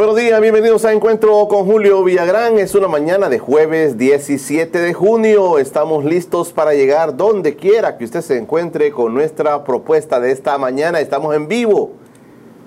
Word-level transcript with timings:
Buenos 0.00 0.16
días, 0.16 0.40
bienvenidos 0.40 0.86
a 0.86 0.94
Encuentro 0.94 1.46
con 1.46 1.66
Julio 1.66 2.02
Villagrán. 2.02 2.58
Es 2.58 2.74
una 2.74 2.88
mañana 2.88 3.28
de 3.28 3.38
jueves 3.38 3.98
17 3.98 4.78
de 4.78 4.94
junio. 4.94 5.58
Estamos 5.58 6.06
listos 6.06 6.54
para 6.54 6.72
llegar 6.72 7.18
donde 7.18 7.54
quiera 7.54 7.98
que 7.98 8.06
usted 8.06 8.22
se 8.22 8.38
encuentre 8.38 8.92
con 8.92 9.12
nuestra 9.12 9.62
propuesta 9.62 10.18
de 10.18 10.32
esta 10.32 10.56
mañana. 10.56 11.00
Estamos 11.00 11.36
en 11.36 11.48
vivo. 11.48 11.90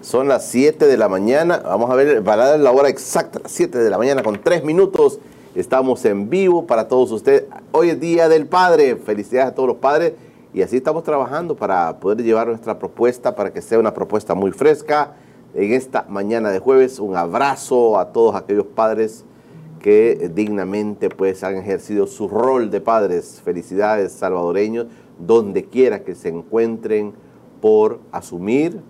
Son 0.02 0.28
las 0.28 0.46
7 0.46 0.86
de 0.86 0.96
la 0.96 1.10
mañana. 1.10 1.58
Vamos 1.66 1.90
a 1.90 1.96
ver, 1.96 2.24
para 2.24 2.50
dar 2.50 2.60
la 2.60 2.70
hora 2.70 2.90
exacta, 2.90 3.40
las 3.42 3.52
7 3.52 3.80
de 3.80 3.90
la 3.90 3.98
mañana 3.98 4.22
con 4.22 4.40
3 4.40 4.64
minutos. 4.64 5.18
Estamos 5.56 6.06
en 6.06 6.30
vivo 6.30 6.68
para 6.68 6.88
todos 6.88 7.12
ustedes. 7.12 7.46
Hoy 7.72 7.90
es 7.90 8.00
Día 8.00 8.30
del 8.30 8.46
Padre. 8.46 8.96
Felicidades 8.96 9.54
a 9.54 9.56
todos 9.56 9.70
los 9.70 9.78
padres. 9.78 10.14
Y 10.54 10.62
así 10.62 10.78
estamos 10.78 11.02
trabajando 11.02 11.56
para 11.56 11.98
poder 12.00 12.22
llevar 12.22 12.46
nuestra 12.46 12.78
propuesta 12.78 13.36
para 13.36 13.52
que 13.52 13.64
sea 13.64 13.80
una 13.80 13.96
propuesta 13.96 14.36
muy 14.36 14.52
fresca 14.52 15.16
en 15.54 15.74
esta 15.74 16.06
mañana 16.10 16.52
de 16.52 16.60
jueves. 16.60 17.00
Un 17.00 17.16
abrazo 17.16 18.00
a 18.00 18.12
todos 18.12 18.36
aquellos 18.36 18.66
padres 18.66 19.26
que 19.80 20.32
dignamente 20.34 21.10
pues 21.10 21.44
han 21.44 21.58
ejercido 21.58 22.08
su 22.08 22.28
rol 22.28 22.72
de 22.72 22.82
padres. 22.82 23.42
Felicidades 23.44 24.14
salvadoreños, 24.14 24.88
donde 25.20 25.66
quiera 25.66 26.04
que 26.04 26.16
se 26.16 26.30
encuentren 26.30 27.14
por 27.62 28.00
asumir 28.12 28.82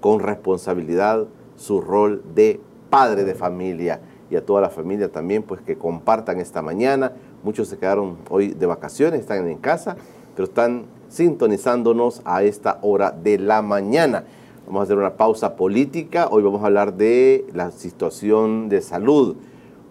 con 0.00 0.20
responsabilidad 0.20 1.26
su 1.56 1.80
rol 1.80 2.22
de 2.34 2.60
padre 2.90 3.24
de 3.24 3.34
familia 3.34 4.00
y 4.30 4.36
a 4.36 4.44
toda 4.44 4.60
la 4.60 4.70
familia 4.70 5.10
también 5.10 5.42
pues 5.42 5.60
que 5.60 5.76
compartan 5.76 6.40
esta 6.40 6.62
mañana. 6.62 7.12
Muchos 7.42 7.68
se 7.68 7.78
quedaron 7.78 8.18
hoy 8.30 8.48
de 8.48 8.66
vacaciones, 8.66 9.20
están 9.20 9.46
en 9.46 9.58
casa, 9.58 9.96
pero 10.34 10.44
están 10.44 10.86
sintonizándonos 11.08 12.22
a 12.24 12.42
esta 12.42 12.78
hora 12.82 13.10
de 13.10 13.38
la 13.38 13.60
mañana. 13.60 14.24
Vamos 14.66 14.80
a 14.80 14.84
hacer 14.84 14.96
una 14.96 15.16
pausa 15.16 15.56
política. 15.56 16.28
Hoy 16.30 16.42
vamos 16.42 16.62
a 16.62 16.66
hablar 16.66 16.94
de 16.94 17.44
la 17.52 17.72
situación 17.72 18.68
de 18.68 18.80
salud. 18.80 19.36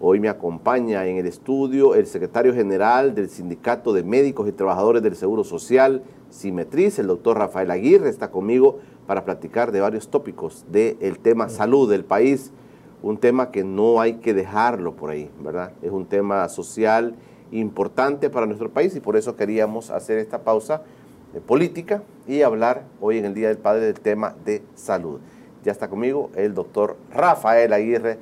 Hoy 0.00 0.18
me 0.18 0.30
acompaña 0.30 1.06
en 1.06 1.18
el 1.18 1.26
estudio 1.26 1.94
el 1.94 2.06
secretario 2.06 2.54
general 2.54 3.14
del 3.14 3.28
Sindicato 3.28 3.92
de 3.92 4.02
Médicos 4.02 4.48
y 4.48 4.52
Trabajadores 4.52 5.02
del 5.02 5.14
Seguro 5.14 5.44
Social, 5.44 6.02
Simetriz, 6.30 6.98
el 6.98 7.06
doctor 7.06 7.36
Rafael 7.36 7.70
Aguirre, 7.70 8.08
está 8.08 8.30
conmigo 8.30 8.78
para 9.06 9.26
platicar 9.26 9.72
de 9.72 9.80
varios 9.80 10.08
tópicos 10.08 10.64
del 10.72 11.18
tema 11.18 11.50
salud 11.50 11.88
del 11.88 12.04
país, 12.04 12.50
un 13.02 13.18
tema 13.18 13.50
que 13.50 13.64
no 13.64 14.00
hay 14.00 14.14
que 14.14 14.32
dejarlo 14.32 14.96
por 14.96 15.10
ahí, 15.10 15.30
¿verdad? 15.44 15.72
Es 15.82 15.92
un 15.92 16.06
tema 16.06 16.48
social 16.48 17.14
importante 17.52 18.30
para 18.30 18.46
nuestro 18.46 18.70
país 18.70 18.96
y 18.96 19.00
por 19.00 19.16
eso 19.16 19.36
queríamos 19.36 19.90
hacer 19.90 20.18
esta 20.18 20.42
pausa 20.42 20.82
de 21.32 21.40
política 21.40 22.02
y 22.26 22.42
hablar 22.42 22.84
hoy 23.00 23.18
en 23.18 23.24
el 23.24 23.34
Día 23.34 23.48
del 23.48 23.58
Padre 23.58 23.86
del 23.86 24.00
tema 24.00 24.34
de 24.44 24.62
salud. 24.74 25.20
Ya 25.64 25.72
está 25.72 25.88
conmigo 25.88 26.30
el 26.34 26.54
doctor 26.54 26.96
Rafael 27.12 27.72
Aguirre, 27.72 28.18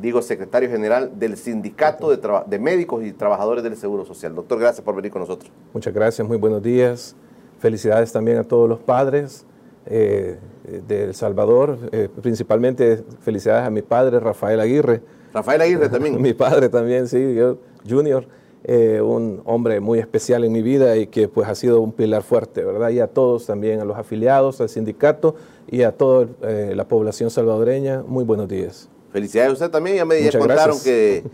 digo 0.00 0.22
secretario 0.22 0.70
general 0.70 1.18
del 1.18 1.36
Sindicato 1.36 2.10
de, 2.10 2.20
de, 2.46 2.58
Médicos 2.58 3.04
y 3.04 3.12
Trabajadores 3.12 3.62
del 3.64 3.76
Seguro 3.76 4.04
Social. 4.04 4.34
Doctor, 4.34 4.58
gracias 4.58 4.84
por 4.84 4.94
venir 4.94 5.10
con 5.10 5.20
nosotros. 5.20 5.50
Muchas 5.72 5.92
gracias, 5.92 6.26
muy 6.26 6.36
buenos 6.36 6.62
días. 6.62 7.16
Felicidades 7.58 8.12
también 8.12 8.38
a 8.38 8.44
todos 8.44 8.68
los 8.68 8.80
padres 8.80 9.46
eh, 9.86 10.38
de 10.86 11.04
El 11.04 11.14
Salvador, 11.14 11.78
eh, 11.90 12.08
principalmente 12.22 13.04
felicidades 13.20 13.66
a 13.66 13.70
mi 13.70 13.82
padre 13.82 14.20
Rafael 14.20 14.60
Aguirre. 14.60 15.02
Rafael 15.34 15.60
Aguirre 15.60 15.88
también. 15.88 16.20
mi 16.22 16.34
padre 16.34 16.68
también, 16.68 17.08
sí, 17.08 17.34
yo, 17.34 17.58
Junior. 17.88 18.26
Eh, 18.64 19.00
un 19.00 19.42
hombre 19.44 19.80
muy 19.80 19.98
especial 19.98 20.44
en 20.44 20.52
mi 20.52 20.62
vida 20.62 20.96
y 20.96 21.08
que 21.08 21.26
pues 21.26 21.48
ha 21.48 21.54
sido 21.56 21.80
un 21.80 21.90
pilar 21.90 22.22
fuerte, 22.22 22.62
¿verdad? 22.62 22.90
Y 22.90 23.00
a 23.00 23.08
todos 23.08 23.46
también, 23.46 23.80
a 23.80 23.84
los 23.84 23.98
afiliados, 23.98 24.60
al 24.60 24.68
sindicato 24.68 25.34
y 25.68 25.82
a 25.82 25.90
toda 25.90 26.28
eh, 26.42 26.72
la 26.76 26.86
población 26.86 27.30
salvadoreña, 27.30 28.04
muy 28.06 28.22
buenos 28.22 28.48
días. 28.48 28.88
Felicidades 29.10 29.50
a 29.50 29.52
usted 29.54 29.70
también, 29.70 29.96
ya 29.96 30.04
me 30.04 30.30
contaron 30.30 30.78
que 30.80 31.24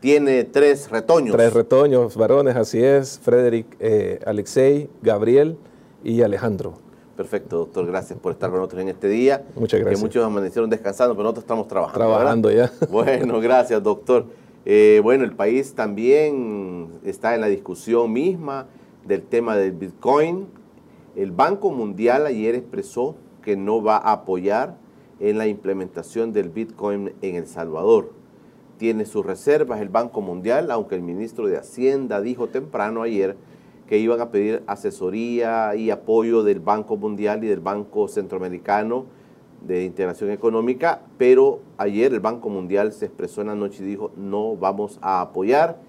tiene 0.00 0.44
tres 0.44 0.90
retoños. 0.90 1.36
Tres 1.36 1.52
retoños, 1.52 2.16
varones, 2.16 2.56
así 2.56 2.82
es, 2.82 3.18
Frederick, 3.22 3.66
eh, 3.80 4.20
Alexei, 4.24 4.88
Gabriel 5.02 5.58
y 6.02 6.22
Alejandro. 6.22 6.74
Perfecto, 7.18 7.58
doctor, 7.58 7.86
gracias 7.86 8.18
por 8.18 8.32
estar 8.32 8.48
con 8.48 8.60
nosotros 8.60 8.80
en 8.80 8.88
este 8.88 9.08
día. 9.08 9.44
Muchas 9.56 9.80
gracias. 9.80 10.00
Que 10.00 10.06
muchos 10.06 10.24
amanecieron 10.24 10.70
descansando, 10.70 11.14
pero 11.14 11.24
nosotros 11.24 11.44
estamos 11.44 11.68
trabajando. 11.68 11.98
Trabajando 11.98 12.50
ya. 12.50 12.72
Bueno, 12.90 13.40
gracias, 13.40 13.82
doctor. 13.82 14.24
Eh, 14.70 15.00
bueno, 15.02 15.24
el 15.24 15.34
país 15.34 15.72
también 15.72 17.00
está 17.02 17.34
en 17.34 17.40
la 17.40 17.46
discusión 17.46 18.12
misma 18.12 18.66
del 19.06 19.22
tema 19.22 19.56
del 19.56 19.72
Bitcoin. 19.72 20.46
El 21.16 21.32
Banco 21.32 21.70
Mundial 21.70 22.26
ayer 22.26 22.54
expresó 22.54 23.16
que 23.40 23.56
no 23.56 23.82
va 23.82 23.96
a 23.96 24.12
apoyar 24.12 24.76
en 25.20 25.38
la 25.38 25.46
implementación 25.46 26.34
del 26.34 26.50
Bitcoin 26.50 27.14
en 27.22 27.36
El 27.36 27.46
Salvador. 27.46 28.12
Tiene 28.76 29.06
sus 29.06 29.24
reservas 29.24 29.80
el 29.80 29.88
Banco 29.88 30.20
Mundial, 30.20 30.70
aunque 30.70 30.96
el 30.96 31.02
ministro 31.02 31.46
de 31.46 31.56
Hacienda 31.56 32.20
dijo 32.20 32.48
temprano 32.48 33.00
ayer 33.00 33.38
que 33.86 33.96
iban 33.96 34.20
a 34.20 34.30
pedir 34.30 34.64
asesoría 34.66 35.76
y 35.76 35.88
apoyo 35.88 36.42
del 36.42 36.60
Banco 36.60 36.98
Mundial 36.98 37.42
y 37.42 37.46
del 37.46 37.60
Banco 37.60 38.06
Centroamericano 38.06 39.06
de 39.60 39.84
integración 39.84 40.30
económica, 40.30 41.02
pero 41.18 41.60
ayer 41.76 42.12
el 42.12 42.20
Banco 42.20 42.48
Mundial 42.48 42.92
se 42.92 43.06
expresó 43.06 43.40
en 43.40 43.48
la 43.48 43.54
noche 43.54 43.82
y 43.82 43.86
dijo 43.86 44.12
no 44.16 44.56
vamos 44.56 44.98
a 45.02 45.20
apoyar 45.20 45.80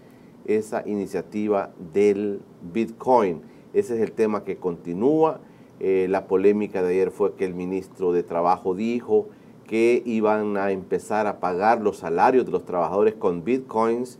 esa 0.45 0.83
iniciativa 0.87 1.71
del 1.93 2.41
Bitcoin. 2.73 3.41
Ese 3.73 3.95
es 3.95 4.01
el 4.01 4.11
tema 4.11 4.43
que 4.43 4.57
continúa. 4.57 5.39
Eh, 5.79 6.07
la 6.09 6.27
polémica 6.27 6.81
de 6.81 6.89
ayer 6.89 7.11
fue 7.11 7.35
que 7.35 7.45
el 7.45 7.53
ministro 7.53 8.11
de 8.11 8.23
Trabajo 8.23 8.73
dijo 8.73 9.27
que 9.67 10.01
iban 10.05 10.57
a 10.57 10.71
empezar 10.71 11.27
a 11.27 11.39
pagar 11.39 11.81
los 11.81 11.97
salarios 11.97 12.45
de 12.45 12.51
los 12.51 12.65
trabajadores 12.65 13.13
con 13.13 13.43
Bitcoins 13.43 14.19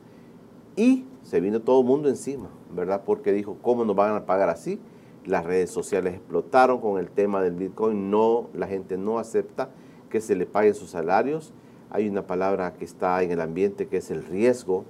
y 0.76 1.06
se 1.24 1.42
vino 1.42 1.62
todo 1.62 1.82
el 1.82 1.88
mundo 1.88 2.08
encima, 2.08 2.50
¿verdad? 2.74 3.02
Porque 3.04 3.34
dijo, 3.34 3.58
¿cómo 3.62 3.84
nos 3.84 3.96
van 3.96 4.16
a 4.16 4.26
pagar 4.26 4.50
así? 4.50 4.80
Las 5.30 5.46
redes 5.46 5.70
sociales 5.70 6.16
explotaron 6.16 6.82
con 6.82 7.00
el 7.00 7.10
tema 7.10 7.42
del 7.42 7.54
Bitcoin, 7.54 8.10
no, 8.10 8.50
la 8.54 8.68
gente 8.68 8.98
no 8.98 9.20
acepta 9.20 9.70
que 10.10 10.22
se 10.22 10.36
le 10.36 10.46
paguen 10.46 10.74
sus 10.74 10.90
salarios. 10.90 11.54
Hay 11.92 12.10
una 12.10 12.26
palabra 12.26 12.74
que 12.74 12.84
está 12.84 13.22
en 13.22 13.32
el 13.32 13.40
ambiente 13.40 13.88
que 13.88 13.98
es 13.98 14.10
el 14.10 14.24
riesgo 14.24 14.86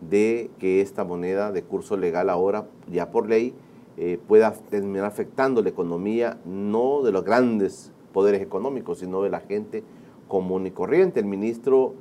de 0.00 0.50
que 0.58 0.80
esta 0.80 1.04
moneda 1.04 1.50
de 1.50 1.62
curso 1.62 1.96
legal 1.96 2.30
ahora, 2.30 2.66
ya 2.90 3.10
por 3.10 3.28
ley, 3.28 3.54
eh, 3.96 4.18
pueda 4.28 4.52
terminar 4.52 5.06
afectando 5.06 5.60
la 5.60 5.70
economía, 5.70 6.38
no 6.44 7.02
de 7.02 7.10
los 7.12 7.24
grandes 7.24 7.92
poderes 8.12 8.42
económicos, 8.42 8.98
sino 8.98 9.22
de 9.22 9.30
la 9.30 9.40
gente 9.40 9.82
común 10.28 10.66
y 10.66 10.70
corriente. 10.70 11.18
El 11.18 11.26
ministro 11.26 11.94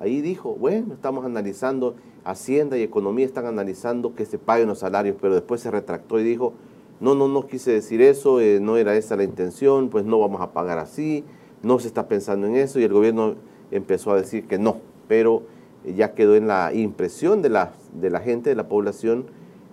ahí 0.00 0.20
dijo, 0.20 0.54
bueno, 0.54 0.94
estamos 0.94 1.24
analizando, 1.24 1.94
Hacienda 2.24 2.76
y 2.76 2.82
Economía 2.82 3.24
están 3.24 3.46
analizando 3.46 4.16
que 4.16 4.26
se 4.26 4.38
paguen 4.38 4.66
los 4.66 4.80
salarios, 4.80 5.16
pero 5.20 5.34
después 5.34 5.60
se 5.60 5.70
retractó 5.70 6.18
y 6.18 6.24
dijo, 6.24 6.54
no, 7.00 7.14
no, 7.14 7.28
no 7.28 7.46
quise 7.46 7.72
decir 7.72 8.00
eso, 8.00 8.40
eh, 8.40 8.58
no 8.60 8.76
era 8.76 8.96
esa 8.96 9.16
la 9.16 9.24
intención, 9.24 9.90
pues 9.90 10.04
no 10.04 10.18
vamos 10.18 10.40
a 10.40 10.52
pagar 10.52 10.78
así, 10.78 11.24
no 11.62 11.78
se 11.78 11.88
está 11.88 12.08
pensando 12.08 12.46
en 12.46 12.56
eso 12.56 12.80
y 12.80 12.84
el 12.84 12.92
gobierno 12.92 13.34
empezó 13.70 14.12
a 14.12 14.16
decir 14.16 14.46
que 14.46 14.58
no, 14.58 14.78
pero 15.08 15.42
ya 15.84 16.14
quedó 16.14 16.36
en 16.36 16.46
la 16.46 16.72
impresión 16.72 17.42
de 17.42 17.50
la, 17.50 17.72
de 17.92 18.10
la 18.10 18.20
gente, 18.20 18.50
de 18.50 18.56
la 18.56 18.68
población, 18.68 19.26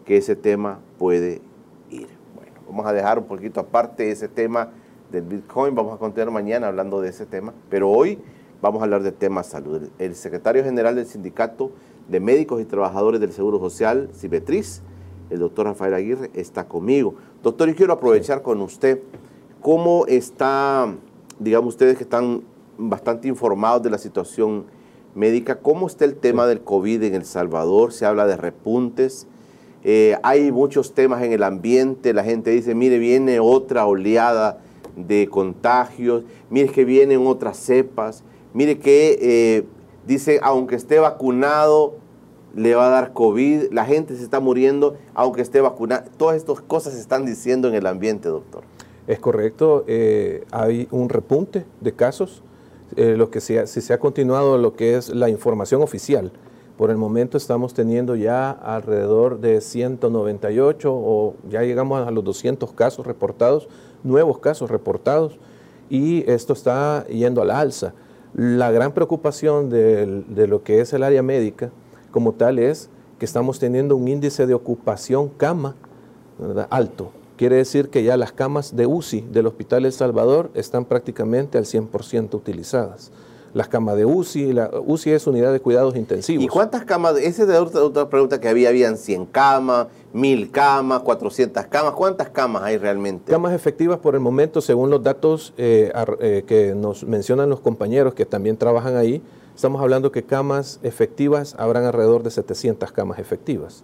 que 0.05 0.17
ese 0.17 0.35
tema 0.35 0.79
puede 0.97 1.41
ir. 1.89 2.07
Bueno, 2.35 2.51
vamos 2.67 2.85
a 2.85 2.93
dejar 2.93 3.19
un 3.19 3.25
poquito 3.25 3.59
aparte 3.59 4.11
ese 4.11 4.27
tema 4.27 4.69
del 5.11 5.23
Bitcoin, 5.23 5.75
vamos 5.75 5.93
a 5.93 5.97
continuar 5.97 6.31
mañana 6.31 6.67
hablando 6.67 6.99
de 6.99 7.09
ese 7.09 7.25
tema, 7.25 7.53
pero 7.69 7.89
hoy 7.89 8.19
vamos 8.61 8.81
a 8.81 8.85
hablar 8.85 9.03
del 9.03 9.13
tema 9.13 9.43
salud. 9.43 9.89
El 9.99 10.15
secretario 10.15 10.63
general 10.63 10.95
del 10.95 11.05
Sindicato 11.05 11.71
de 12.07 12.19
Médicos 12.19 12.61
y 12.61 12.65
Trabajadores 12.65 13.21
del 13.21 13.31
Seguro 13.31 13.59
Social, 13.59 14.09
Cibetriz, 14.13 14.81
el 15.33 15.39
doctor 15.39 15.65
Rafael 15.65 15.95
Aguirre, 15.95 16.29
está 16.35 16.67
conmigo. 16.67 17.15
Doctor, 17.41 17.67
yo 17.67 17.75
quiero 17.75 17.93
aprovechar 17.93 18.43
con 18.43 18.61
usted 18.61 18.99
cómo 19.61 20.05
está, 20.07 20.93
digamos 21.39 21.73
ustedes 21.73 21.97
que 21.97 22.03
están 22.03 22.43
bastante 22.77 23.27
informados 23.27 23.81
de 23.81 23.89
la 23.89 23.97
situación 23.97 24.65
médica, 25.15 25.59
cómo 25.59 25.87
está 25.87 26.05
el 26.05 26.15
tema 26.15 26.45
del 26.45 26.61
COVID 26.61 27.03
en 27.03 27.15
El 27.15 27.25
Salvador, 27.25 27.93
se 27.93 28.05
habla 28.05 28.27
de 28.27 28.37
repuntes, 28.37 29.27
eh, 29.83 30.17
hay 30.23 30.51
muchos 30.51 30.93
temas 30.93 31.23
en 31.23 31.33
el 31.33 31.43
ambiente, 31.43 32.13
la 32.13 32.23
gente 32.23 32.51
dice, 32.51 32.75
mire, 32.75 32.99
viene 32.99 33.39
otra 33.39 33.85
oleada 33.85 34.59
de 34.95 35.27
contagios, 35.27 36.23
mire 36.49 36.69
que 36.69 36.85
vienen 36.85 37.25
otras 37.25 37.57
cepas, 37.57 38.23
mire 38.53 38.77
que 38.77 39.17
eh, 39.19 39.65
dice, 40.05 40.39
aunque 40.43 40.75
esté 40.75 40.99
vacunado, 40.99 41.95
le 42.55 42.75
va 42.75 42.87
a 42.87 42.89
dar 42.89 43.13
COVID, 43.13 43.71
la 43.71 43.85
gente 43.85 44.15
se 44.15 44.23
está 44.23 44.39
muriendo 44.39 44.95
aunque 45.13 45.41
esté 45.41 45.61
vacunada. 45.61 46.05
Todas 46.17 46.37
estas 46.37 46.61
cosas 46.61 46.93
se 46.93 46.99
están 46.99 47.25
diciendo 47.25 47.67
en 47.67 47.75
el 47.75 47.87
ambiente, 47.87 48.29
doctor. 48.29 48.63
Es 49.07 49.19
correcto, 49.19 49.83
eh, 49.87 50.45
hay 50.51 50.87
un 50.91 51.09
repunte 51.09 51.65
de 51.81 51.93
casos, 51.93 52.41
eh, 52.95 53.17
que 53.31 53.41
si 53.41 53.65
se 53.65 53.93
ha 53.93 53.99
continuado 53.99 54.57
lo 54.57 54.75
que 54.75 54.95
es 54.95 55.09
la 55.09 55.29
información 55.29 55.81
oficial. 55.81 56.31
Por 56.77 56.89
el 56.89 56.97
momento 56.97 57.37
estamos 57.37 57.73
teniendo 57.73 58.15
ya 58.15 58.51
alrededor 58.51 59.39
de 59.39 59.61
198 59.61 60.91
o 60.93 61.35
ya 61.49 61.61
llegamos 61.63 62.07
a 62.07 62.11
los 62.11 62.23
200 62.23 62.71
casos 62.73 63.05
reportados, 63.05 63.67
nuevos 64.03 64.39
casos 64.39 64.71
reportados, 64.71 65.37
y 65.89 66.29
esto 66.29 66.53
está 66.53 67.05
yendo 67.07 67.41
a 67.41 67.45
la 67.45 67.59
alza. 67.59 67.93
La 68.33 68.71
gran 68.71 68.93
preocupación 68.93 69.69
de 69.69 70.47
lo 70.47 70.63
que 70.63 70.81
es 70.81 70.93
el 70.93 71.03
área 71.03 71.21
médica 71.21 71.71
como 72.13 72.31
tal 72.31 72.59
es 72.59 72.89
que 73.19 73.25
estamos 73.25 73.59
teniendo 73.59 73.97
un 73.97 74.07
índice 74.07 74.47
de 74.47 74.53
ocupación 74.53 75.27
cama 75.29 75.75
alto. 76.69 77.11
Quiere 77.35 77.57
decir 77.57 77.89
que 77.89 78.03
ya 78.03 78.15
las 78.15 78.31
camas 78.31 78.75
de 78.75 78.85
UCI 78.85 79.21
del 79.31 79.47
Hospital 79.47 79.85
El 79.85 79.91
Salvador 79.91 80.51
están 80.53 80.85
prácticamente 80.85 81.57
al 81.57 81.65
100% 81.65 82.35
utilizadas 82.35 83.11
las 83.53 83.67
camas 83.67 83.95
de 83.95 84.05
UCI, 84.05 84.53
la 84.53 84.69
UCI 84.85 85.11
es 85.11 85.27
unidad 85.27 85.51
de 85.51 85.59
cuidados 85.59 85.95
intensivos. 85.95 86.43
¿Y 86.43 86.47
cuántas 86.47 86.85
camas? 86.85 87.17
Esa 87.17 87.43
es 87.43 87.49
otra, 87.49 87.83
otra 87.83 88.09
pregunta 88.09 88.39
que 88.41 88.49
había, 88.49 88.69
habían 88.69 88.97
100 88.97 89.27
camas, 89.27 89.87
1000 90.11 90.51
camas, 90.51 91.01
400 91.01 91.65
camas, 91.67 91.93
¿cuántas 91.93 92.29
camas 92.29 92.63
hay 92.63 92.77
realmente? 92.77 93.31
Camas 93.31 93.53
efectivas 93.53 93.99
por 93.99 94.15
el 94.15 94.21
momento, 94.21 94.59
según 94.59 94.89
los 94.89 95.03
datos 95.03 95.53
eh, 95.57 95.91
eh, 96.19 96.43
que 96.47 96.73
nos 96.73 97.03
mencionan 97.03 97.49
los 97.49 97.59
compañeros 97.59 98.15
que 98.15 98.25
también 98.25 98.57
trabajan 98.57 98.97
ahí, 98.97 99.21
estamos 99.55 99.81
hablando 99.81 100.11
que 100.11 100.23
camas 100.23 100.79
efectivas 100.83 101.55
habrán 101.57 101.85
alrededor 101.85 102.23
de 102.23 102.31
700 102.31 102.91
camas 102.91 103.19
efectivas. 103.19 103.83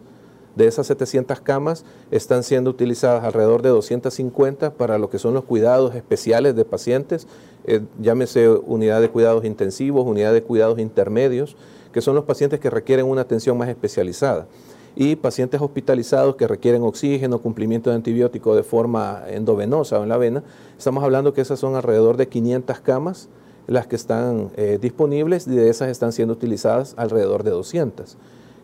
De 0.55 0.67
esas 0.67 0.87
700 0.87 1.39
camas 1.41 1.85
están 2.11 2.43
siendo 2.43 2.69
utilizadas 2.69 3.23
alrededor 3.23 3.61
de 3.61 3.69
250 3.69 4.73
para 4.73 4.97
lo 4.97 5.09
que 5.09 5.19
son 5.19 5.33
los 5.33 5.45
cuidados 5.45 5.95
especiales 5.95 6.55
de 6.55 6.65
pacientes, 6.65 7.27
eh, 7.65 7.81
llámese 8.01 8.49
unidad 8.49 8.99
de 8.99 9.09
cuidados 9.09 9.45
intensivos, 9.45 10.05
unidad 10.05 10.33
de 10.33 10.43
cuidados 10.43 10.79
intermedios, 10.79 11.55
que 11.93 12.01
son 12.01 12.15
los 12.15 12.25
pacientes 12.25 12.59
que 12.59 12.69
requieren 12.69 13.05
una 13.05 13.21
atención 13.21 13.57
más 13.57 13.69
especializada. 13.69 14.47
Y 14.95 15.15
pacientes 15.15 15.61
hospitalizados 15.61 16.35
que 16.35 16.47
requieren 16.47 16.81
oxígeno, 16.81 17.39
cumplimiento 17.39 17.89
de 17.89 17.95
antibiótico 17.95 18.55
de 18.55 18.63
forma 18.63 19.23
endovenosa 19.27 19.99
o 19.99 20.03
en 20.03 20.09
la 20.09 20.17
vena, 20.17 20.43
estamos 20.77 21.03
hablando 21.03 21.33
que 21.33 21.41
esas 21.41 21.59
son 21.59 21.75
alrededor 21.75 22.17
de 22.17 22.27
500 22.27 22.79
camas 22.81 23.29
las 23.69 23.87
que 23.87 23.95
están 23.95 24.49
eh, 24.55 24.79
disponibles 24.81 25.47
y 25.47 25.51
de 25.51 25.69
esas 25.69 25.89
están 25.89 26.11
siendo 26.11 26.33
utilizadas 26.33 26.95
alrededor 26.97 27.43
de 27.43 27.51
200. 27.51 28.17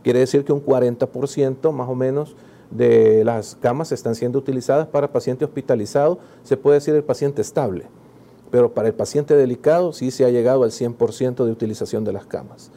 Quiere 0.04 0.20
decir 0.20 0.44
que 0.44 0.52
un 0.52 0.64
40% 0.64 1.72
más 1.72 1.90
o 1.90 1.96
menos 1.96 2.36
de 2.72 3.24
las 3.24 3.56
camas 3.56 3.92
están 3.92 4.16
siendo 4.16 4.40
utilizadas 4.40 4.88
para 4.88 5.12
paciente 5.12 5.46
hospitalizado, 5.46 6.18
se 6.44 6.58
puede 6.58 6.76
decir 6.76 6.96
el 6.96 7.04
paciente 7.04 7.42
estable, 7.42 7.86
pero 8.50 8.74
para 8.74 8.88
el 8.88 8.96
paciente 8.96 9.36
delicado 9.36 9.94
sí 9.94 10.10
se 10.10 10.26
ha 10.26 10.30
llegado 10.30 10.64
al 10.64 10.72
100% 10.72 11.46
de 11.46 11.52
utilización 11.52 12.04
de 12.04 12.14
las 12.14 12.26
camas. 12.26 12.72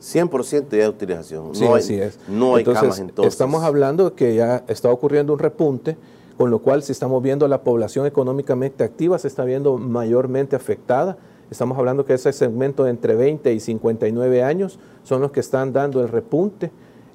100% 0.00 0.68
de 0.68 0.88
utilización. 0.88 1.54
Sí, 1.54 1.66
así 1.66 1.94
es. 1.94 2.18
No 2.26 2.54
hay 2.54 2.64
camas 2.64 3.00
entonces. 3.00 3.34
Estamos 3.34 3.64
hablando 3.64 4.10
de 4.10 4.16
que 4.16 4.34
ya 4.34 4.64
está 4.66 4.90
ocurriendo 4.90 5.32
un 5.32 5.38
repunte, 5.38 5.98
con 6.38 6.50
lo 6.50 6.60
cual 6.60 6.82
si 6.82 6.92
estamos 6.92 7.22
viendo 7.22 7.46
la 7.48 7.62
población 7.62 8.06
económicamente 8.06 8.82
activa 8.82 9.18
se 9.18 9.28
está 9.28 9.44
viendo 9.44 9.76
mayormente 9.76 10.56
afectada 10.56 11.18
Estamos 11.50 11.76
hablando 11.78 12.04
que 12.04 12.14
ese 12.14 12.32
segmento 12.32 12.84
de 12.84 12.90
entre 12.90 13.14
20 13.16 13.52
y 13.52 13.60
59 13.60 14.42
años 14.42 14.78
son 15.02 15.20
los 15.20 15.32
que 15.32 15.40
están 15.40 15.72
dando 15.72 16.00
el 16.00 16.08
repunte 16.08 16.70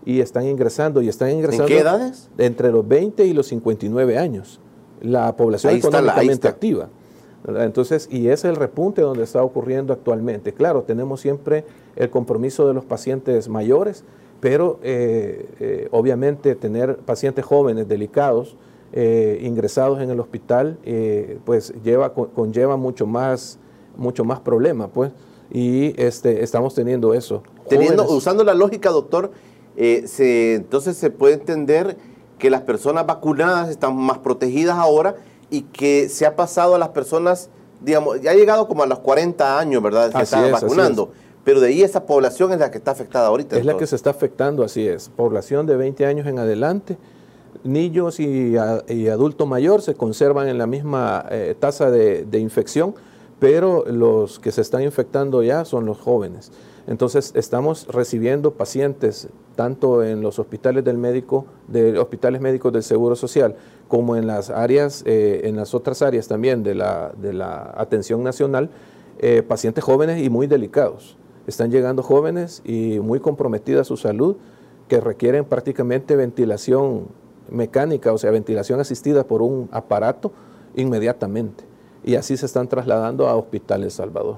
y 0.06 0.20
están 0.20 0.46
ingresando 0.46 1.02
y 1.02 1.08
están 1.08 1.32
ingresando. 1.32 1.64
¿En 1.64 1.70
qué 1.70 1.80
edades? 1.80 2.30
Entre 2.38 2.72
los 2.72 2.88
20 2.88 3.26
y 3.26 3.34
los 3.34 3.48
59 3.48 4.18
años. 4.18 4.60
La 5.02 5.36
población 5.36 5.76
económicamente 5.76 6.48
activa. 6.48 6.90
Entonces, 7.48 8.08
y 8.12 8.28
ese 8.28 8.34
es 8.34 8.46
el 8.46 8.56
repunte 8.56 9.02
donde 9.02 9.24
está 9.24 9.44
ocurriendo 9.44 9.94
actualmente. 9.94 10.54
Claro, 10.54 10.84
tenemos 10.84 11.22
siempre 11.22 11.64
el 11.96 12.10
compromiso 12.10 12.68
de 12.68 12.74
los 12.74 12.86
pacientes 12.86 13.48
mayores, 13.48 14.04
pero 14.40 14.80
eh, 14.84 15.48
eh, 15.60 15.88
obviamente 15.92 16.56
tener 16.56 16.98
pacientes 16.98 17.46
jóvenes 17.46 17.88
delicados 17.88 18.58
eh, 18.94 19.40
ingresados 19.44 20.02
en 20.02 20.10
el 20.10 20.20
hospital, 20.20 20.78
pues 21.44 21.74
lleva, 21.84 22.14
conlleva 22.14 22.78
mucho 22.78 23.06
más 23.06 23.60
mucho 23.98 24.24
más 24.24 24.40
problema, 24.40 24.88
pues. 24.88 25.12
Y 25.52 26.00
este, 26.02 26.44
estamos 26.44 26.74
teniendo 26.74 27.14
eso. 27.14 27.44
Teniendo, 27.70 28.08
usando 28.10 28.44
la 28.44 28.54
lógica, 28.54 28.90
doctor, 28.90 29.32
eh, 29.78 30.04
se, 30.08 30.56
entonces 30.56 30.98
se 30.98 31.10
puede 31.10 31.36
entender 31.36 31.98
que 32.38 32.50
las 32.50 32.62
personas 32.62 33.06
vacunadas 33.06 33.70
están 33.70 33.96
más 33.96 34.20
protegidas 34.20 34.78
ahora 34.78 35.16
y 35.50 35.62
que 35.62 36.10
se 36.10 36.26
ha 36.26 36.36
pasado 36.36 36.76
a 36.76 36.80
las 36.80 36.90
personas, 36.90 37.50
digamos, 37.82 38.22
ya 38.22 38.32
ha 38.32 38.36
llegado 38.36 38.68
como 38.68 38.84
a 38.84 38.86
los 38.88 39.00
40 39.00 39.60
años, 39.60 39.82
¿verdad? 39.82 40.12
Que 40.12 40.24
están 40.24 40.52
vacunando. 40.52 41.12
Pero 41.44 41.60
de 41.60 41.68
ahí 41.68 41.84
esa 41.84 42.06
población 42.06 42.52
es 42.54 42.60
la 42.60 42.72
que 42.72 42.80
está 42.80 42.92
afectada 42.92 43.28
ahorita. 43.28 43.58
Es 43.58 43.66
la 43.66 43.78
que 43.78 43.86
se 43.86 43.96
está 43.96 44.10
afectando, 44.10 44.64
así 44.64 44.88
es. 44.88 45.10
Población 45.10 45.68
de 45.68 45.78
20 45.78 46.06
años 46.08 46.26
en 46.26 46.40
adelante, 46.40 46.98
niños 47.64 48.20
y, 48.20 48.58
adulto 48.58 49.46
mayor 49.46 49.82
se 49.84 49.94
conservan 49.94 50.48
en 50.48 50.58
la 50.58 50.66
misma 50.66 51.26
eh, 51.30 51.56
tasa 51.58 51.92
de, 51.92 52.26
de 52.26 52.40
infección 52.40 52.96
pero 53.40 53.84
los 53.86 54.40
que 54.40 54.52
se 54.52 54.62
están 54.62 54.84
infectando 54.84 55.44
ya 55.44 55.66
son 55.66 55.86
los 55.86 55.98
jóvenes. 55.98 56.52
Entonces 56.88 57.32
estamos 57.36 57.88
recibiendo 57.88 58.52
pacientes 58.52 59.30
tanto 59.56 60.04
en 60.04 60.22
los 60.22 60.38
hospitales 60.38 60.84
del 60.84 60.98
médico, 60.98 61.46
de 61.68 61.98
hospitales 61.98 62.42
médicos 62.42 62.72
del 62.74 62.84
Seguro 62.84 63.16
Social, 63.16 63.56
como 63.88 64.16
en 64.16 64.28
las 64.28 64.50
áreas, 64.50 65.04
eh, 65.06 65.42
en 65.46 65.56
las 65.56 65.74
otras 65.74 66.02
áreas 66.02 66.28
también 66.28 66.64
de 66.64 66.76
la, 66.76 67.74
atención 67.76 68.24
nacional, 68.24 68.70
eh, 69.20 69.42
pacientes 69.42 69.84
jóvenes 69.84 70.24
y 70.24 70.30
muy 70.30 70.48
delicados. 70.48 71.18
Están 71.48 71.72
llegando 71.72 72.04
jóvenes 72.04 72.62
y 72.66 73.00
muy 73.00 73.20
comprometida 73.20 73.84
su 73.84 73.98
salud, 73.98 74.36
que 74.88 75.00
requieren 75.00 75.46
prácticamente 75.46 76.16
ventilación 76.16 77.08
mecánica, 77.50 78.14
o 78.14 78.18
sea, 78.20 78.30
ventilación 78.30 78.80
asistida 78.80 79.26
por 79.26 79.42
un 79.42 79.68
aparato 79.72 80.32
inmediatamente 80.76 81.75
y 82.06 82.16
así 82.16 82.38
se 82.38 82.46
están 82.46 82.68
trasladando 82.68 83.28
a 83.28 83.36
Hospital 83.36 83.84
El 83.84 83.92
Salvador. 83.92 84.38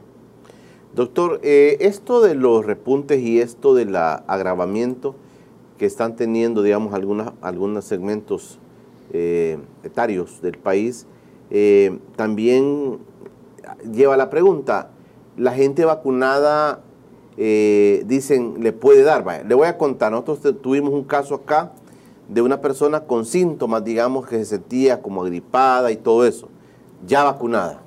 Doctor, 0.96 1.42
eh, 1.44 1.78
esto 1.82 2.22
de 2.22 2.34
los 2.34 2.66
repuntes 2.66 3.22
y 3.22 3.42
esto 3.42 3.76
del 3.76 3.96
agravamiento 3.96 5.16
que 5.78 5.86
están 5.86 6.16
teniendo, 6.16 6.64
digamos, 6.64 6.94
algunas, 6.94 7.34
algunos 7.42 7.84
segmentos 7.84 8.58
eh, 9.12 9.60
etarios 9.84 10.42
del 10.42 10.58
país, 10.58 11.06
eh, 11.52 12.00
también 12.16 13.00
lleva 13.92 14.16
la 14.16 14.30
pregunta, 14.30 14.90
la 15.36 15.52
gente 15.52 15.84
vacunada, 15.84 16.82
dicen, 17.36 18.64
le 18.64 18.74
puede 18.74 19.04
dar, 19.04 19.24
le 19.46 19.54
voy 19.54 19.68
a 19.68 19.78
contar, 19.78 20.12
nosotros 20.12 20.56
tuvimos 20.62 20.92
un 20.92 21.04
caso 21.04 21.36
acá 21.36 21.74
de 22.28 22.42
una 22.42 22.62
persona 22.62 23.02
con 23.02 23.26
síntomas, 23.26 23.84
digamos, 23.84 24.26
que 24.26 24.38
se 24.38 24.46
sentía 24.46 25.02
como 25.04 25.22
agripada 25.22 25.92
y 25.92 25.98
todo 25.98 26.26
eso 26.26 26.50
ya 27.06 27.24
vacunada. 27.24 27.82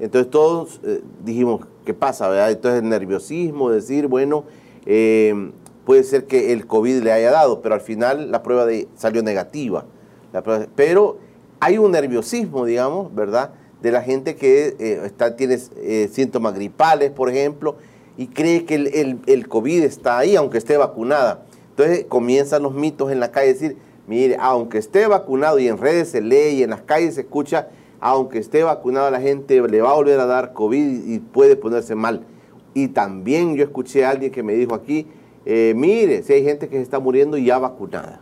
Entonces 0.00 0.30
todos 0.30 0.80
eh, 0.84 1.02
dijimos, 1.24 1.66
¿qué 1.84 1.94
pasa? 1.94 2.28
¿verdad? 2.28 2.50
Entonces 2.50 2.82
el 2.82 2.88
nerviosismo, 2.88 3.70
decir, 3.70 4.06
bueno, 4.06 4.44
eh, 4.86 5.52
puede 5.84 6.02
ser 6.02 6.26
que 6.26 6.52
el 6.52 6.66
COVID 6.66 7.02
le 7.02 7.12
haya 7.12 7.30
dado, 7.30 7.60
pero 7.62 7.74
al 7.74 7.80
final 7.80 8.30
la 8.30 8.42
prueba 8.42 8.66
de, 8.66 8.88
salió 8.96 9.22
negativa. 9.22 9.84
pero 10.74 11.18
hay 11.60 11.78
un 11.78 11.92
nerviosismo, 11.92 12.64
digamos, 12.64 13.14
¿verdad? 13.14 13.52
De 13.80 13.92
la 13.92 14.02
gente 14.02 14.34
que 14.36 14.76
eh, 14.78 15.00
está, 15.04 15.36
tiene 15.36 15.58
síntomas 16.08 16.54
gripales, 16.54 17.10
por 17.10 17.30
ejemplo, 17.30 17.76
y 18.16 18.28
cree 18.28 18.64
que 18.64 18.74
el, 18.74 19.20
el, 19.26 19.48
COVID 19.48 19.82
está 19.82 20.18
ahí, 20.18 20.36
aunque 20.36 20.58
esté 20.58 20.76
vacunada. 20.76 21.44
Entonces 21.70 22.06
comienzan 22.08 22.62
los 22.62 22.74
mitos 22.74 23.10
en 23.10 23.20
la 23.20 23.30
calle, 23.30 23.52
decir, 23.52 23.76
mire, 24.06 24.36
aunque 24.40 24.78
esté 24.78 25.06
vacunado 25.06 25.58
y 25.58 25.68
en 25.68 25.78
redes 25.78 26.10
se 26.10 26.20
lee 26.20 26.58
y 26.58 26.62
en 26.62 26.70
las 26.70 26.82
calles 26.82 27.16
se 27.16 27.22
escucha, 27.22 27.68
aunque 28.06 28.38
esté 28.38 28.62
vacunada 28.62 29.10
la 29.10 29.18
gente, 29.18 29.66
le 29.66 29.80
va 29.80 29.92
a 29.92 29.94
volver 29.94 30.20
a 30.20 30.26
dar 30.26 30.52
COVID 30.52 31.06
y 31.06 31.20
puede 31.20 31.56
ponerse 31.56 31.94
mal. 31.94 32.20
Y 32.74 32.88
también 32.88 33.56
yo 33.56 33.64
escuché 33.64 34.04
a 34.04 34.10
alguien 34.10 34.30
que 34.30 34.42
me 34.42 34.52
dijo 34.52 34.74
aquí, 34.74 35.06
eh, 35.46 35.72
mire, 35.74 36.22
si 36.22 36.34
hay 36.34 36.44
gente 36.44 36.68
que 36.68 36.76
se 36.76 36.82
está 36.82 36.98
muriendo 36.98 37.38
ya 37.38 37.56
vacunada. 37.58 38.20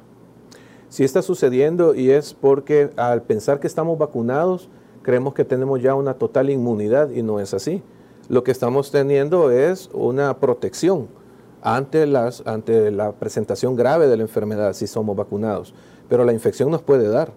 Sí 0.88 1.02
está 1.02 1.20
sucediendo 1.20 1.96
y 1.96 2.12
es 2.12 2.32
porque 2.32 2.90
al 2.94 3.22
pensar 3.22 3.58
que 3.58 3.66
estamos 3.66 3.98
vacunados, 3.98 4.68
creemos 5.02 5.34
que 5.34 5.44
tenemos 5.44 5.82
ya 5.82 5.96
una 5.96 6.14
total 6.14 6.50
inmunidad 6.50 7.10
y 7.10 7.24
no 7.24 7.40
es 7.40 7.52
así. 7.52 7.82
Lo 8.28 8.44
que 8.44 8.52
estamos 8.52 8.92
teniendo 8.92 9.50
es 9.50 9.90
una 9.92 10.38
protección 10.38 11.08
ante, 11.60 12.04
ante 12.44 12.92
la 12.92 13.10
presentación 13.10 13.74
grave 13.74 14.06
de 14.06 14.16
la 14.16 14.22
enfermedad 14.22 14.74
si 14.74 14.86
somos 14.86 15.16
vacunados, 15.16 15.74
pero 16.08 16.24
la 16.24 16.32
infección 16.32 16.70
nos 16.70 16.82
puede 16.82 17.08
dar. 17.08 17.32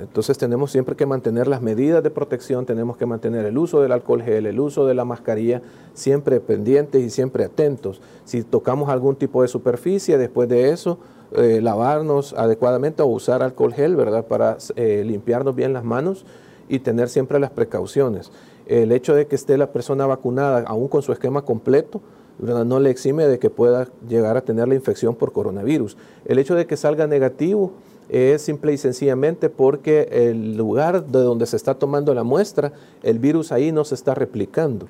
Entonces 0.00 0.38
tenemos 0.38 0.70
siempre 0.70 0.94
que 0.94 1.06
mantener 1.06 1.48
las 1.48 1.60
medidas 1.60 2.02
de 2.02 2.10
protección, 2.10 2.66
tenemos 2.66 2.96
que 2.96 3.06
mantener 3.06 3.44
el 3.46 3.58
uso 3.58 3.82
del 3.82 3.92
alcohol 3.92 4.22
gel, 4.22 4.46
el 4.46 4.60
uso 4.60 4.86
de 4.86 4.94
la 4.94 5.04
mascarilla, 5.04 5.60
siempre 5.92 6.40
pendientes 6.40 7.02
y 7.02 7.10
siempre 7.10 7.44
atentos. 7.44 8.00
Si 8.24 8.42
tocamos 8.42 8.88
algún 8.90 9.16
tipo 9.16 9.42
de 9.42 9.48
superficie, 9.48 10.18
después 10.18 10.48
de 10.48 10.70
eso, 10.70 10.98
eh, 11.32 11.60
lavarnos 11.60 12.32
adecuadamente 12.34 13.02
o 13.02 13.06
usar 13.06 13.42
alcohol 13.42 13.74
gel, 13.74 13.96
¿verdad? 13.96 14.26
Para 14.26 14.58
eh, 14.76 15.02
limpiarnos 15.04 15.56
bien 15.56 15.72
las 15.72 15.84
manos 15.84 16.26
y 16.68 16.78
tener 16.78 17.08
siempre 17.08 17.40
las 17.40 17.50
precauciones. 17.50 18.30
El 18.66 18.92
hecho 18.92 19.14
de 19.14 19.26
que 19.26 19.34
esté 19.34 19.58
la 19.58 19.72
persona 19.72 20.06
vacunada, 20.06 20.64
aún 20.66 20.88
con 20.88 21.02
su 21.02 21.12
esquema 21.12 21.42
completo, 21.42 22.00
no 22.38 22.80
le 22.80 22.90
exime 22.90 23.26
de 23.26 23.38
que 23.38 23.50
pueda 23.50 23.88
llegar 24.08 24.36
a 24.36 24.40
tener 24.40 24.68
la 24.68 24.74
infección 24.74 25.14
por 25.14 25.32
coronavirus. 25.32 25.96
El 26.24 26.38
hecho 26.38 26.54
de 26.54 26.66
que 26.66 26.76
salga 26.76 27.06
negativo, 27.06 27.72
es 28.08 28.42
simple 28.42 28.72
y 28.72 28.78
sencillamente 28.78 29.48
porque 29.48 30.08
el 30.10 30.56
lugar 30.56 31.06
de 31.06 31.20
donde 31.20 31.46
se 31.46 31.56
está 31.56 31.74
tomando 31.74 32.14
la 32.14 32.24
muestra, 32.24 32.72
el 33.02 33.18
virus 33.18 33.52
ahí 33.52 33.72
no 33.72 33.84
se 33.84 33.94
está 33.94 34.14
replicando. 34.14 34.86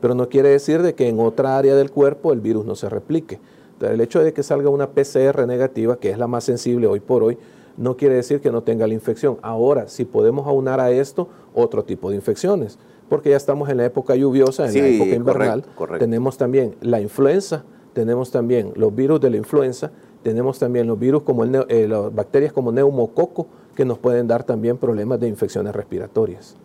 pero 0.00 0.14
no 0.14 0.28
quiere 0.28 0.50
decir 0.50 0.82
de 0.82 0.94
que 0.94 1.08
en 1.08 1.18
otra 1.18 1.56
área 1.56 1.74
del 1.74 1.90
cuerpo 1.90 2.32
el 2.32 2.40
virus 2.40 2.66
no 2.66 2.74
se 2.74 2.88
replique. 2.88 3.38
el 3.80 4.00
hecho 4.00 4.22
de 4.22 4.32
que 4.32 4.42
salga 4.42 4.68
una 4.68 4.90
PCR 4.90 5.46
negativa, 5.46 5.96
que 5.96 6.10
es 6.10 6.18
la 6.18 6.26
más 6.26 6.44
sensible 6.44 6.86
hoy 6.86 7.00
por 7.00 7.22
hoy, 7.22 7.38
no 7.76 7.96
quiere 7.96 8.14
decir 8.14 8.40
que 8.40 8.50
no 8.50 8.62
tenga 8.62 8.86
la 8.86 8.94
infección. 8.94 9.38
Ahora, 9.42 9.88
si 9.88 10.04
podemos 10.04 10.46
aunar 10.46 10.80
a 10.80 10.90
esto 10.90 11.28
otro 11.54 11.84
tipo 11.84 12.10
de 12.10 12.16
infecciones, 12.16 12.78
porque 13.08 13.30
ya 13.30 13.36
estamos 13.36 13.68
en 13.68 13.78
la 13.78 13.84
época 13.84 14.14
lluviosa, 14.14 14.68
en 14.68 14.74
la 14.74 14.86
época 14.88 15.14
invernal, 15.14 15.64
tenemos 15.98 16.36
también 16.36 16.76
la 16.80 17.00
influenza, 17.00 17.64
tenemos 17.92 18.30
también 18.30 18.72
los 18.76 18.94
virus 18.94 19.20
de 19.20 19.30
la 19.30 19.36
influenza, 19.36 19.90
tenemos 20.24 20.58
también 20.58 20.88
los 20.88 20.98
virus 20.98 21.22
como 21.22 21.44
eh, 21.44 21.86
las 21.86 22.12
bacterias 22.12 22.52
como 22.52 22.72
neumococo, 22.72 23.46
que 23.76 23.84
nos 23.84 23.98
pueden 23.98 24.26
dar 24.26 24.42
también 24.42 24.78
problemas 24.78 25.20
de 25.20 25.28
infecciones 25.28 25.74
respiratorias. 25.74 26.56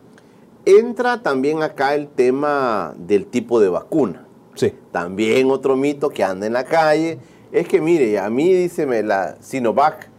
Entra 0.65 1.21
también 1.21 1.61
acá 1.61 1.93
el 1.93 2.07
tema 2.07 2.95
del 2.97 3.25
tipo 3.25 3.59
de 3.59 3.69
vacuna. 3.69 4.25
Sí. 4.55 4.73
También 4.91 5.51
otro 5.51 5.75
mito 5.75 6.09
que 6.09 6.23
anda 6.23 6.47
en 6.47 6.53
la 6.53 6.63
calle 6.63 7.19
es 7.51 7.67
que, 7.67 7.81
mire, 7.81 8.19
a 8.19 8.29
mí 8.29 8.53
díceme 8.53 9.03
la 9.03 9.37
Sinovac, 9.41 10.09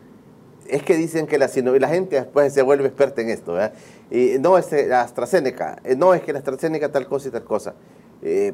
es 0.68 0.82
que 0.82 0.96
dicen 0.96 1.26
que 1.26 1.38
la 1.38 1.48
Sinovac, 1.48 1.80
la 1.80 1.88
gente 1.88 2.16
después 2.16 2.52
se 2.52 2.62
vuelve 2.62 2.86
experta 2.86 3.22
en 3.22 3.30
esto, 3.30 3.54
¿verdad? 3.54 3.72
Y 4.10 4.38
no, 4.40 4.58
es 4.58 4.70
la 4.88 5.02
AstraZeneca, 5.02 5.78
eh, 5.84 5.96
no, 5.96 6.12
es 6.14 6.22
que 6.22 6.32
la 6.32 6.40
AstraZeneca 6.40 6.90
tal 6.90 7.06
cosa 7.06 7.28
y 7.28 7.30
tal 7.30 7.44
cosa. 7.44 7.74
Eh, 8.22 8.52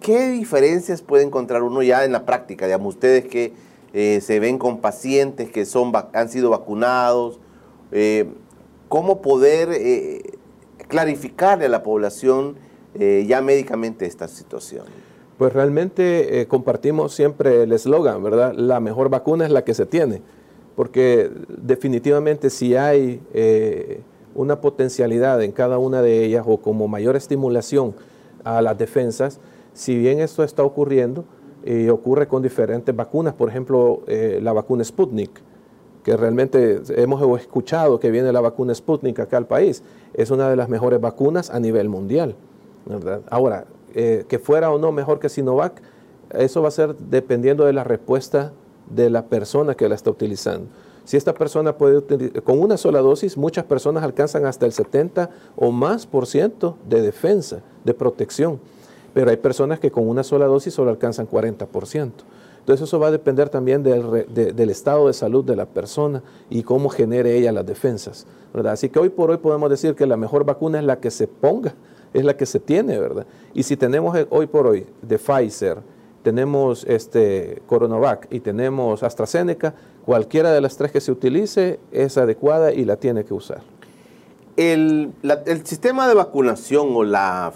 ¿Qué 0.00 0.30
diferencias 0.30 1.02
puede 1.02 1.24
encontrar 1.24 1.62
uno 1.62 1.82
ya 1.82 2.04
en 2.04 2.12
la 2.12 2.24
práctica? 2.24 2.66
Digamos, 2.66 2.94
ustedes 2.94 3.26
que 3.26 3.52
eh, 3.98 4.20
se 4.20 4.40
ven 4.40 4.58
con 4.58 4.82
pacientes 4.82 5.50
que 5.50 5.64
son, 5.64 5.90
han 6.12 6.28
sido 6.28 6.50
vacunados, 6.50 7.40
¿cómo 8.90 9.22
poder 9.22 9.70
clarificarle 10.86 11.64
a 11.64 11.68
la 11.70 11.82
población 11.82 12.56
ya 12.94 13.40
médicamente 13.40 14.04
esta 14.04 14.28
situación? 14.28 14.84
Pues 15.38 15.54
realmente 15.54 16.46
compartimos 16.46 17.14
siempre 17.14 17.62
el 17.62 17.72
eslogan, 17.72 18.22
¿verdad? 18.22 18.52
La 18.54 18.80
mejor 18.80 19.08
vacuna 19.08 19.46
es 19.46 19.50
la 19.50 19.64
que 19.64 19.72
se 19.72 19.86
tiene, 19.86 20.20
porque 20.74 21.30
definitivamente 21.48 22.50
si 22.50 22.76
hay 22.76 23.22
una 24.34 24.60
potencialidad 24.60 25.42
en 25.42 25.52
cada 25.52 25.78
una 25.78 26.02
de 26.02 26.22
ellas 26.22 26.44
o 26.46 26.58
como 26.58 26.86
mayor 26.86 27.16
estimulación 27.16 27.94
a 28.44 28.60
las 28.60 28.76
defensas, 28.76 29.40
si 29.72 29.96
bien 29.96 30.20
esto 30.20 30.44
está 30.44 30.62
ocurriendo, 30.62 31.24
y 31.66 31.88
ocurre 31.88 32.28
con 32.28 32.42
diferentes 32.42 32.94
vacunas, 32.94 33.34
por 33.34 33.48
ejemplo, 33.48 34.02
eh, 34.06 34.38
la 34.40 34.52
vacuna 34.52 34.84
Sputnik, 34.84 35.42
que 36.04 36.16
realmente 36.16 36.80
hemos 36.90 37.40
escuchado 37.40 37.98
que 37.98 38.12
viene 38.12 38.32
la 38.32 38.40
vacuna 38.40 38.72
Sputnik 38.72 39.18
acá 39.18 39.36
al 39.36 39.46
país, 39.46 39.82
es 40.14 40.30
una 40.30 40.48
de 40.48 40.54
las 40.54 40.68
mejores 40.68 41.00
vacunas 41.00 41.50
a 41.50 41.58
nivel 41.58 41.88
mundial. 41.88 42.36
Ahora, 43.28 43.64
eh, 43.94 44.24
que 44.28 44.38
fuera 44.38 44.70
o 44.70 44.78
no 44.78 44.92
mejor 44.92 45.18
que 45.18 45.28
Sinovac, 45.28 45.82
eso 46.30 46.62
va 46.62 46.68
a 46.68 46.70
ser 46.70 46.94
dependiendo 46.96 47.64
de 47.64 47.72
la 47.72 47.82
respuesta 47.82 48.52
de 48.88 49.10
la 49.10 49.26
persona 49.26 49.74
que 49.74 49.88
la 49.88 49.96
está 49.96 50.10
utilizando. 50.10 50.68
Si 51.04 51.16
esta 51.16 51.34
persona 51.34 51.76
puede 51.76 52.02
con 52.42 52.60
una 52.60 52.76
sola 52.76 53.00
dosis, 53.00 53.36
muchas 53.36 53.64
personas 53.64 54.04
alcanzan 54.04 54.44
hasta 54.44 54.66
el 54.66 54.72
70 54.72 55.30
o 55.56 55.72
más 55.72 56.06
por 56.06 56.26
ciento 56.26 56.76
de 56.88 57.00
defensa, 57.00 57.62
de 57.84 57.94
protección. 57.94 58.60
Pero 59.16 59.30
hay 59.30 59.38
personas 59.38 59.80
que 59.80 59.90
con 59.90 60.06
una 60.06 60.22
sola 60.22 60.44
dosis 60.44 60.74
solo 60.74 60.90
alcanzan 60.90 61.24
40 61.24 61.64
por 61.68 61.86
ciento. 61.86 62.24
Entonces 62.58 62.86
eso 62.86 63.00
va 63.00 63.06
a 63.06 63.10
depender 63.10 63.48
también 63.48 63.82
del, 63.82 64.68
estado 64.68 65.06
de 65.06 65.14
salud 65.14 65.42
de 65.42 65.56
la 65.56 65.64
persona 65.64 66.22
y 66.50 66.62
cómo 66.62 66.90
genere 66.90 67.34
ella 67.34 67.50
las 67.50 67.64
defensas. 67.64 68.26
¿verdad? 68.52 68.74
Así 68.74 68.90
que 68.90 68.98
hoy 68.98 69.08
por 69.08 69.30
hoy 69.30 69.38
podemos 69.38 69.70
decir 69.70 69.94
que 69.94 70.04
la 70.04 70.18
mejor 70.18 70.44
vacuna 70.44 70.80
es 70.80 70.84
la 70.84 71.00
que 71.00 71.10
se 71.10 71.28
ponga, 71.28 71.72
es 72.12 72.26
la 72.26 72.36
que 72.36 72.44
se 72.44 72.60
tiene, 72.60 72.98
¿verdad? 72.98 73.26
Y 73.54 73.62
si 73.62 73.78
tenemos 73.78 74.14
hoy 74.28 74.48
por 74.48 74.66
hoy 74.66 74.86
de 75.00 75.18
Pfizer, 75.18 75.78
tenemos 76.22 76.84
este 76.84 77.62
Coronavac 77.66 78.28
y 78.30 78.40
tenemos 78.40 79.02
AstraZeneca, 79.02 79.74
cualquiera 80.04 80.52
de 80.52 80.60
las 80.60 80.76
tres 80.76 80.92
que 80.92 81.00
se 81.00 81.10
utilice 81.10 81.80
es 81.90 82.18
adecuada 82.18 82.74
y 82.74 82.84
la 82.84 82.96
tiene 82.96 83.24
que 83.24 83.32
usar. 83.32 83.62
El, 84.56 85.12
sistema 85.64 86.06
de 86.06 86.14
vacunación 86.14 86.88
o 86.94 87.02
la, 87.02 87.52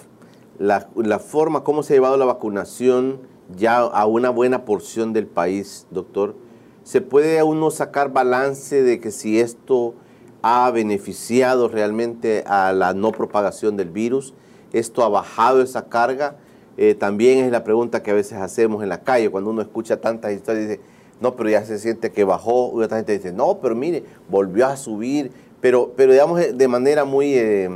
la, 0.61 1.19
forma 1.19 1.65
como 1.65 1.83
se 1.83 1.95
ha 1.95 1.97
llevado 1.97 2.19
la 2.19 2.27
vacunación 2.27 3.21
ya 3.57 3.79
a 3.79 4.05
una 4.05 4.29
buena 4.29 4.67
porción 4.67 5.15
del 5.15 5.27
país, 5.27 5.87
doctor, 5.91 6.37
¿se 6.85 7.01
puede 7.01 7.39
a 7.39 7.47
uno 7.47 7.71
sacar 7.71 8.13
balance 8.13 8.83
de 8.83 9.01
que 9.01 9.11
si 9.11 9.41
esto 9.41 9.95
ha 10.43 10.71
beneficiado 10.71 11.69
realmente 11.69 12.45
a 12.47 12.75
la 12.75 12.93
no 12.93 13.11
propagación 13.11 13.79
del 13.79 13.89
virus? 13.89 14.35
¿Esto 14.73 15.03
ha 15.03 15.09
bajado 15.09 15.63
esa 15.63 15.89
carga? 15.89 16.37
Eh, 16.77 16.95
también 16.95 17.45
es 17.45 17.51
la 17.51 17.65
pregunta 17.65 18.03
que 18.03 18.11
a 18.11 18.15
veces 18.15 18.39
hacemos 18.39 18.83
en 18.83 18.91
la 18.91 19.01
calle 19.01 19.31
cuando 19.31 19.51
uno 19.51 19.63
escucha 19.63 20.01
tantas 20.01 20.33
historias 20.33 20.65
y 20.65 20.69
dice, 20.69 20.81
no, 21.23 21.37
pero 21.37 21.49
ya 21.49 21.65
se 21.65 21.79
siente 21.79 22.13
que 22.13 22.25
bajó, 22.25 22.73
y 22.77 22.85
otra 22.85 22.99
gente 22.99 23.13
dice, 23.13 23.33
no, 23.33 23.59
pero 23.61 23.75
mire, 23.75 24.05
volvió 24.29 24.67
a 24.67 24.77
subir, 24.77 25.33
pero, 25.61 25.93
pero 25.97 26.13
digamos 26.13 26.41
de 26.57 26.69
manera 26.69 27.05
muy, 27.05 27.35
eh, 27.35 27.69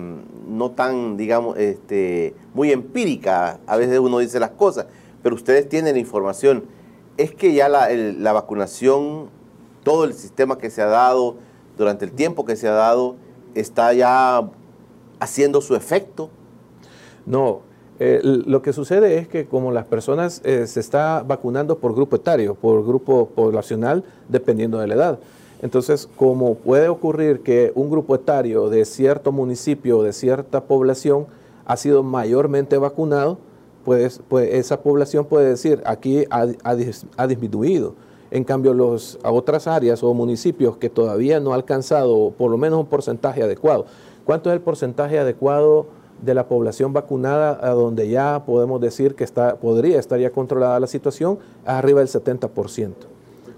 no 0.48 0.70
tan, 0.70 1.16
digamos, 1.16 1.58
este, 1.58 2.34
muy 2.54 2.72
empírica, 2.72 3.58
a 3.66 3.76
veces 3.76 3.98
uno 3.98 4.18
dice 4.18 4.40
las 4.40 4.50
cosas, 4.50 4.86
pero 5.22 5.34
ustedes 5.34 5.68
tienen 5.68 5.94
la 5.94 6.00
información, 6.00 6.64
es 7.16 7.34
que 7.34 7.54
ya 7.54 7.68
la, 7.68 7.88
la 7.90 8.32
vacunación, 8.32 9.28
todo 9.82 10.04
el 10.04 10.14
sistema 10.14 10.58
que 10.58 10.70
se 10.70 10.82
ha 10.82 10.86
dado, 10.86 11.36
durante 11.76 12.04
el 12.04 12.12
tiempo 12.12 12.44
que 12.44 12.56
se 12.56 12.68
ha 12.68 12.72
dado, 12.72 13.16
está 13.54 13.92
ya 13.92 14.48
haciendo 15.20 15.60
su 15.60 15.74
efecto. 15.74 16.30
No, 17.26 17.62
eh, 18.00 18.20
lo 18.22 18.60
que 18.60 18.72
sucede 18.72 19.18
es 19.18 19.28
que 19.28 19.46
como 19.46 19.70
las 19.70 19.86
personas 19.86 20.40
eh, 20.44 20.66
se 20.66 20.80
está 20.80 21.22
vacunando 21.22 21.78
por 21.78 21.94
grupo 21.94 22.16
etario, 22.16 22.54
por 22.54 22.84
grupo 22.84 23.28
poblacional, 23.28 24.04
dependiendo 24.28 24.78
de 24.78 24.88
la 24.88 24.94
edad. 24.94 25.18
Entonces, 25.64 26.10
como 26.16 26.56
puede 26.56 26.90
ocurrir 26.90 27.40
que 27.40 27.72
un 27.74 27.88
grupo 27.88 28.14
etario 28.14 28.68
de 28.68 28.84
cierto 28.84 29.32
municipio, 29.32 30.02
de 30.02 30.12
cierta 30.12 30.64
población, 30.64 31.24
ha 31.64 31.78
sido 31.78 32.02
mayormente 32.02 32.76
vacunado, 32.76 33.38
pues, 33.82 34.20
pues 34.28 34.52
esa 34.52 34.82
población 34.82 35.24
puede 35.24 35.48
decir, 35.48 35.82
aquí 35.86 36.26
ha, 36.28 37.24
disminuido. 37.26 37.94
En 38.30 38.44
cambio, 38.44 38.74
los, 38.74 39.18
a 39.22 39.32
otras 39.32 39.66
áreas 39.66 40.02
o 40.02 40.12
municipios 40.12 40.76
que 40.76 40.90
todavía 40.90 41.40
no 41.40 41.52
ha 41.52 41.54
alcanzado 41.54 42.32
por 42.36 42.50
lo 42.50 42.58
menos 42.58 42.80
un 42.80 42.86
porcentaje 42.86 43.42
adecuado. 43.42 43.86
¿Cuánto 44.26 44.50
es 44.50 44.54
el 44.54 44.60
porcentaje 44.60 45.18
adecuado? 45.18 45.86
de 46.22 46.32
la 46.32 46.46
población 46.46 46.92
vacunada 46.92 47.58
a 47.60 47.70
donde 47.70 48.08
ya 48.08 48.44
podemos 48.46 48.80
decir 48.80 49.16
que 49.16 49.24
está, 49.24 49.56
podría 49.56 49.98
estar 49.98 50.18
ya 50.18 50.30
controlada 50.30 50.78
la 50.78 50.86
situación, 50.86 51.40
arriba 51.66 51.98
del 52.00 52.08
70%. 52.08 53.13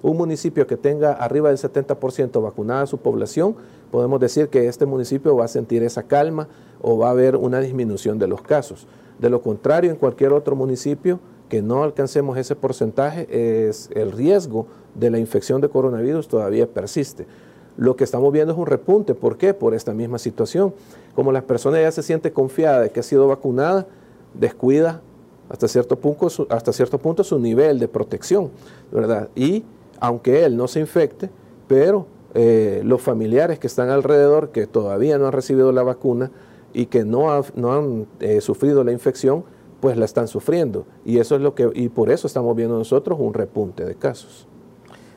Un 0.06 0.16
municipio 0.18 0.68
que 0.68 0.76
tenga 0.76 1.14
arriba 1.14 1.48
del 1.48 1.58
70% 1.58 2.40
vacunada 2.40 2.86
su 2.86 2.98
población, 2.98 3.56
podemos 3.90 4.20
decir 4.20 4.48
que 4.50 4.68
este 4.68 4.86
municipio 4.86 5.34
va 5.34 5.46
a 5.46 5.48
sentir 5.48 5.82
esa 5.82 6.04
calma 6.04 6.46
o 6.80 6.96
va 6.96 7.08
a 7.08 7.10
haber 7.10 7.34
una 7.34 7.58
disminución 7.58 8.16
de 8.20 8.28
los 8.28 8.40
casos. 8.40 8.86
De 9.18 9.30
lo 9.30 9.42
contrario, 9.42 9.90
en 9.90 9.96
cualquier 9.96 10.32
otro 10.32 10.54
municipio 10.54 11.18
que 11.48 11.60
no 11.60 11.82
alcancemos 11.82 12.38
ese 12.38 12.54
porcentaje, 12.54 13.26
es 13.68 13.90
el 13.96 14.12
riesgo 14.12 14.68
de 14.94 15.10
la 15.10 15.18
infección 15.18 15.60
de 15.60 15.70
coronavirus 15.70 16.28
todavía 16.28 16.68
persiste. 16.68 17.26
Lo 17.76 17.96
que 17.96 18.04
estamos 18.04 18.32
viendo 18.32 18.52
es 18.52 18.58
un 18.60 18.66
repunte. 18.66 19.12
¿Por 19.16 19.36
qué? 19.36 19.54
Por 19.54 19.74
esta 19.74 19.92
misma 19.92 20.20
situación. 20.20 20.72
Como 21.16 21.32
las 21.32 21.42
personas 21.42 21.80
ya 21.80 21.90
se 21.90 22.04
sienten 22.04 22.32
confiadas 22.32 22.82
de 22.82 22.90
que 22.90 23.00
ha 23.00 23.02
sido 23.02 23.26
vacunada, 23.26 23.88
descuida 24.34 25.02
hasta 25.48 25.66
cierto 25.66 25.98
punto 25.98 26.30
su, 26.30 26.46
hasta 26.48 26.72
cierto 26.72 26.98
punto 26.98 27.24
su 27.24 27.40
nivel 27.40 27.80
de 27.80 27.88
protección, 27.88 28.52
¿verdad? 28.92 29.30
Y 29.34 29.64
aunque 30.00 30.44
él 30.44 30.56
no 30.56 30.68
se 30.68 30.80
infecte, 30.80 31.30
pero 31.68 32.06
eh, 32.34 32.82
los 32.84 33.00
familiares 33.02 33.58
que 33.58 33.66
están 33.66 33.88
alrededor, 33.88 34.50
que 34.50 34.66
todavía 34.66 35.18
no 35.18 35.26
han 35.26 35.32
recibido 35.32 35.72
la 35.72 35.82
vacuna 35.82 36.30
y 36.72 36.86
que 36.86 37.04
no, 37.04 37.32
han 37.32 38.06
eh, 38.20 38.40
sufrido 38.40 38.84
la 38.84 38.92
infección, 38.92 39.44
pues 39.80 39.96
la 39.96 40.04
están 40.04 40.28
sufriendo. 40.28 40.86
Y 41.04 41.18
eso 41.18 41.34
es 41.36 41.40
lo 41.40 41.54
que, 41.54 41.70
y 41.74 41.88
por 41.88 42.10
eso 42.10 42.26
estamos 42.26 42.54
viendo 42.54 42.76
nosotros 42.76 43.18
un 43.20 43.34
repunte 43.34 43.84
de 43.84 43.94
casos. 43.94 44.46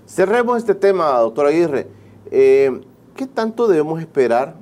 Cerremos 0.08 0.58
este 0.58 0.76
tema, 0.76 1.18
doctor 1.20 1.48
Aguirre. 1.48 1.88
Eh, 2.32 2.82
¿Qué 3.16 3.28
tanto 3.28 3.68
debemos 3.68 4.00
esperar? 4.00 4.56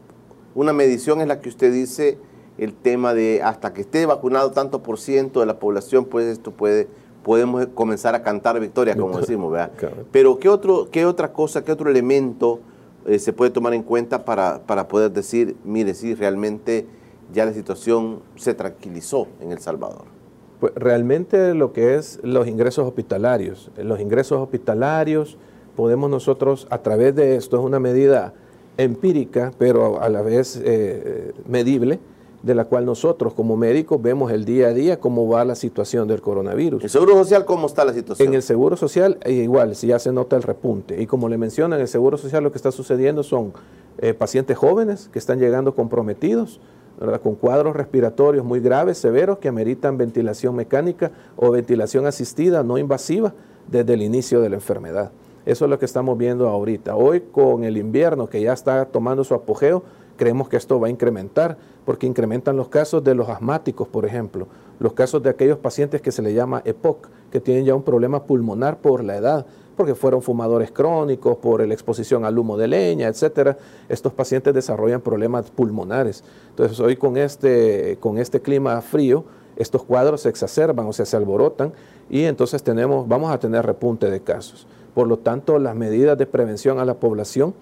Una 0.55 0.73
medición 0.73 1.21
es 1.21 1.27
la 1.27 1.39
que 1.39 1.49
usted 1.49 1.71
dice, 1.71 2.17
el 2.57 2.73
tema 2.73 3.13
de 3.13 3.41
hasta 3.43 3.73
que 3.73 3.81
esté 3.81 4.05
vacunado 4.05 4.51
tanto 4.51 4.81
por 4.81 4.99
ciento 4.99 5.41
de 5.41 5.45
la 5.45 5.59
población, 5.59 6.05
pues 6.05 6.25
esto 6.25 6.51
puede, 6.51 6.87
podemos 7.27 7.67
comenzar 7.75 8.15
a 8.15 8.23
cantar 8.23 8.57
victoria, 8.57 8.95
como 8.95 9.19
decimos, 9.19 9.51
¿verdad? 9.51 9.71
Pero 10.13 10.39
¿qué, 10.39 10.47
otro, 10.47 10.87
¿qué 10.89 11.05
otra 11.05 11.33
cosa, 11.33 11.61
qué 11.61 11.73
otro 11.73 11.91
elemento 11.91 12.61
eh, 13.05 13.19
se 13.19 13.33
puede 13.33 13.51
tomar 13.51 13.73
en 13.73 13.83
cuenta 13.83 14.23
para, 14.23 14.61
para 14.65 14.87
poder 14.87 15.11
decir, 15.11 15.57
mire, 15.65 15.93
si 15.93 16.15
realmente 16.15 16.87
ya 17.33 17.43
la 17.43 17.51
situación 17.51 18.21
se 18.37 18.53
tranquilizó 18.53 19.27
en 19.41 19.51
El 19.51 19.59
Salvador? 19.59 20.05
Pues 20.61 20.71
realmente 20.75 21.53
lo 21.53 21.73
que 21.73 21.95
es 21.95 22.21
los 22.23 22.47
ingresos 22.47 22.87
hospitalarios, 22.87 23.71
los 23.75 23.99
ingresos 23.99 24.39
hospitalarios, 24.39 25.37
podemos 25.75 26.09
nosotros, 26.09 26.65
a 26.69 26.77
través 26.77 27.13
de 27.13 27.35
esto, 27.35 27.57
es 27.57 27.65
una 27.65 27.81
medida 27.81 28.35
empírica, 28.77 29.51
pero 29.57 30.01
a 30.01 30.07
la 30.07 30.21
vez 30.21 30.61
eh, 30.63 31.33
medible, 31.45 31.99
de 32.43 32.55
la 32.55 32.65
cual 32.65 32.85
nosotros 32.85 33.33
como 33.33 33.57
médicos 33.57 34.01
vemos 34.01 34.31
el 34.31 34.45
día 34.45 34.67
a 34.67 34.73
día 34.73 34.99
cómo 34.99 35.27
va 35.27 35.43
la 35.43 35.55
situación 35.55 36.07
del 36.07 36.21
coronavirus. 36.21 36.83
¿El 36.83 36.89
Seguro 36.89 37.13
Social 37.15 37.45
cómo 37.45 37.67
está 37.67 37.83
la 37.83 37.93
situación? 37.93 38.27
En 38.27 38.33
el 38.33 38.43
Seguro 38.43 38.77
Social 38.77 39.17
eh, 39.23 39.33
igual, 39.33 39.75
si 39.75 39.87
ya 39.87 39.99
se 39.99 40.11
nota 40.11 40.35
el 40.35 40.43
repunte. 40.43 41.01
Y 41.01 41.07
como 41.07 41.29
le 41.29 41.37
mencionan, 41.37 41.79
en 41.79 41.81
el 41.81 41.87
Seguro 41.87 42.17
Social 42.17 42.43
lo 42.43 42.51
que 42.51 42.57
está 42.57 42.71
sucediendo 42.71 43.23
son 43.23 43.53
eh, 43.99 44.13
pacientes 44.13 44.57
jóvenes 44.57 45.09
que 45.11 45.19
están 45.19 45.39
llegando 45.39 45.73
comprometidos, 45.73 46.59
con 47.21 47.35
cuadros 47.35 47.75
respiratorios 47.75 48.43
muy 48.43 48.59
graves, 48.59 48.97
severos, 48.97 49.37
que 49.37 49.47
ameritan 49.47 49.97
ventilación 49.97 50.55
mecánica 50.55 51.11
o 51.35 51.51
ventilación 51.51 52.07
asistida 52.07 52.63
no 52.63 52.79
invasiva 52.79 53.33
desde 53.67 53.93
el 53.93 54.01
inicio 54.01 54.41
de 54.41 54.49
la 54.49 54.55
enfermedad. 54.55 55.11
Eso 55.45 55.65
es 55.65 55.71
lo 55.71 55.79
que 55.79 55.85
estamos 55.85 56.17
viendo 56.17 56.49
ahorita. 56.49 56.95
Hoy 56.95 57.21
con 57.31 57.63
el 57.63 57.77
invierno 57.77 58.27
que 58.27 58.41
ya 58.41 58.53
está 58.53 58.85
tomando 58.85 59.23
su 59.23 59.33
apogeo, 59.33 59.83
creemos 60.17 60.49
que 60.49 60.57
esto 60.57 60.79
va 60.79 60.87
a 60.87 60.89
incrementar, 60.89 61.57
porque 61.85 62.05
incrementan 62.05 62.57
los 62.57 62.67
casos 62.67 63.03
de 63.03 63.15
los 63.15 63.29
asmáticos, 63.29 63.87
por 63.87 64.05
ejemplo, 64.05 64.47
los 64.79 64.93
casos 64.93 65.23
de 65.23 65.29
aquellos 65.29 65.57
pacientes 65.57 66.01
que 66.01 66.11
se 66.11 66.21
le 66.21 66.33
llama 66.33 66.61
EPOC, 66.65 67.07
que 67.31 67.39
tienen 67.39 67.65
ya 67.65 67.75
un 67.75 67.83
problema 67.83 68.23
pulmonar 68.23 68.79
por 68.79 69.03
la 69.03 69.15
edad, 69.15 69.45
porque 69.77 69.95
fueron 69.95 70.21
fumadores 70.21 70.71
crónicos, 70.71 71.37
por 71.37 71.65
la 71.65 71.73
exposición 71.73 72.25
al 72.25 72.37
humo 72.37 72.57
de 72.57 72.67
leña, 72.67 73.07
etcétera. 73.07 73.57
Estos 73.87 74.11
pacientes 74.11 74.53
desarrollan 74.53 75.01
problemas 75.01 75.51
pulmonares. 75.51 76.23
Entonces, 76.49 76.79
hoy 76.79 76.97
con 76.97 77.15
este, 77.15 77.97
con 77.99 78.17
este 78.17 78.41
clima 78.41 78.81
frío, 78.81 79.23
estos 79.55 79.83
cuadros 79.83 80.21
se 80.21 80.29
exacerban, 80.29 80.87
o 80.87 80.93
sea, 80.93 81.05
se 81.05 81.15
alborotan, 81.15 81.73
y 82.09 82.23
entonces 82.23 82.63
tenemos, 82.63 83.07
vamos 83.07 83.31
a 83.31 83.39
tener 83.39 83.65
repunte 83.65 84.09
de 84.09 84.21
casos. 84.21 84.67
Por 84.93 85.07
lo 85.07 85.17
tanto, 85.17 85.59
las 85.59 85.75
medidas 85.75 86.17
de 86.17 86.25
prevención 86.25 86.79
a 86.79 86.85
la 86.85 86.95
población 86.95 87.53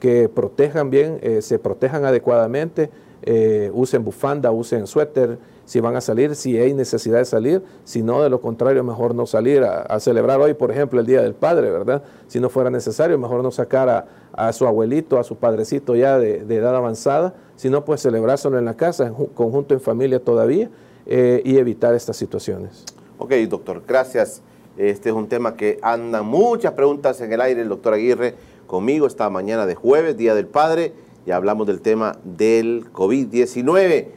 que 0.00 0.28
protejan 0.28 0.90
bien, 0.90 1.18
eh, 1.22 1.42
se 1.42 1.58
protejan 1.58 2.04
adecuadamente, 2.04 2.90
eh, 3.22 3.70
usen 3.72 4.04
bufanda, 4.04 4.50
usen 4.50 4.86
suéter, 4.86 5.38
si 5.64 5.80
van 5.80 5.96
a 5.96 6.00
salir, 6.00 6.34
si 6.34 6.58
hay 6.58 6.74
necesidad 6.74 7.18
de 7.18 7.24
salir, 7.24 7.62
si 7.84 8.02
no, 8.02 8.22
de 8.22 8.28
lo 8.28 8.40
contrario, 8.40 8.84
mejor 8.84 9.14
no 9.14 9.24
salir 9.24 9.62
a, 9.64 9.98
celebrar 9.98 10.40
hoy, 10.40 10.52
por 10.52 10.70
ejemplo, 10.70 11.00
el 11.00 11.06
Día 11.06 11.22
del 11.22 11.34
Padre, 11.34 11.70
¿verdad? 11.70 12.02
Si 12.26 12.38
no 12.38 12.50
fuera 12.50 12.68
necesario, 12.68 13.18
mejor 13.18 13.42
no 13.42 13.50
sacar 13.50 14.06
a, 14.32 14.52
su 14.52 14.66
abuelito, 14.66 15.18
a 15.18 15.24
su 15.24 15.36
padrecito 15.36 15.96
ya 15.96 16.18
de, 16.18 16.40
edad 16.40 16.76
avanzada, 16.76 17.34
sino 17.56 17.84
pues 17.84 18.02
celebrárselo 18.02 18.58
en 18.58 18.66
la 18.66 18.74
casa, 18.74 19.06
en 19.06 19.14
conjunto, 19.14 19.72
en 19.72 19.80
familia 19.80 20.20
todavía, 20.20 20.68
eh, 21.06 21.40
y 21.44 21.56
evitar 21.56 21.94
estas 21.94 22.16
situaciones. 22.16 22.84
Ok, 23.18 23.32
doctor, 23.48 23.82
gracias. 23.86 24.42
Este 24.76 25.10
es 25.10 25.14
un 25.14 25.28
tema 25.28 25.56
que 25.56 25.78
andan 25.82 26.26
muchas 26.26 26.72
preguntas 26.72 27.20
en 27.20 27.32
el 27.32 27.40
aire, 27.40 27.62
el 27.62 27.68
doctor 27.68 27.94
Aguirre 27.94 28.34
conmigo 28.74 29.06
esta 29.06 29.30
mañana 29.30 29.66
de 29.66 29.76
jueves, 29.76 30.16
Día 30.16 30.34
del 30.34 30.48
Padre, 30.48 30.94
y 31.24 31.30
hablamos 31.30 31.64
del 31.68 31.80
tema 31.80 32.18
del 32.24 32.84
COVID-19. 32.92 34.08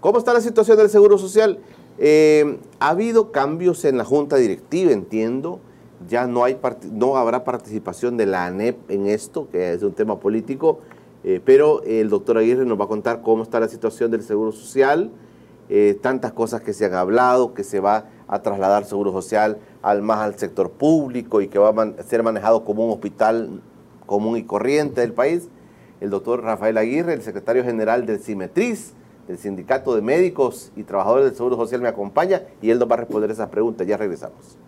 ¿Cómo 0.00 0.18
está 0.18 0.32
la 0.32 0.40
situación 0.40 0.76
del 0.76 0.90
Seguro 0.90 1.18
Social? 1.18 1.60
Eh, 1.98 2.58
ha 2.80 2.88
habido 2.88 3.30
cambios 3.30 3.84
en 3.84 3.98
la 3.98 4.04
Junta 4.04 4.34
Directiva, 4.38 4.90
entiendo. 4.90 5.60
Ya 6.08 6.26
no, 6.26 6.42
hay 6.42 6.58
no 6.90 7.16
habrá 7.16 7.44
participación 7.44 8.16
de 8.16 8.26
la 8.26 8.44
ANEP 8.44 8.90
en 8.90 9.06
esto, 9.06 9.46
que 9.52 9.72
es 9.72 9.84
un 9.84 9.92
tema 9.92 10.18
político, 10.18 10.80
eh, 11.22 11.40
pero 11.44 11.84
el 11.84 12.10
doctor 12.10 12.38
Aguirre 12.38 12.66
nos 12.66 12.80
va 12.80 12.86
a 12.86 12.88
contar 12.88 13.22
cómo 13.22 13.44
está 13.44 13.60
la 13.60 13.68
situación 13.68 14.10
del 14.10 14.24
Seguro 14.24 14.50
Social, 14.50 15.12
eh, 15.68 15.96
tantas 16.02 16.32
cosas 16.32 16.60
que 16.60 16.72
se 16.72 16.86
han 16.86 16.94
hablado, 16.94 17.54
que 17.54 17.62
se 17.62 17.78
va 17.78 18.06
a 18.26 18.42
trasladar 18.42 18.84
Seguro 18.84 19.12
Social 19.12 19.58
al 19.80 20.02
más 20.02 20.18
al 20.18 20.36
sector 20.36 20.72
público 20.72 21.40
y 21.40 21.46
que 21.46 21.60
va 21.60 21.70
a 21.70 22.02
ser 22.02 22.24
manejado 22.24 22.64
como 22.64 22.84
un 22.84 22.90
hospital 22.90 23.62
común 24.12 24.36
y 24.36 24.42
corriente 24.42 25.00
del 25.00 25.14
país, 25.14 25.48
el 26.02 26.10
doctor 26.10 26.42
Rafael 26.42 26.76
Aguirre, 26.76 27.14
el 27.14 27.22
secretario 27.22 27.64
general 27.64 28.04
del 28.04 28.18
CIMETRIS, 28.18 28.92
del 29.26 29.38
Sindicato 29.38 29.94
de 29.94 30.02
Médicos 30.02 30.70
y 30.76 30.82
Trabajadores 30.82 31.24
del 31.24 31.34
Seguro 31.34 31.56
Social, 31.56 31.80
me 31.80 31.88
acompaña 31.88 32.42
y 32.60 32.68
él 32.68 32.78
nos 32.78 32.90
va 32.90 32.96
a 32.96 32.98
responder 32.98 33.30
esas 33.30 33.48
preguntas. 33.48 33.86
Ya 33.86 33.96
regresamos. 33.96 34.58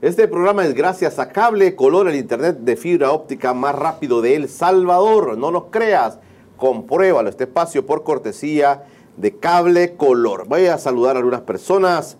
Este 0.00 0.26
programa 0.26 0.64
es 0.64 0.72
gracias 0.72 1.18
a 1.18 1.28
Cable 1.28 1.76
Color, 1.76 2.08
el 2.08 2.16
internet 2.16 2.60
de 2.60 2.76
fibra 2.76 3.10
óptica 3.10 3.52
más 3.52 3.74
rápido 3.74 4.22
de 4.22 4.36
El 4.36 4.48
Salvador. 4.48 5.36
No 5.36 5.50
nos 5.50 5.64
creas 5.64 6.18
compruébalo, 6.60 7.30
este 7.30 7.44
espacio 7.44 7.86
por 7.86 8.04
cortesía 8.04 8.84
de 9.16 9.34
Cable 9.34 9.96
Color. 9.96 10.46
Voy 10.46 10.66
a 10.66 10.78
saludar 10.78 11.16
a 11.16 11.18
algunas 11.18 11.40
personas. 11.40 12.18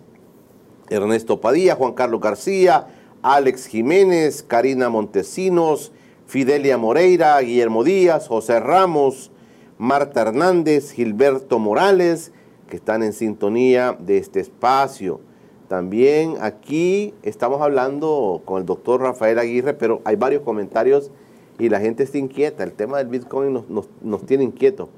Ernesto 0.89 1.39
Padilla, 1.39 1.75
Juan 1.75 1.93
Carlos 1.93 2.19
García, 2.19 2.87
Alex 3.21 3.67
Jiménez, 3.67 4.43
Karina 4.43 4.89
Montesinos, 4.89 5.93
Fidelia 6.25 6.77
Moreira, 6.77 7.39
Guillermo 7.39 7.83
Díaz, 7.83 8.27
José 8.27 8.59
Ramos, 8.59 9.31
Marta 9.77 10.21
Hernández, 10.21 10.91
Gilberto 10.91 11.59
Morales, 11.59 12.33
que 12.67 12.77
están 12.77 13.03
en 13.03 13.13
sintonía 13.13 13.95
de 13.97 14.17
este 14.17 14.39
espacio. 14.39 15.21
También 15.67 16.37
aquí 16.41 17.13
estamos 17.21 17.61
hablando 17.61 18.41
con 18.43 18.59
el 18.59 18.65
doctor 18.65 19.01
Rafael 19.01 19.39
Aguirre, 19.39 19.75
pero 19.75 20.01
hay 20.03 20.15
varios 20.15 20.41
comentarios 20.41 21.11
y 21.59 21.69
la 21.69 21.79
gente 21.79 22.03
está 22.03 22.17
inquieta. 22.17 22.63
El 22.63 22.73
tema 22.73 22.97
del 22.97 23.07
Bitcoin 23.07 23.63
nos, 23.69 24.25
tiene 24.25 24.43
inquietos. 24.43 24.89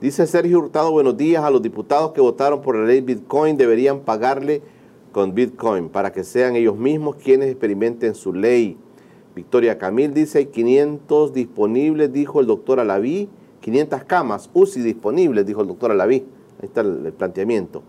Dice 0.00 0.26
Sergio 0.26 0.58
Hurtado, 0.58 0.92
buenos 0.92 1.16
días 1.16 1.42
a 1.42 1.50
los 1.50 1.62
diputados 1.62 2.12
que 2.12 2.20
votaron 2.20 2.60
por 2.60 2.76
la 2.76 2.84
ley 2.84 3.00
Bitcoin, 3.00 3.56
deberían 3.56 4.00
pagarle 4.00 4.62
con 5.12 5.34
Bitcoin 5.34 5.88
para 5.88 6.12
que 6.12 6.24
sean 6.24 6.56
ellos 6.56 6.76
mismos 6.76 7.16
quienes 7.16 7.48
experimenten 7.48 8.14
su 8.14 8.34
ley. 8.34 8.76
Victoria 9.34 9.78
Camil 9.78 10.12
dice, 10.12 10.38
hay 10.38 10.46
500 10.46 11.32
disponibles, 11.32 12.12
dijo 12.12 12.40
el 12.40 12.46
doctor 12.46 12.80
Alaví, 12.80 13.28
500 13.60 14.04
camas 14.04 14.50
UCI 14.54 14.80
disponibles, 14.82 15.44
dijo 15.46 15.60
el 15.62 15.68
doctor 15.68 15.90
Alaví. 15.90 16.24
Ahí 16.60 16.66
está 16.68 16.80
el, 16.82 17.12
planteamiento. 17.12 17.82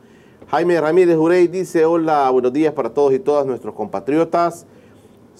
Jaime 0.50 0.80
Ramírez 0.80 1.18
Urey 1.18 1.48
dice, 1.48 1.86
hola, 1.86 2.30
buenos 2.32 2.54
días 2.54 2.74
para 2.74 2.94
todos 2.94 3.14
y 3.14 3.20
todas 3.20 3.46
nuestros 3.46 3.76
compatriotas. 3.76 4.66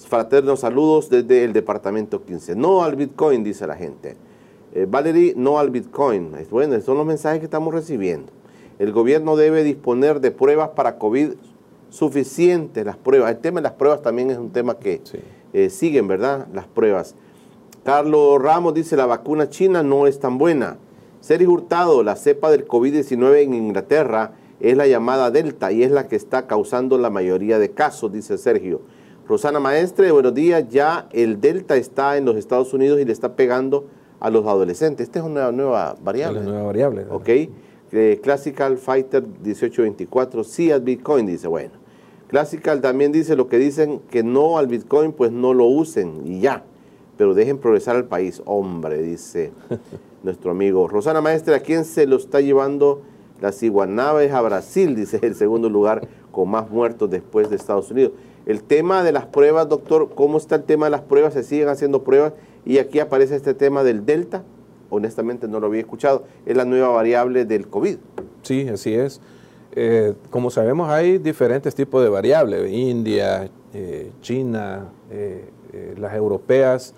Fraternos 0.06 0.60
saludos 0.60 1.10
desde 1.10 1.44
el 1.44 1.52
departamento 1.52 2.24
15. 2.24 2.54
No 2.56 2.82
al 2.82 2.96
Bitcoin, 2.96 3.42
dice 3.42 3.66
la 3.66 3.74
gente. 3.74 4.16
Eh, 4.72 4.86
Valerie, 4.88 5.34
no 5.36 5.58
al 5.58 5.70
Bitcoin. 5.70 6.32
Bueno, 6.50 6.74
esos 6.74 6.86
son 6.86 6.98
los 6.98 7.06
mensajes 7.06 7.40
que 7.40 7.46
estamos 7.46 7.74
recibiendo. 7.74 8.32
El 8.78 8.92
gobierno 8.92 9.36
debe 9.36 9.64
disponer 9.64 10.20
de 10.20 10.30
pruebas 10.30 10.70
para 10.70 10.98
COVID 10.98 11.30
suficientes, 11.90 12.84
las 12.84 12.96
pruebas. 12.96 13.30
El 13.30 13.38
tema 13.38 13.60
de 13.60 13.64
las 13.64 13.72
pruebas 13.72 14.02
también 14.02 14.30
es 14.30 14.38
un 14.38 14.50
tema 14.50 14.78
que 14.78 15.00
eh, 15.52 15.70
siguen, 15.70 16.06
¿verdad? 16.06 16.46
Las 16.52 16.66
pruebas. 16.66 17.14
Carlos 17.84 18.40
Ramos 18.40 18.74
dice, 18.74 18.96
la 18.96 19.06
vacuna 19.06 19.48
china 19.48 19.82
no 19.82 20.06
es 20.06 20.20
tan 20.20 20.38
buena. 20.38 20.76
Sergio 21.20 21.50
Hurtado, 21.50 22.02
la 22.02 22.14
cepa 22.14 22.50
del 22.50 22.68
COVID-19 22.68 23.42
en 23.42 23.54
Inglaterra 23.54 24.32
es 24.60 24.76
la 24.76 24.86
llamada 24.86 25.30
Delta 25.30 25.72
y 25.72 25.82
es 25.82 25.90
la 25.90 26.06
que 26.06 26.16
está 26.16 26.46
causando 26.46 26.98
la 26.98 27.10
mayoría 27.10 27.58
de 27.58 27.70
casos, 27.70 28.12
dice 28.12 28.38
Sergio. 28.38 28.82
Rosana 29.28 29.60
Maestre, 29.60 30.10
buenos 30.10 30.32
días. 30.32 30.66
Ya 30.70 31.06
el 31.12 31.38
Delta 31.38 31.76
está 31.76 32.16
en 32.16 32.24
los 32.24 32.36
Estados 32.36 32.72
Unidos 32.72 32.98
y 32.98 33.04
le 33.04 33.12
está 33.12 33.36
pegando 33.36 33.84
a 34.20 34.30
los 34.30 34.46
adolescentes. 34.46 35.06
Esta 35.06 35.18
es 35.18 35.24
una 35.26 35.52
nueva 35.52 35.96
variable. 36.02 36.40
Una 36.40 36.48
nueva 36.48 36.64
variable. 36.64 37.06
Ok. 37.10 37.28
Eh, 37.92 38.20
Classical 38.22 38.78
Fighter 38.78 39.22
1824, 39.22 40.44
sí 40.44 40.70
al 40.70 40.80
Bitcoin, 40.80 41.26
dice. 41.26 41.46
Bueno. 41.46 41.72
Classical 42.28 42.80
también 42.80 43.12
dice 43.12 43.36
lo 43.36 43.48
que 43.48 43.58
dicen 43.58 44.00
que 44.10 44.22
no 44.22 44.56
al 44.56 44.66
Bitcoin, 44.66 45.12
pues 45.12 45.30
no 45.30 45.52
lo 45.52 45.66
usen 45.66 46.22
y 46.24 46.40
ya. 46.40 46.64
Pero 47.18 47.34
dejen 47.34 47.58
progresar 47.58 47.96
al 47.96 48.06
país. 48.06 48.40
Hombre, 48.46 49.02
dice 49.02 49.52
nuestro 50.22 50.52
amigo. 50.52 50.88
Rosana 50.88 51.20
Maestre, 51.20 51.54
¿a 51.54 51.60
quién 51.60 51.84
se 51.84 52.06
lo 52.06 52.16
está 52.16 52.40
llevando 52.40 53.02
las 53.42 53.62
iguanaves 53.62 54.32
a 54.32 54.40
Brasil? 54.40 54.96
Dice 54.96 55.20
el 55.20 55.34
segundo 55.34 55.68
lugar 55.68 56.08
con 56.32 56.48
más 56.48 56.70
muertos 56.70 57.10
después 57.10 57.50
de 57.50 57.56
Estados 57.56 57.90
Unidos. 57.90 58.12
El 58.48 58.62
tema 58.62 59.04
de 59.04 59.12
las 59.12 59.26
pruebas, 59.26 59.68
doctor, 59.68 60.08
¿cómo 60.14 60.38
está 60.38 60.54
el 60.54 60.62
tema 60.62 60.86
de 60.86 60.90
las 60.90 61.02
pruebas? 61.02 61.34
¿Se 61.34 61.42
siguen 61.42 61.68
haciendo 61.68 62.02
pruebas? 62.02 62.32
Y 62.64 62.78
aquí 62.78 62.98
aparece 62.98 63.36
este 63.36 63.52
tema 63.52 63.84
del 63.84 64.06
Delta. 64.06 64.42
Honestamente 64.88 65.46
no 65.46 65.60
lo 65.60 65.66
había 65.66 65.80
escuchado. 65.80 66.24
Es 66.46 66.56
la 66.56 66.64
nueva 66.64 66.88
variable 66.88 67.44
del 67.44 67.68
COVID. 67.68 67.98
Sí, 68.40 68.66
así 68.66 68.94
es. 68.94 69.20
Eh, 69.72 70.14
como 70.30 70.50
sabemos, 70.50 70.88
hay 70.88 71.18
diferentes 71.18 71.74
tipos 71.74 72.02
de 72.02 72.08
variables. 72.08 72.72
India, 72.72 73.50
eh, 73.74 74.12
China, 74.22 74.88
eh, 75.10 75.44
las 75.98 76.14
europeas, 76.14 76.94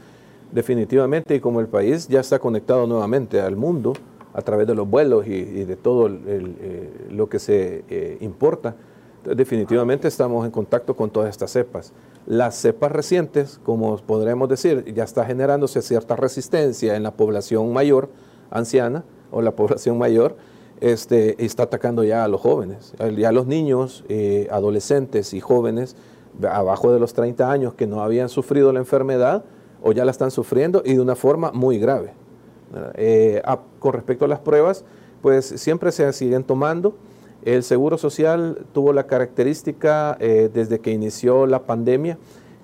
definitivamente. 0.52 1.34
Y 1.34 1.40
como 1.40 1.58
el 1.58 1.66
país 1.66 2.06
ya 2.06 2.20
está 2.20 2.38
conectado 2.38 2.86
nuevamente 2.86 3.40
al 3.40 3.56
mundo 3.56 3.94
a 4.34 4.42
través 4.42 4.68
de 4.68 4.76
los 4.76 4.88
vuelos 4.88 5.26
y, 5.26 5.42
de 5.42 5.74
todo 5.74 6.08
lo 6.08 7.28
que 7.28 7.40
se 7.40 8.16
importa, 8.20 8.76
definitivamente 9.24 10.08
estamos 10.08 10.44
en 10.44 10.50
contacto 10.50 10.96
con 10.96 11.10
todas 11.10 11.30
estas 11.30 11.50
cepas. 11.50 11.92
Las 12.26 12.54
cepas 12.56 12.92
recientes, 12.92 13.60
como 13.64 13.96
podremos 13.98 14.48
decir, 14.48 14.92
ya 14.94 15.04
está 15.04 15.24
generándose 15.24 15.82
cierta 15.82 16.16
resistencia 16.16 16.96
en 16.96 17.02
la 17.02 17.12
población 17.12 17.72
mayor, 17.72 18.10
anciana, 18.50 19.04
o 19.30 19.42
la 19.42 19.52
población 19.52 19.98
mayor, 19.98 20.36
este, 20.80 21.42
está 21.44 21.64
atacando 21.64 22.04
ya 22.04 22.24
a 22.24 22.28
los 22.28 22.40
jóvenes. 22.40 22.94
Ya 23.16 23.32
los 23.32 23.46
niños, 23.46 24.04
eh, 24.08 24.48
adolescentes 24.50 25.34
y 25.34 25.40
jóvenes 25.40 25.96
abajo 26.50 26.92
de 26.92 27.00
los 27.00 27.12
30 27.12 27.50
años 27.50 27.74
que 27.74 27.86
no 27.86 28.02
habían 28.02 28.28
sufrido 28.28 28.72
la 28.72 28.78
enfermedad 28.78 29.44
o 29.82 29.92
ya 29.92 30.04
la 30.04 30.10
están 30.10 30.30
sufriendo 30.30 30.82
y 30.84 30.94
de 30.94 31.00
una 31.00 31.16
forma 31.16 31.52
muy 31.52 31.78
grave. 31.78 32.12
Eh, 32.94 33.42
con 33.78 33.92
respecto 33.92 34.24
a 34.24 34.28
las 34.28 34.40
pruebas, 34.40 34.84
pues 35.22 35.46
siempre 35.46 35.92
se 35.92 36.12
siguen 36.12 36.44
tomando. 36.44 36.94
El 37.42 37.62
Seguro 37.62 37.96
Social 37.96 38.66
tuvo 38.72 38.92
la 38.92 39.06
característica 39.06 40.16
eh, 40.20 40.50
desde 40.52 40.80
que 40.80 40.92
inició 40.92 41.46
la 41.46 41.64
pandemia 41.64 42.18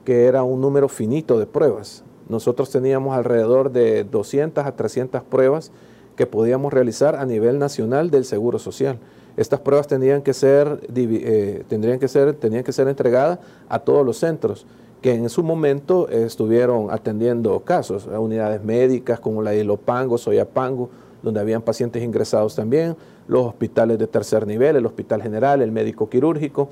que 0.05 0.27
era 0.27 0.43
un 0.45 0.61
número 0.61 0.89
finito 0.89 1.39
de 1.39 1.47
pruebas. 1.47 2.05
Nosotros 2.29 2.71
teníamos 2.71 3.17
alrededor 3.17 3.73
de 3.73 4.05
200 4.05 4.65
a 4.65 4.77
300 4.77 5.23
pruebas 5.25 5.73
que 6.15 6.27
podíamos 6.27 6.73
realizar 6.73 7.17
a 7.17 7.27
nivel 7.27 7.59
nacional 7.59 8.11
del 8.11 8.25
Seguro 8.25 8.59
Social. 8.59 8.99
Estas 9.37 9.61
pruebas 9.61 9.87
tenían 9.87 10.23
que 10.23 10.33
ser, 10.33 10.81
eh, 10.95 11.65
tendrían 11.69 11.99
que 11.99 12.09
ser, 12.09 12.35
tenían 12.35 12.65
que 12.65 12.73
ser 12.73 12.89
entregadas 12.89 13.39
a 13.69 13.81
todos 13.81 14.05
los 14.07 14.19
centros 14.19 14.67
que 15.03 15.13
en 15.13 15.29
su 15.29 15.43
momento 15.43 16.09
estuvieron 16.09 16.91
atendiendo 16.91 17.61
casos, 17.61 18.07
unidades 18.07 18.65
médicas 18.65 19.21
como 19.21 19.43
la 19.43 19.51
de 19.51 19.61
Ilopango, 19.61 20.19
Soyapango, 20.19 20.89
donde 21.23 21.39
habían 21.41 21.63
pacientes 21.63 22.03
ingresados 22.03 22.55
también, 22.55 22.97
los 23.29 23.47
hospitales 23.47 23.99
de 23.99 24.07
tercer 24.07 24.47
nivel, 24.47 24.77
el 24.77 24.87
hospital 24.87 25.23
general, 25.23 25.63
el 25.63 25.73
médico 25.73 26.09
quirúrgico 26.09 26.69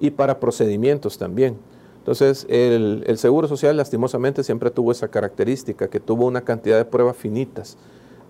y 0.00 0.10
para 0.10 0.38
procedimientos 0.40 1.18
también. 1.18 1.56
Entonces, 1.98 2.46
el, 2.48 3.04
Seguro 3.18 3.48
Social 3.48 3.76
lastimosamente 3.76 4.44
siempre 4.44 4.70
tuvo 4.70 4.92
esa 4.92 5.08
característica, 5.08 5.88
que 5.88 5.98
tuvo 5.98 6.26
una 6.26 6.42
cantidad 6.42 6.76
de 6.76 6.84
pruebas 6.84 7.16
finitas. 7.16 7.76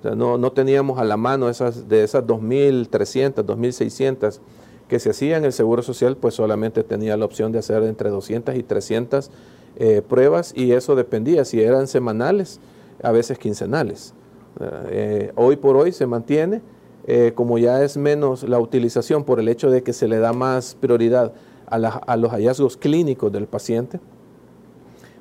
no, 0.03 0.39
no, 0.39 0.53
teníamos 0.53 0.99
a 0.99 1.05
la 1.05 1.17
mano 1.17 1.49
esas, 1.49 1.89
de 1.89 2.03
esas 2.05 2.25
2.300, 2.25 3.45
2.600 3.45 4.41
que 4.89 5.01
se 5.01 5.11
hacían, 5.11 5.45
el 5.45 5.53
Seguro 5.53 5.83
Social 5.83 6.17
pues 6.17 6.35
solamente 6.35 6.85
tenía 6.85 7.17
la 7.17 7.25
opción 7.25 7.53
de 7.53 7.59
hacer 7.59 7.83
entre 7.83 8.11
200 8.11 8.55
y 8.55 8.63
300 8.63 9.31
eh, 9.79 10.03
pruebas 10.07 10.53
y 10.57 10.73
eso 10.73 10.95
dependía 10.95 11.45
si 11.45 11.61
eran 11.61 11.87
semanales, 11.89 12.61
a 13.03 13.13
veces 13.13 13.39
quincenales. 13.39 14.15
Eh, 14.91 15.33
hoy 15.35 15.57
por 15.57 15.77
hoy 15.77 15.93
se 15.93 16.07
mantiene, 16.07 16.63
eh, 17.07 17.33
como 17.35 17.59
ya 17.59 17.83
es 17.83 17.97
menos 17.97 18.43
la 18.43 18.59
utilización 18.59 19.25
por 19.25 19.41
el 19.41 19.49
hecho 19.49 19.71
de 19.71 19.83
que 19.83 19.93
se 19.93 20.09
le 20.09 20.19
da 20.19 20.33
más 20.33 20.75
prioridad 20.75 21.33
a, 21.67 21.77
a 21.77 22.17
los 22.17 22.31
hallazgos 22.31 22.77
clínicos 22.77 23.33
del 23.33 23.47
paciente. 23.47 24.01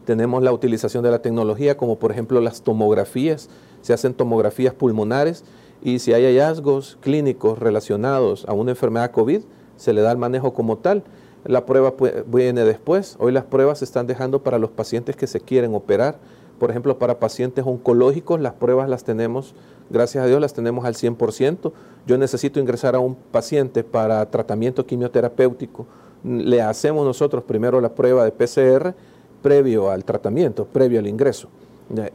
Tenemos 0.05 0.43
la 0.43 0.51
utilización 0.51 1.03
de 1.03 1.11
la 1.11 1.21
tecnología, 1.21 1.77
como 1.77 1.97
por 1.97 2.11
ejemplo 2.11 2.39
las 2.41 2.61
tomografías, 2.61 3.49
se 3.81 3.93
hacen 3.93 4.13
tomografías 4.13 4.73
pulmonares 4.73 5.43
y 5.83 5.99
si 5.99 6.13
hay 6.13 6.23
hallazgos 6.25 6.97
clínicos 7.01 7.59
relacionados 7.59 8.45
a 8.47 8.53
una 8.53 8.71
enfermedad 8.71 9.11
COVID, 9.11 9.41
se 9.77 9.93
le 9.93 10.01
da 10.01 10.11
el 10.11 10.17
manejo 10.17 10.53
como 10.53 10.77
tal. 10.77 11.03
La 11.43 11.67
prueba 11.67 11.93
viene 12.25 12.63
después. 12.63 13.17
Hoy 13.19 13.31
las 13.31 13.43
pruebas 13.43 13.79
se 13.79 13.85
están 13.85 14.07
dejando 14.07 14.41
para 14.41 14.57
los 14.57 14.71
pacientes 14.71 15.15
que 15.15 15.27
se 15.27 15.39
quieren 15.39 15.75
operar 15.75 16.17
por 16.59 16.69
ejemplo, 16.69 16.97
para 16.97 17.19
pacientes 17.19 17.65
oncológicos, 17.65 18.39
las 18.39 18.53
pruebas 18.53 18.89
las 18.89 19.03
tenemos, 19.03 19.53
gracias 19.89 20.23
a 20.23 20.27
Dios, 20.27 20.41
las 20.41 20.53
tenemos 20.53 20.85
al 20.85 20.95
100%. 20.95 21.71
Yo 22.05 22.17
necesito 22.17 22.59
ingresar 22.59 22.95
a 22.95 22.99
un 22.99 23.15
paciente 23.15 23.83
para 23.83 24.29
tratamiento 24.29 24.85
quimioterapéutico. 24.85 25.85
Le 26.23 26.61
hacemos 26.61 27.05
nosotros 27.05 27.43
primero 27.43 27.81
la 27.81 27.93
prueba 27.93 28.23
de 28.25 28.31
PCR 28.31 28.95
previo 29.41 29.91
al 29.91 30.03
tratamiento, 30.03 30.65
previo 30.65 30.99
al 30.99 31.07
ingreso. 31.07 31.49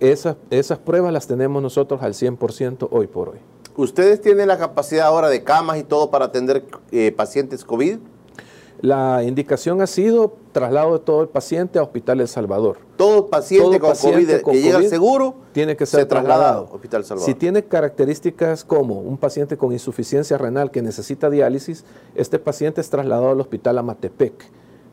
Esas, 0.01 0.37
esas 0.51 0.79
pruebas 0.79 1.13
las 1.13 1.29
tenemos 1.29 1.63
nosotros 1.63 2.03
al 2.03 2.15
100% 2.15 2.89
hoy 2.91 3.07
por 3.07 3.29
hoy. 3.29 3.39
¿Ustedes 3.77 4.21
tienen 4.21 4.49
la 4.49 4.59
capacidad 4.59 5.07
ahora 5.07 5.29
de 5.29 5.45
camas 5.45 5.79
y 5.79 5.85
todo 5.85 6.11
para 6.11 6.27
atender 6.27 6.65
eh, 6.91 7.13
pacientes 7.13 7.65
COVID? 7.65 7.99
La 8.83 9.23
indicación 9.23 9.83
ha 9.83 9.87
sido 9.87 10.37
traslado 10.53 10.95
de 10.95 11.01
todo 11.01 11.23
el 11.23 11.29
paciente 11.29 11.79
a 11.79 11.83
Hospital 11.83 12.21
El 12.21 12.29
Salvador. 12.29 12.79
Todo 12.97 13.29
paciente 13.29 13.79
con 13.79 13.95
COVID 13.95 14.27
que 14.43 14.63
llega 14.63 14.79
al 14.79 14.89
seguro 14.89 15.35
tiene 15.53 15.77
que 15.77 15.85
ser 15.85 16.07
trasladado 16.07 16.69
a 16.71 16.75
Hospital 16.75 17.05
Salvador. 17.05 17.27
Si 17.27 17.35
tiene 17.35 17.65
características 17.65 18.65
como 18.65 19.01
un 19.01 19.19
paciente 19.19 19.57
con 19.59 19.73
insuficiencia 19.73 20.39
renal 20.39 20.71
que 20.71 20.81
necesita 20.81 21.29
diálisis, 21.29 21.85
este 22.15 22.39
paciente 22.39 22.81
es 22.81 22.89
trasladado 22.89 23.31
al 23.31 23.41
Hospital 23.41 23.79
Amatepec. 23.79 24.33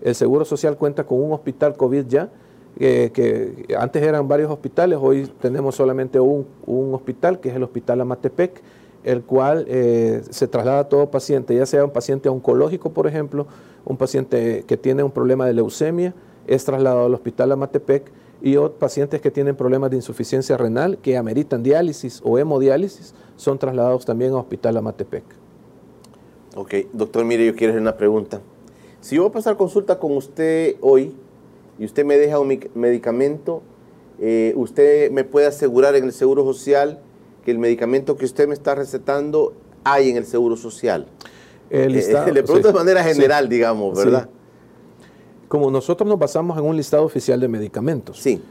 El 0.01 0.15
Seguro 0.15 0.43
Social 0.43 0.77
cuenta 0.77 1.05
con 1.05 1.21
un 1.21 1.31
hospital 1.31 1.75
COVID 1.75 2.05
ya, 2.07 2.29
eh, 2.79 3.11
que 3.13 3.73
antes 3.79 4.03
eran 4.03 4.27
varios 4.27 4.51
hospitales, 4.51 4.99
hoy 5.01 5.31
tenemos 5.39 5.75
solamente 5.75 6.19
un, 6.19 6.45
un 6.65 6.93
hospital, 6.93 7.39
que 7.39 7.49
es 7.49 7.55
el 7.55 7.63
Hospital 7.63 8.01
Amatepec 8.01 8.61
el 9.07 9.23
cual 9.23 9.65
eh, 9.69 10.21
se 10.29 10.49
traslada 10.49 10.79
a 10.79 10.89
todo 10.89 11.09
paciente, 11.09 11.55
ya 11.55 11.65
sea 11.65 11.85
un 11.85 11.91
paciente 11.91 12.27
oncológico, 12.27 12.91
por 12.91 13.07
ejemplo, 13.07 13.47
un 13.87 13.97
paciente 13.97 14.65
que 14.67 14.77
tiene 14.77 15.01
un 15.01 15.11
problema 15.11 15.45
de 15.45 15.53
leucemia, 15.53 16.13
es 16.45 16.65
trasladado 16.65 17.05
al 17.05 17.13
hospital 17.13 17.51
Amatepec, 17.53 18.11
y 18.41 18.55
pacientes 18.77 19.19
que 19.19 19.31
tienen 19.31 19.55
problemas 19.55 19.89
de 19.89 19.95
insuficiencia 19.95 20.57
renal, 20.57 20.99
que 20.99 21.17
ameritan 21.17 21.63
diálisis 21.63 22.21
o 22.23 22.37
hemodiálisis, 22.37 23.15
son 23.35 23.57
trasladados 23.57 24.05
también 24.05 24.31
al 24.33 24.39
hospital 24.39 24.77
Amatepec. 24.77 25.23
Ok, 26.55 26.73
doctor, 26.93 27.25
mire, 27.25 27.45
yo 27.45 27.55
quiero 27.55 27.71
hacer 27.71 27.81
una 27.81 27.97
pregunta. 27.97 28.41
Si 29.01 29.15
yo 29.15 29.23
voy 29.23 29.29
a 29.29 29.33
pasar 29.33 29.57
consulta 29.57 29.97
con 29.97 30.15
usted 30.15 30.75
hoy 30.81 31.15
y 31.79 31.85
usted 31.85 32.05
me 32.05 32.17
deja 32.17 32.39
un 32.39 32.59
medicamento, 32.75 33.63
eh, 34.19 34.53
¿usted 34.55 35.11
me 35.11 35.23
puede 35.23 35.47
asegurar 35.47 35.95
en 35.95 36.03
el 36.03 36.11
Seguro 36.11 36.43
Social 36.43 36.99
que 37.45 37.51
el 37.51 37.59
medicamento 37.59 38.17
que 38.17 38.25
usted 38.25 38.47
me 38.47 38.53
está 38.53 38.75
recetando 38.75 39.53
hay 39.83 40.09
en 40.09 40.17
el 40.17 40.25
Seguro 40.25 40.57
Social. 40.57 41.07
El 41.69 41.81
eh, 41.81 41.89
listado, 41.89 42.31
le 42.31 42.43
pregunto 42.43 42.69
de 42.69 42.73
manera 42.73 43.03
general, 43.03 43.49
digamos, 43.49 43.97
¿verdad? 43.97 44.29
Como 45.47 45.71
nosotros 45.71 46.07
nos 46.07 46.19
basamos 46.19 46.57
en 46.57 46.65
un 46.65 46.75
listado 46.75 47.03
oficial 47.03 47.39
de 47.39 47.47
medicamentos. 47.47 48.19
Sí. 48.19 48.41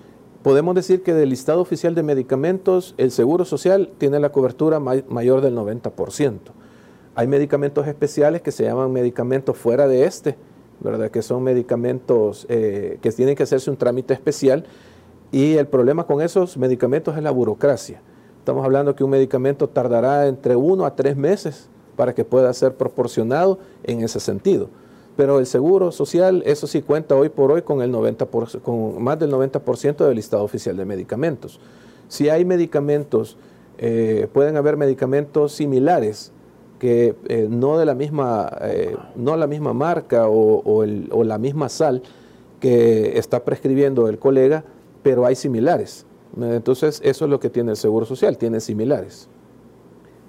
Podemos 0.43 0.75
decir 0.75 1.03
que 1.03 1.13
del 1.13 1.31
listado 1.31 1.61
oficial 1.61 1.95
de 1.95 2.03
medicamentos, 2.03 2.95
el 2.99 3.11
Seguro 3.11 3.45
Social 3.45 3.91
tiene 3.99 4.21
la 4.21 4.31
cobertura 4.31 4.79
mayor 4.79 5.41
del 5.41 5.57
90%. 5.57 6.39
Hay 7.15 7.27
medicamentos 7.27 7.87
especiales 7.87 8.43
que 8.43 8.53
se 8.53 8.65
llaman 8.65 8.93
medicamentos 8.93 9.57
fuera 9.57 9.89
de 9.89 10.05
este, 10.05 10.37
¿verdad? 10.81 11.11
Que 11.11 11.23
son 11.23 11.43
medicamentos 11.43 12.47
eh, 12.49 12.99
que 13.01 13.11
tienen 13.11 13.35
que 13.35 13.43
hacerse 13.43 13.71
un 13.71 13.77
trámite 13.77 14.15
especial 14.15 14.67
y 15.33 15.55
el 15.55 15.67
problema 15.67 16.07
con 16.07 16.21
esos 16.23 16.57
medicamentos 16.57 17.17
es 17.17 17.23
la 17.23 17.31
burocracia. 17.31 18.01
Estamos 18.39 18.65
hablando 18.65 18.95
que 18.95 19.03
un 19.03 19.11
medicamento 19.11 19.69
tardará 19.69 20.29
entre 20.29 20.55
uno 20.55 20.85
a 20.85 20.95
tres 20.95 21.17
meses 21.17 21.69
para 21.97 22.15
que 22.15 22.25
pueda 22.25 22.53
ser 22.53 22.75
proporcionado 22.75 23.59
en 23.85 24.03
ese 24.03 24.21
sentido. 24.21 24.69
Pero 25.17 25.39
el 25.39 25.47
seguro 25.47 25.93
social, 25.93 26.43
eso 26.45 26.67
sí 26.67 26.83
cuenta 26.83 27.17
hoy 27.17 27.31
por 27.31 27.51
hoy 27.51 27.63
con, 27.63 27.81
el 27.81 27.91
90 27.91 28.27
con 28.63 29.03
más 29.03 29.19
del 29.19 29.33
90% 29.33 29.97
del 29.97 30.15
listado 30.15 30.45
oficial 30.45 30.77
de 30.77 30.85
medicamentos. 30.85 31.59
Si 32.09 32.29
hay 32.29 32.45
medicamentos, 32.45 33.37
eh, 33.79 34.29
pueden 34.33 34.57
haber 34.57 34.77
medicamentos 34.77 35.53
similares 35.53 36.33
que 36.79 37.17
eh, 37.29 37.49
no 37.51 37.79
de 37.79 37.87
la 37.87 37.95
misma, 37.95 38.51
eh, 38.61 38.95
no 39.17 39.37
la 39.37 39.47
misma 39.47 39.73
marca 39.73 40.29
o 40.29 40.85
la 40.85 41.39
misma 41.39 41.71
sal 41.71 42.03
que 42.61 43.19
está 43.19 43.45
prescribiendo 43.45 44.09
el 44.09 44.19
colega, 44.19 44.65
pero 45.03 45.25
hay 45.25 45.35
similares. 45.35 46.05
Entonces, 46.39 47.01
eso 47.03 47.25
es 47.25 47.31
lo 47.31 47.41
que 47.41 47.49
tiene 47.49 47.71
el 47.71 47.77
Seguro 47.77 48.05
Social, 48.05 48.37
tiene 48.37 48.61
similares. 48.61 49.29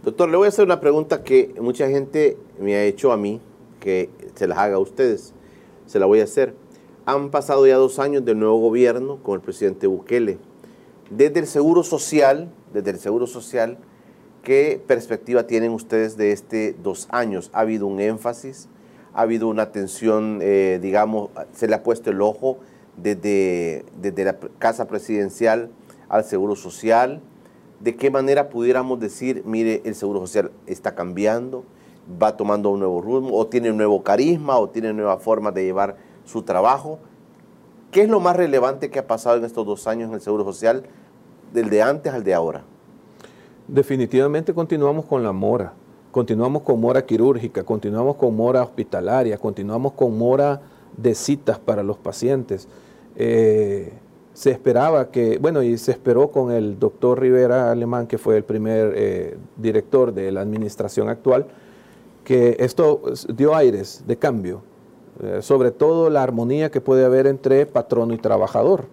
Doctor, 0.07 0.29
le 0.29 0.37
voy 0.37 0.45
a 0.45 0.47
hacer 0.47 0.63
una 0.63 0.79
pregunta 0.79 1.21
que 1.21 1.53
mucha 1.59 1.89
gente 1.89 2.37
me 2.61 2.77
ha 2.77 2.83
hecho 2.85 3.11
a 3.11 3.17
mí, 3.17 3.41
que 3.81 4.09
se 4.35 4.47
las 4.47 4.57
haga 4.57 4.77
a 4.77 4.79
ustedes. 4.79 5.33
Se 5.85 5.99
la 5.99 6.05
voy 6.05 6.21
a 6.21 6.23
hacer. 6.23 6.55
Han 7.05 7.29
pasado 7.29 7.67
ya 7.67 7.75
dos 7.75 7.99
años 7.99 8.23
del 8.23 8.39
nuevo 8.39 8.57
gobierno 8.57 9.21
con 9.21 9.35
el 9.35 9.41
presidente 9.41 9.85
Bukele. 9.85 10.37
Desde 11.09 11.41
el 11.41 11.45
Seguro 11.45 11.83
Social, 11.83 12.49
desde 12.73 12.91
el 12.91 12.99
Seguro 12.99 13.27
Social, 13.27 13.79
¿qué 14.43 14.81
perspectiva 14.87 15.43
tienen 15.43 15.73
ustedes 15.73 16.15
de 16.15 16.31
este 16.31 16.73
dos 16.81 17.09
años? 17.11 17.49
¿Ha 17.51 17.59
habido 17.59 17.85
un 17.85 17.99
énfasis? 17.99 18.69
¿Ha 19.13 19.23
habido 19.23 19.49
una 19.49 19.63
atención, 19.63 20.39
eh, 20.41 20.79
digamos, 20.81 21.31
se 21.51 21.67
le 21.67 21.75
ha 21.75 21.83
puesto 21.83 22.11
el 22.11 22.21
ojo 22.21 22.59
desde, 22.95 23.83
desde 24.01 24.23
la 24.23 24.37
Casa 24.57 24.87
Presidencial 24.87 25.69
al 26.07 26.23
Seguro 26.23 26.55
Social, 26.55 27.21
de 27.79 27.95
qué 27.95 28.09
manera 28.09 28.49
pudiéramos 28.49 28.99
decir, 28.99 29.43
mire, 29.45 29.81
el 29.85 29.95
Seguro 29.95 30.19
Social 30.21 30.51
está 30.65 30.95
cambiando, 30.95 31.63
va 32.21 32.35
tomando 32.35 32.69
un 32.71 32.79
nuevo 32.79 33.01
rumbo, 33.01 33.37
o 33.37 33.47
tiene 33.47 33.69
un 33.69 33.77
nuevo 33.77 34.03
carisma, 34.03 34.57
o 34.57 34.69
tiene 34.69 34.93
nueva 34.93 35.17
forma 35.17 35.51
de 35.51 35.65
llevar 35.65 35.97
su 36.25 36.41
trabajo. 36.41 36.99
¿Qué 37.91 38.01
es 38.01 38.09
lo 38.09 38.19
más 38.19 38.35
relevante 38.35 38.89
que 38.89 38.99
ha 38.99 39.07
pasado 39.07 39.37
en 39.37 39.45
estos 39.45 39.65
dos 39.65 39.87
años 39.87 40.09
en 40.09 40.15
el 40.15 40.21
Seguro 40.21 40.43
Social, 40.43 40.83
del 41.53 41.69
de 41.69 41.81
antes 41.81 42.13
al 42.13 42.23
de 42.23 42.33
ahora? 42.33 42.63
Definitivamente 43.67 44.53
continuamos 44.53 45.05
con 45.05 45.23
la 45.23 45.31
mora, 45.31 45.73
continuamos 46.11 46.63
con 46.63 46.79
mora 46.79 47.05
quirúrgica, 47.05 47.63
continuamos 47.63 48.15
con 48.15 48.35
mora 48.35 48.63
hospitalaria, 48.63 49.37
continuamos 49.37 49.93
con 49.93 50.17
mora 50.17 50.61
de 50.95 51.13
citas 51.13 51.59
para 51.59 51.83
los 51.83 51.97
pacientes. 51.97 52.67
Eh, 53.15 53.93
se 54.37 54.51
esperaba 54.51 55.09
que, 55.09 55.39
bueno, 55.39 55.63
y 55.63 55.79
se 55.79 55.89
esperó 55.89 56.29
con 56.29 56.51
el 56.51 56.77
doctor 56.77 57.19
Rivera 57.19 57.71
Alemán, 57.71 58.05
que 58.05 58.19
fue 58.19 58.37
el 58.37 58.43
primer 58.43 58.93
eh, 58.95 59.35
director 59.55 60.13
de 60.13 60.31
la 60.31 60.41
administración 60.41 61.09
actual, 61.09 61.47
que 62.23 62.55
esto 62.59 63.01
dio 63.35 63.55
aires 63.55 64.03
de 64.05 64.15
cambio. 64.17 64.61
eh, 65.23 65.41
sobre 65.41 65.71
todo 65.71 66.09
la 66.09 66.23
armonía 66.23 66.69
que 66.69 66.81
puede 66.81 67.03
haber 67.05 67.27
entre 67.27 67.65
patrono 67.65 68.13
y 68.13 68.17
trabajador. 68.17 68.85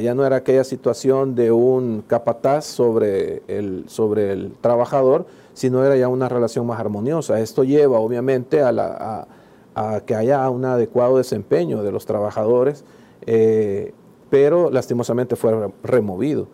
Ya 0.00 0.14
no 0.14 0.24
era 0.24 0.36
aquella 0.36 0.62
situación 0.62 1.34
de 1.34 1.50
un 1.50 2.04
capataz 2.06 2.64
sobre 2.64 3.42
el, 3.48 3.84
sobre 3.88 4.30
el 4.30 4.52
trabajador, 4.60 5.26
sino 5.52 5.84
era 5.84 5.96
ya 5.96 6.06
una 6.06 6.28
relación 6.28 6.64
más 6.64 6.78
armoniosa. 6.78 7.40
Esto 7.40 7.64
lleva 7.64 7.98
obviamente 7.98 8.62
a, 8.62 8.70
la, 8.70 9.26
a, 9.74 10.00
que 10.02 10.14
haya 10.14 10.48
un 10.48 10.64
adecuado 10.64 11.16
desempeño 11.18 11.82
de 11.82 11.90
los 11.90 12.06
trabajadores, 12.06 12.84
eh, 13.26 13.94
pero 14.34 14.68
lastimosamente 14.68 15.36
fue 15.36 15.70
removido. 15.84 16.48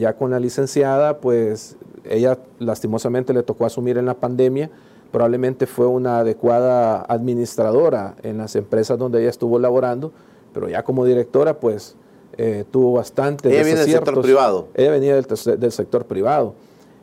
Ya 0.00 0.16
con 0.16 0.30
la 0.30 0.40
licenciada, 0.40 1.18
pues 1.18 1.76
ella 2.08 2.38
lastimosamente 2.58 3.34
le 3.34 3.42
tocó 3.42 3.66
asumir 3.66 3.98
en 3.98 4.06
la 4.06 4.14
pandemia, 4.14 4.70
probablemente 5.10 5.66
fue 5.66 5.86
una 5.86 6.20
adecuada 6.20 7.02
administradora 7.02 8.14
en 8.22 8.38
las 8.38 8.56
empresas 8.56 8.98
donde 8.98 9.20
ella 9.20 9.28
estuvo 9.28 9.58
laborando, 9.58 10.10
pero 10.54 10.70
ya 10.70 10.84
como 10.84 11.04
directora, 11.04 11.60
pues 11.60 11.96
eh, 12.38 12.64
tuvo 12.70 12.94
bastante... 12.94 13.50
Ella 13.50 13.62
viene 13.62 13.80
del 13.80 13.90
sector 13.90 14.22
privado. 14.22 14.68
Ella 14.72 14.90
venía 14.92 15.14
del, 15.14 15.26
del 15.60 15.72
sector 15.72 16.06
privado. 16.06 16.54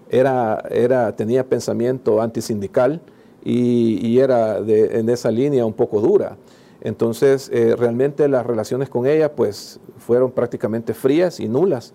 Era, 0.10 0.64
era, 0.72 1.16
tenía 1.16 1.48
pensamiento 1.48 2.20
antisindical 2.20 3.00
y, 3.44 4.04
y 4.08 4.18
era 4.18 4.60
de, 4.60 4.98
en 4.98 5.08
esa 5.10 5.30
línea 5.30 5.68
un 5.68 5.74
poco 5.74 6.02
dura. 6.02 6.36
Entonces, 6.82 7.50
eh, 7.54 7.76
realmente 7.78 8.28
las 8.28 8.46
relaciones 8.46 8.90
con 8.90 9.06
ella 9.06 9.36
pues 9.36 9.80
fueron 9.98 10.32
prácticamente 10.32 10.94
frías 10.94 11.40
y 11.40 11.48
nulas. 11.48 11.94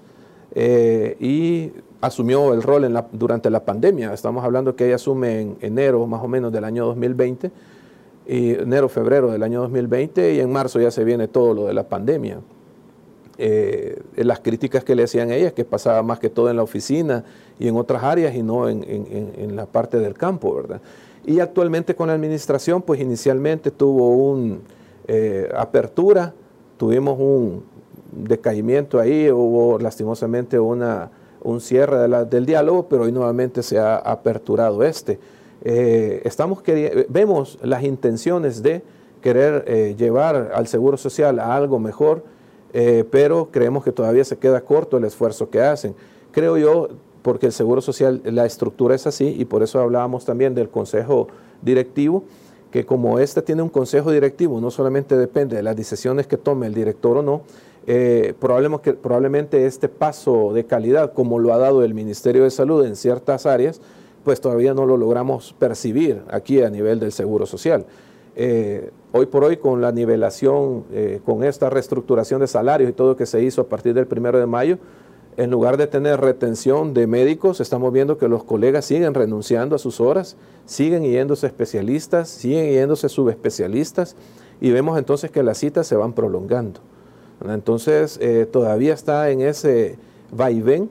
Eh, 0.57 1.16
y 1.18 1.73
asumió 2.01 2.53
el 2.53 2.62
rol 2.62 2.87
durante 3.12 3.51
la 3.51 3.64
pandemia. 3.64 4.12
Estamos 4.12 4.44
hablando 4.44 4.77
que 4.77 4.87
ella 4.87 4.97
asume 4.97 5.40
en 5.40 5.57
enero 5.61 6.07
más 6.07 6.23
o 6.23 6.29
menos 6.29 6.53
del 6.53 6.64
año 6.64 6.87
2020, 6.87 7.51
y 8.27 8.51
enero, 8.53 8.88
febrero 8.88 9.31
del 9.31 9.42
año 9.42 9.62
2020, 9.62 10.35
y 10.35 10.40
en 10.40 10.53
marzo 10.53 10.81
ya 10.81 10.90
se 10.90 11.03
viene 11.03 11.29
todo 11.29 11.55
lo 11.55 11.66
de 11.66 11.75
la 11.75 11.88
pandemia. 11.88 12.40
Eh, 13.37 14.01
las 14.16 14.38
críticas 14.38 14.85
que 14.85 14.94
le 14.94 15.03
hacían 15.03 15.33
ella 15.33 15.51
que 15.51 15.64
pasaba 15.64 16.03
más 16.05 16.20
que 16.20 16.31
todo 16.31 16.51
en 16.51 16.57
la 16.57 16.62
oficina 16.62 17.25
y 17.59 17.66
en 17.66 17.77
otras 17.77 18.05
áreas 18.05 18.33
y 18.37 18.44
no 18.44 18.68
en, 18.68 18.85
en 18.87 19.57
la 19.57 19.66
parte 19.66 19.99
del 19.99 20.14
campo, 20.14 20.55
¿verdad? 20.55 20.81
Y 21.27 21.40
actualmente 21.40 21.97
con 21.97 22.09
la 22.09 22.14
administración, 22.14 22.83
pues 22.83 23.01
inicialmente 23.01 23.73
tuvo 23.73 24.11
una 24.11 24.59
eh, 25.07 25.51
apertura, 25.55 26.35
tuvimos 26.77 27.19
un 27.19 27.64
decaimiento 28.12 28.99
ahí, 28.99 29.31
hubo 29.31 29.79
lastimosamente 29.79 30.59
una, 30.59 31.11
un 31.43 31.61
cierre 31.61 32.09
del 32.27 32.47
diálogo, 32.47 32.88
pero 32.88 33.03
hoy 33.03 33.12
nuevamente 33.12 33.62
se 33.62 33.79
ha 33.79 33.97
aperturado 33.97 34.83
este. 34.83 35.19
Eh, 35.62 36.23
estamos 36.25 36.62
vemos 37.09 37.59
las 37.62 37.83
intenciones 37.83 38.62
de 38.62 38.83
querer 39.21 39.64
eh, 39.67 39.95
llevar 39.99 40.53
al 40.55 40.67
Seguro 40.67 40.97
Social 40.97 41.38
a 41.38 41.55
algo 41.55 41.79
mejor, 41.79 42.25
pero 43.12 43.51
creemos 43.53 43.85
que 43.85 43.93
todavía 43.93 44.25
se 44.25 44.37
queda 44.37 44.61
corto 44.62 44.97
el 44.97 45.05
esfuerzo 45.05 45.49
que 45.49 45.62
hacen. 45.62 45.95
Creo 46.33 46.59
yo, 46.59 46.88
porque 47.23 47.47
el 47.47 47.53
Seguro 47.53 47.81
Social, 47.81 48.21
la 48.25 48.47
estructura 48.47 48.97
es 48.97 49.07
así 49.07 49.33
y 49.38 49.45
por 49.45 49.62
eso 49.62 49.79
hablábamos 49.79 50.25
también 50.25 50.57
del 50.57 50.69
Consejo 50.69 51.29
Directivo, 51.62 52.25
que 52.74 52.84
como 52.84 53.20
este 53.20 53.40
tiene 53.40 53.62
un 53.62 53.68
Consejo 53.68 54.10
Directivo, 54.10 54.60
no 54.60 54.68
solamente 54.68 55.16
depende 55.16 55.54
de 55.54 55.62
las 55.62 55.76
decisiones 55.76 56.26
que 56.26 56.37
tome 56.37 56.66
el 56.66 56.74
director 56.74 57.16
o 57.18 57.22
no, 57.22 57.42
eh, 57.87 58.34
probablemente, 58.40 58.94
probablemente 58.94 59.64
este 59.66 59.88
paso 59.88 60.52
de 60.52 60.64
calidad, 60.64 61.12
como 61.12 61.38
lo 61.38 61.54
ha 61.54 61.58
dado 61.58 61.84
el 61.84 61.94
Ministerio 61.94 62.42
de 62.42 62.50
Salud 62.50 62.84
en 62.84 62.96
ciertas 62.96 63.46
áreas, 63.46 63.80
pues 64.24 64.40
todavía 64.40 64.74
no 64.74 64.87
lo 64.87 64.96
logramos 64.96 65.54
percibir 65.56 66.22
aquí 66.28 66.62
a 66.62 66.68
nivel 66.68 66.98
del 66.98 67.12
Seguro 67.12 67.46
Social. 67.46 67.87
Eh, 68.34 68.90
hoy 69.12 69.26
por 69.26 69.44
hoy, 69.44 69.58
con 69.58 69.80
la 69.80 69.92
nivelación, 69.92 70.82
eh, 70.92 71.20
con 71.24 71.44
esta 71.44 71.70
reestructuración 71.70 72.40
de 72.40 72.48
salarios 72.48 72.90
y 72.90 72.92
todo 72.92 73.10
lo 73.10 73.16
que 73.16 73.26
se 73.26 73.40
hizo 73.40 73.60
a 73.60 73.68
partir 73.68 73.94
del 73.94 74.08
primero 74.08 74.40
de 74.40 74.46
mayo, 74.46 74.78
en 75.37 75.51
lugar 75.51 75.77
de 75.77 75.87
tener 75.87 76.20
retención 76.20 76.94
de 76.94 77.07
médicos, 77.07 77.61
estamos 77.61 77.92
viendo 77.92 78.18
que 78.18 78.29
los 78.29 78.44
colegas 78.44 78.85
siguen 78.85 79.14
renunciando 79.14 79.75
a 79.75 79.79
sus 79.79 80.01
horas, 80.01 80.37
siguen 80.64 81.03
yéndose 81.03 81.47
especialistas, 81.47 82.29
siguen 82.29 82.70
yéndose 82.70 83.09
subespecialistas 83.09 84.16
y 84.61 84.70
vemos 84.70 84.97
entonces 84.97 85.31
que 85.31 85.42
las 85.42 85.59
citas 85.59 85.87
se 85.87 85.97
van 85.97 86.12
prolongando. 86.12 86.81
Entonces 87.49 88.18
eh, 88.23 88.47
todavía 88.51 88.94
está 88.94 89.31
en 89.31 89.40
ese 89.40 89.99
vaivén 90.31 90.88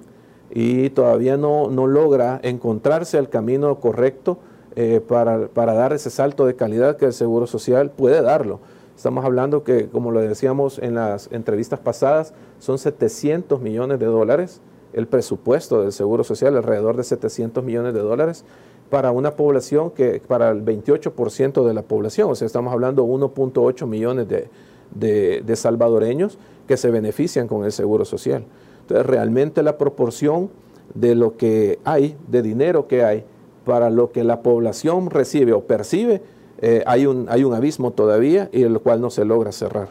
y 0.51 0.89
todavía 0.89 1.37
no, 1.37 1.69
no 1.69 1.87
logra 1.87 2.39
encontrarse 2.43 3.17
el 3.17 3.29
camino 3.29 3.79
correcto 3.79 4.37
eh, 4.75 5.01
para, 5.07 5.47
para 5.47 5.73
dar 5.73 5.93
ese 5.93 6.09
salto 6.09 6.45
de 6.45 6.55
calidad 6.55 6.97
que 6.97 7.05
el 7.05 7.13
Seguro 7.13 7.47
Social 7.47 7.91
puede 7.91 8.21
darlo. 8.21 8.59
Estamos 8.95 9.25
hablando 9.25 9.63
que, 9.63 9.89
como 9.89 10.11
lo 10.11 10.21
decíamos 10.21 10.79
en 10.79 10.95
las 10.95 11.29
entrevistas 11.31 11.79
pasadas, 11.79 12.33
son 12.59 12.77
700 12.77 13.59
millones 13.59 13.99
de 13.99 14.05
dólares 14.05 14.61
el 14.93 15.07
presupuesto 15.07 15.81
del 15.81 15.91
Seguro 15.91 16.23
Social, 16.23 16.55
alrededor 16.55 16.95
de 16.95 17.03
700 17.03 17.63
millones 17.63 17.93
de 17.93 17.99
dólares 17.99 18.45
para 18.89 19.11
una 19.11 19.35
población 19.35 19.89
que, 19.89 20.21
para 20.27 20.51
el 20.51 20.63
28% 20.63 21.65
de 21.65 21.73
la 21.73 21.81
población, 21.81 22.29
o 22.29 22.35
sea, 22.35 22.45
estamos 22.45 22.71
hablando 22.71 23.01
de 23.03 23.09
1.8 23.09 23.87
millones 23.87 24.27
de, 24.27 25.41
de 25.41 25.55
salvadoreños 25.55 26.37
que 26.67 26.77
se 26.77 26.91
benefician 26.91 27.47
con 27.47 27.65
el 27.65 27.71
Seguro 27.71 28.05
Social. 28.05 28.45
Entonces, 28.81 29.05
realmente 29.05 29.63
la 29.63 29.79
proporción 29.79 30.51
de 30.93 31.15
lo 31.15 31.37
que 31.37 31.79
hay, 31.85 32.15
de 32.27 32.43
dinero 32.43 32.87
que 32.87 33.03
hay, 33.03 33.25
para 33.65 33.89
lo 33.89 34.11
que 34.11 34.23
la 34.23 34.41
población 34.41 35.09
recibe 35.09 35.53
o 35.53 35.61
percibe, 35.61 36.21
eh, 36.65 36.81
hay, 36.85 37.05
un, 37.05 37.25
hay 37.29 37.43
un 37.43 37.53
abismo 37.53 37.91
todavía 37.91 38.47
y 38.53 38.63
el 38.63 38.79
cual 38.79 39.01
no 39.01 39.09
se 39.09 39.25
logra 39.25 39.51
cerrar. 39.51 39.89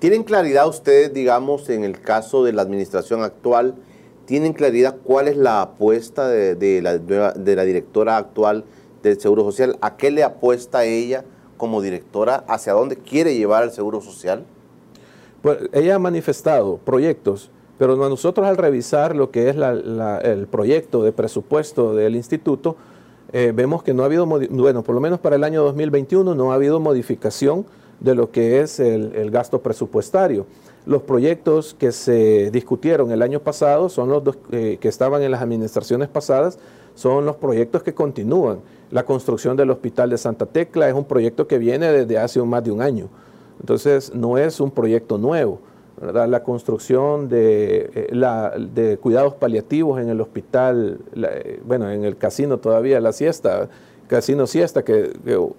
¿Tienen 0.00 0.24
claridad 0.24 0.66
ustedes, 0.66 1.14
digamos, 1.14 1.68
en 1.68 1.84
el 1.84 2.00
caso 2.00 2.42
de 2.42 2.52
la 2.52 2.62
administración 2.62 3.22
actual, 3.22 3.76
tienen 4.24 4.52
claridad 4.52 4.96
cuál 5.04 5.28
es 5.28 5.36
la 5.36 5.62
apuesta 5.62 6.26
de, 6.26 6.80
la, 6.82 6.98
de 6.98 7.54
la 7.54 7.62
directora 7.62 8.16
actual 8.16 8.64
del 9.04 9.20
Seguro 9.20 9.44
Social? 9.44 9.78
¿A 9.80 9.96
qué 9.96 10.10
le 10.10 10.24
apuesta 10.24 10.84
ella 10.84 11.24
como 11.56 11.80
directora? 11.80 12.42
¿Hacia 12.48 12.72
dónde 12.72 12.96
quiere 12.96 13.36
llevar 13.36 13.62
el 13.62 13.70
Seguro 13.70 14.00
Social? 14.00 14.42
Pues 15.40 15.58
ella 15.72 15.94
ha 15.94 15.98
manifestado 16.00 16.78
proyectos, 16.78 17.52
pero 17.78 17.94
nosotros 17.94 18.44
al 18.44 18.56
revisar 18.56 19.14
lo 19.14 19.30
que 19.30 19.48
es 19.48 19.56
el 19.56 20.48
proyecto 20.48 21.04
de 21.04 21.12
presupuesto 21.12 21.94
del 21.94 22.16
instituto, 22.16 22.74
eh, 23.32 23.52
vemos 23.54 23.82
que 23.82 23.94
no 23.94 24.02
ha 24.02 24.06
habido, 24.06 24.26
bueno, 24.26 24.82
por 24.82 24.94
lo 24.94 25.00
menos 25.00 25.20
para 25.20 25.36
el 25.36 25.44
año 25.44 25.62
2021 25.62 26.34
no 26.34 26.52
ha 26.52 26.56
habido 26.56 26.80
modificación 26.80 27.64
de 28.00 28.14
lo 28.14 28.30
que 28.30 28.60
es 28.60 28.80
el, 28.80 29.30
gasto 29.30 29.60
presupuestario. 29.60 30.46
Los 30.86 31.02
proyectos 31.02 31.74
que 31.78 31.92
se 31.92 32.50
discutieron 32.50 33.12
el 33.12 33.22
año 33.22 33.40
pasado 33.40 33.88
son 33.88 34.08
los 34.08 34.22
eh, 34.50 34.78
que 34.80 34.88
estaban 34.88 35.22
en 35.22 35.30
las 35.30 35.42
administraciones 35.42 36.08
pasadas, 36.08 36.58
son 36.94 37.26
los 37.26 37.36
proyectos 37.36 37.82
que 37.82 37.94
continúan. 37.94 38.60
La 38.90 39.04
construcción 39.04 39.56
del 39.56 39.70
Hospital 39.70 40.10
de 40.10 40.18
Santa 40.18 40.46
Tecla 40.46 40.88
es 40.88 40.94
un 40.94 41.04
proyecto 41.04 41.46
que 41.46 41.58
viene 41.58 41.92
desde 41.92 42.18
hace 42.18 42.42
más 42.42 42.64
de 42.64 42.72
un 42.72 42.82
año. 42.82 43.08
Entonces, 43.60 44.12
no 44.14 44.38
es 44.38 44.58
un 44.58 44.70
proyecto 44.70 45.18
nuevo 45.18 45.60
la 46.00 46.42
construcción 46.42 47.28
de, 47.28 47.90
eh, 47.94 48.08
la, 48.12 48.54
de, 48.58 48.96
cuidados 48.98 49.34
paliativos 49.34 50.00
en 50.00 50.08
el 50.08 50.20
hospital, 50.20 50.98
eh, 51.14 51.60
bueno, 51.64 51.90
en 51.90 52.04
el 52.04 52.16
casino 52.16 52.58
todavía, 52.58 53.00
la 53.00 53.12
siesta, 53.12 53.68
casino 54.06 54.46
siesta 54.46 54.82
que, 54.82 55.12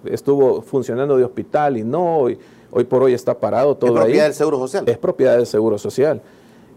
estuvo 0.04 0.62
funcionando 0.62 1.16
de 1.16 1.24
hospital 1.24 1.76
y 1.76 1.84
no, 1.84 2.18
hoy, 2.18 2.38
hoy 2.72 2.84
por 2.84 3.02
hoy 3.04 3.14
está 3.14 3.38
parado 3.38 3.76
todo. 3.76 3.94
¿Es 3.94 4.00
propiedad 4.00 4.24
del 4.24 4.34
Seguro 4.34 4.58
Social? 4.58 4.84
Es 4.88 4.98
propiedad 4.98 5.36
del 5.36 5.46
Seguro 5.46 5.78
Social. 5.78 6.22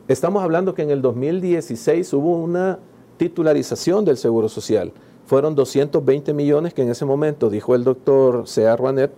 Estamos 0.08 0.44
hablando 0.44 0.76
que 0.76 0.84
en 0.84 0.92
el 0.92 1.02
2016 1.02 2.14
hubo 2.14 2.38
una 2.38 2.78
titularización 3.18 4.06
del 4.06 4.18
Seguro 4.18 4.48
Social. 4.48 4.92
Fueron 5.26 5.56
220 5.56 6.34
millones 6.36 6.76
que 6.76 6.84
en 6.84 6.92
ese 6.92 7.06
momento, 7.06 7.50
dijo 7.50 7.74
el 7.74 7.84
doctor 7.84 8.48
Sea 8.48 8.76
Ruanet, 8.76 9.12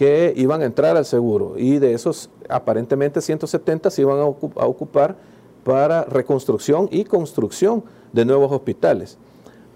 que 0.00 0.32
iban 0.34 0.62
a 0.62 0.64
entrar 0.64 0.96
al 0.96 1.04
seguro 1.04 1.56
y 1.58 1.78
de 1.78 1.92
esos 1.92 2.30
aparentemente 2.48 3.20
170 3.20 3.90
se 3.90 4.00
iban 4.00 4.18
a, 4.18 4.24
ocupar 4.24 5.18
para 5.62 6.04
reconstrucción 6.04 6.88
y 6.90 7.04
construcción 7.04 7.84
de 8.10 8.24
nuevos 8.24 8.50
hospitales. 8.50 9.18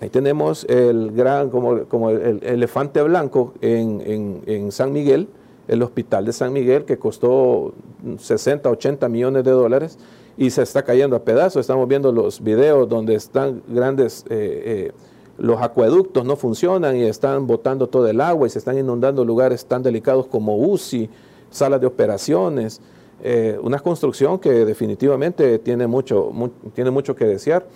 Ahí 0.01 0.09
tenemos 0.09 0.65
el 0.65 1.13
gran, 1.13 1.51
como, 1.51 1.85
como 1.89 2.09
el, 2.09 2.43
elefante 2.43 3.03
blanco 3.03 3.53
en, 3.61 4.41
en, 4.47 4.73
San 4.73 4.95
Miguel, 4.95 5.29
el 5.69 5.83
hospital 5.83 6.25
de 6.25 6.33
San 6.33 6.55
Miguel 6.55 6.87
que 6.87 6.97
costó 6.97 7.75
60, 8.17 8.71
80 8.71 9.07
millones 9.11 9.45
de 9.45 9.51
dólares 9.51 9.99
y 10.39 10.49
se 10.49 10.63
está 10.63 10.85
cayendo 10.85 11.17
a 11.17 11.23
pedazos. 11.23 11.61
Estamos 11.61 11.87
viendo 11.87 12.13
los 12.13 12.43
videos 12.43 12.89
donde 12.89 13.15
están 13.15 13.63
grandes... 13.69 14.25
Eh, 14.31 14.63
eh, 14.65 14.93
los 15.38 15.61
acueductos 15.61 16.25
no 16.25 16.37
funcionan 16.37 16.97
y 16.97 17.05
están 17.05 17.47
botando 17.47 17.88
todo 17.88 18.09
el 18.09 18.20
agua 18.20 18.47
y 18.47 18.51
se 18.51 18.59
están 18.59 18.79
inundando 18.79 19.25
lugares 19.25 19.66
tan 19.66 19.83
delicados 19.83 20.27
como 20.27 20.57
UCI, 20.57 21.11
salas 21.51 21.81
de 21.81 21.87
operaciones, 21.87 22.81
eh, 23.23 23.59
una 23.62 23.79
construcción 23.79 24.38
que 24.38 24.51
definitivamente 24.64 25.59
tiene 25.59 25.87
mucho, 25.87 26.31
tiene 26.75 26.90
mucho 26.90 27.14
que 27.16 27.25
desear. 27.25 27.66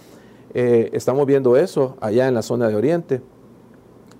Eh, 0.55 0.91
estamos 0.93 1.27
viendo 1.27 1.57
eso 1.57 1.97
allá 2.01 2.29
en 2.29 2.35
la 2.35 2.43
zona 2.43 2.69
de 2.69 2.77
Oriente. 2.77 3.21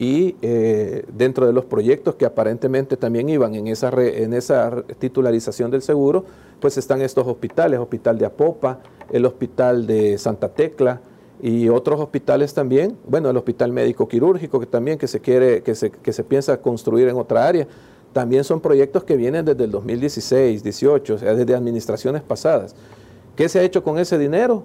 y 0.01 0.37
eh, 0.43 1.05
dentro 1.13 1.45
de 1.45 1.53
los 1.53 1.65
proyectos 1.65 2.15
que 2.15 2.25
aparentemente 2.25 2.97
también 2.97 3.29
iban 3.29 3.57
en 3.57 3.67
esa, 3.67 3.91
en 4.01 4.33
esa 4.33 4.85
titularización 5.01 5.73
del 5.73 5.83
seguro, 5.83 6.25
pues 6.61 6.79
están 6.79 7.03
estos 7.03 7.27
hospitales, 7.27 7.81
Hospital 7.81 8.17
de 8.17 8.27
Apopa, 8.27 8.79
el 9.11 9.27
Hospital 9.27 9.89
de 9.89 10.17
Santa 10.17 10.51
Tecla 10.51 11.01
y 11.41 11.69
otros 11.69 12.01
hospitales 12.01 12.53
también, 12.53 12.97
bueno, 13.07 13.31
el 13.31 13.37
Hospital 13.37 13.73
Médico 13.73 14.09
Quirúrgico 14.09 14.59
que 14.59 14.67
también 14.67 14.99
que 14.99 15.07
se 15.07 15.21
quiere, 15.21 15.63
que 15.63 15.75
se, 15.75 15.91
que 15.91 16.13
se 16.13 16.25
piensa 16.25 16.61
construir 16.61 17.09
en 17.09 17.17
otra 17.17 17.47
área, 17.47 17.67
también 18.13 18.43
son 18.43 18.61
proyectos 18.61 19.05
que 19.05 19.17
vienen 19.17 19.45
desde 19.45 19.65
el 19.65 19.71
2016, 19.71 20.63
18, 20.63 21.15
o 21.15 21.19
sea, 21.19 21.35
desde 21.35 21.55
administraciones 21.55 22.23
pasadas. 22.23 22.75
¿Qué 23.37 23.49
se 23.49 23.61
ha 23.61 23.63
hecho 23.63 23.85
con 23.85 23.99
ese 23.99 24.19
dinero? 24.19 24.65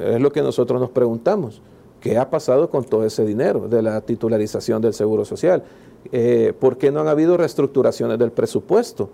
Es 0.00 0.20
lo 0.20 0.32
que 0.32 0.42
nosotros 0.42 0.80
nos 0.80 0.90
preguntamos. 0.90 1.62
¿Qué 2.00 2.16
ha 2.16 2.30
pasado 2.30 2.70
con 2.70 2.84
todo 2.84 3.04
ese 3.04 3.24
dinero 3.24 3.68
de 3.68 3.82
la 3.82 4.00
titularización 4.00 4.80
del 4.80 4.94
Seguro 4.94 5.24
Social? 5.24 5.62
Eh, 6.12 6.52
¿Por 6.58 6.78
qué 6.78 6.90
no 6.90 7.00
han 7.00 7.08
habido 7.08 7.36
reestructuraciones 7.36 8.18
del 8.18 8.32
presupuesto? 8.32 9.10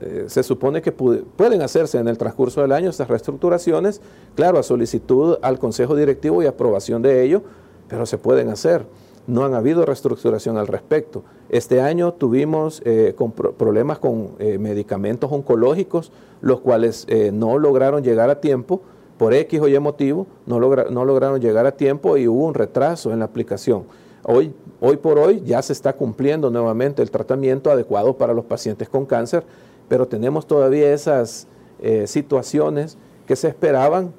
Eh, 0.00 0.24
se 0.28 0.42
supone 0.42 0.82
que 0.82 0.92
pueden 0.92 1.62
hacerse 1.62 1.98
en 1.98 2.08
el 2.08 2.18
transcurso 2.18 2.62
del 2.62 2.72
año 2.72 2.90
estas 2.90 3.08
reestructuraciones, 3.08 4.00
claro, 4.34 4.58
a 4.58 4.62
solicitud 4.62 5.38
al 5.42 5.58
Consejo 5.58 5.94
Directivo 5.96 6.42
y 6.42 6.46
aprobación 6.46 7.02
de 7.02 7.22
ello, 7.22 7.42
pero 7.88 8.06
se 8.06 8.18
pueden 8.18 8.48
hacer. 8.48 8.86
No 9.26 9.44
han 9.44 9.54
habido 9.54 9.84
reestructuración 9.84 10.56
al 10.56 10.68
respecto. 10.68 11.24
Este 11.48 11.80
año 11.80 12.12
tuvimos 12.12 12.80
eh, 12.84 13.14
problemas 13.58 13.98
con 13.98 14.36
medicamentos 14.38 15.32
oncológicos, 15.32 16.12
los 16.40 16.60
cuales 16.60 17.06
no 17.32 17.58
lograron 17.58 18.04
llegar 18.04 18.30
a 18.30 18.40
tiempo 18.40 18.82
por 19.18 19.34
X 19.34 19.60
o 19.60 19.68
Y 19.68 19.78
motivo, 19.78 20.26
no, 20.46 20.60
lograron 20.60 21.40
llegar 21.40 21.66
a 21.66 21.72
tiempo 21.72 22.16
y 22.16 22.28
hubo 22.28 22.44
un 22.44 22.54
retraso 22.54 23.12
en 23.12 23.20
la 23.20 23.24
aplicación. 23.24 23.84
Hoy 24.22 24.96
por 24.96 25.18
hoy 25.18 25.42
ya 25.44 25.62
se 25.62 25.72
está 25.72 25.94
cumpliendo 25.94 26.50
nuevamente 26.50 27.00
el 27.00 27.10
tratamiento 27.10 27.70
adecuado 27.70 28.16
para 28.16 28.34
los 28.34 28.44
pacientes 28.44 28.88
con 28.88 29.06
cáncer, 29.06 29.44
pero 29.88 30.06
tenemos 30.06 30.46
todavía 30.46 30.92
esas 30.92 31.46
eh, 31.80 32.06
situaciones 32.06 32.98
que 33.26 33.36
se 33.36 33.48
esperaban 33.48 34.12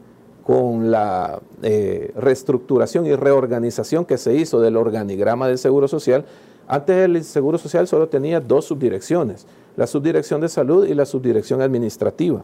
con 0.44 0.92
la 0.92 1.42
eh, 1.62 2.12
reestructuración 2.16 3.06
y 3.06 3.16
reorganización 3.16 4.06
que 4.06 4.18
se 4.18 4.36
hizo 4.36 4.62
del 4.62 4.78
organigrama 4.78 5.48
del 5.48 5.58
Seguro 5.58 5.88
Social. 5.88 6.26
Antes 6.68 6.96
el 6.98 7.24
Seguro 7.24 7.58
Social 7.58 7.88
solo 7.88 8.08
tenía 8.08 8.40
dos 8.40 8.66
subdirecciones, 8.66 9.46
la 9.76 9.88
subdirección 9.88 10.40
de 10.42 10.50
salud 10.50 10.88
y 10.88 10.94
la 10.94 11.06
subdirección 11.06 11.62
administrativa. 11.62 12.44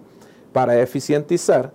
Para 0.52 0.80
eficientizar, 0.82 1.72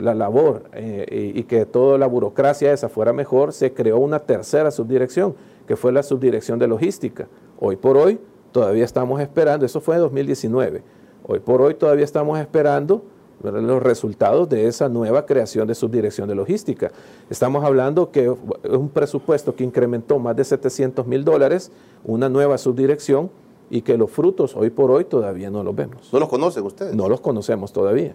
la 0.00 0.14
labor 0.14 0.64
eh, 0.72 1.32
y 1.34 1.42
que 1.42 1.66
toda 1.66 1.98
la 1.98 2.06
burocracia 2.06 2.72
esa 2.72 2.88
fuera 2.88 3.12
mejor, 3.12 3.52
se 3.52 3.72
creó 3.72 3.98
una 3.98 4.20
tercera 4.20 4.70
subdirección, 4.70 5.34
que 5.66 5.76
fue 5.76 5.92
la 5.92 6.02
subdirección 6.02 6.58
de 6.58 6.66
logística. 6.66 7.28
Hoy 7.60 7.76
por 7.76 7.96
hoy 7.96 8.18
todavía 8.52 8.84
estamos 8.84 9.20
esperando, 9.20 9.66
eso 9.66 9.80
fue 9.80 9.96
en 9.96 10.02
2019, 10.02 10.82
hoy 11.24 11.40
por 11.40 11.62
hoy 11.62 11.74
todavía 11.74 12.04
estamos 12.04 12.38
esperando 12.38 13.02
los 13.42 13.82
resultados 13.82 14.48
de 14.48 14.68
esa 14.68 14.88
nueva 14.88 15.26
creación 15.26 15.66
de 15.66 15.74
subdirección 15.74 16.28
de 16.28 16.36
logística. 16.36 16.92
Estamos 17.28 17.64
hablando 17.64 18.12
que 18.12 18.26
es 18.26 18.70
un 18.70 18.88
presupuesto 18.88 19.56
que 19.56 19.64
incrementó 19.64 20.20
más 20.20 20.36
de 20.36 20.44
700 20.44 21.06
mil 21.08 21.24
dólares, 21.24 21.72
una 22.04 22.28
nueva 22.28 22.56
subdirección, 22.56 23.30
y 23.68 23.80
que 23.80 23.96
los 23.96 24.10
frutos 24.10 24.54
hoy 24.54 24.68
por 24.68 24.90
hoy 24.90 25.04
todavía 25.06 25.50
no 25.50 25.64
los 25.64 25.74
vemos. 25.74 26.12
¿No 26.12 26.20
los 26.20 26.28
conocen 26.28 26.62
ustedes? 26.64 26.94
No 26.94 27.08
los 27.08 27.22
conocemos 27.22 27.72
todavía. 27.72 28.14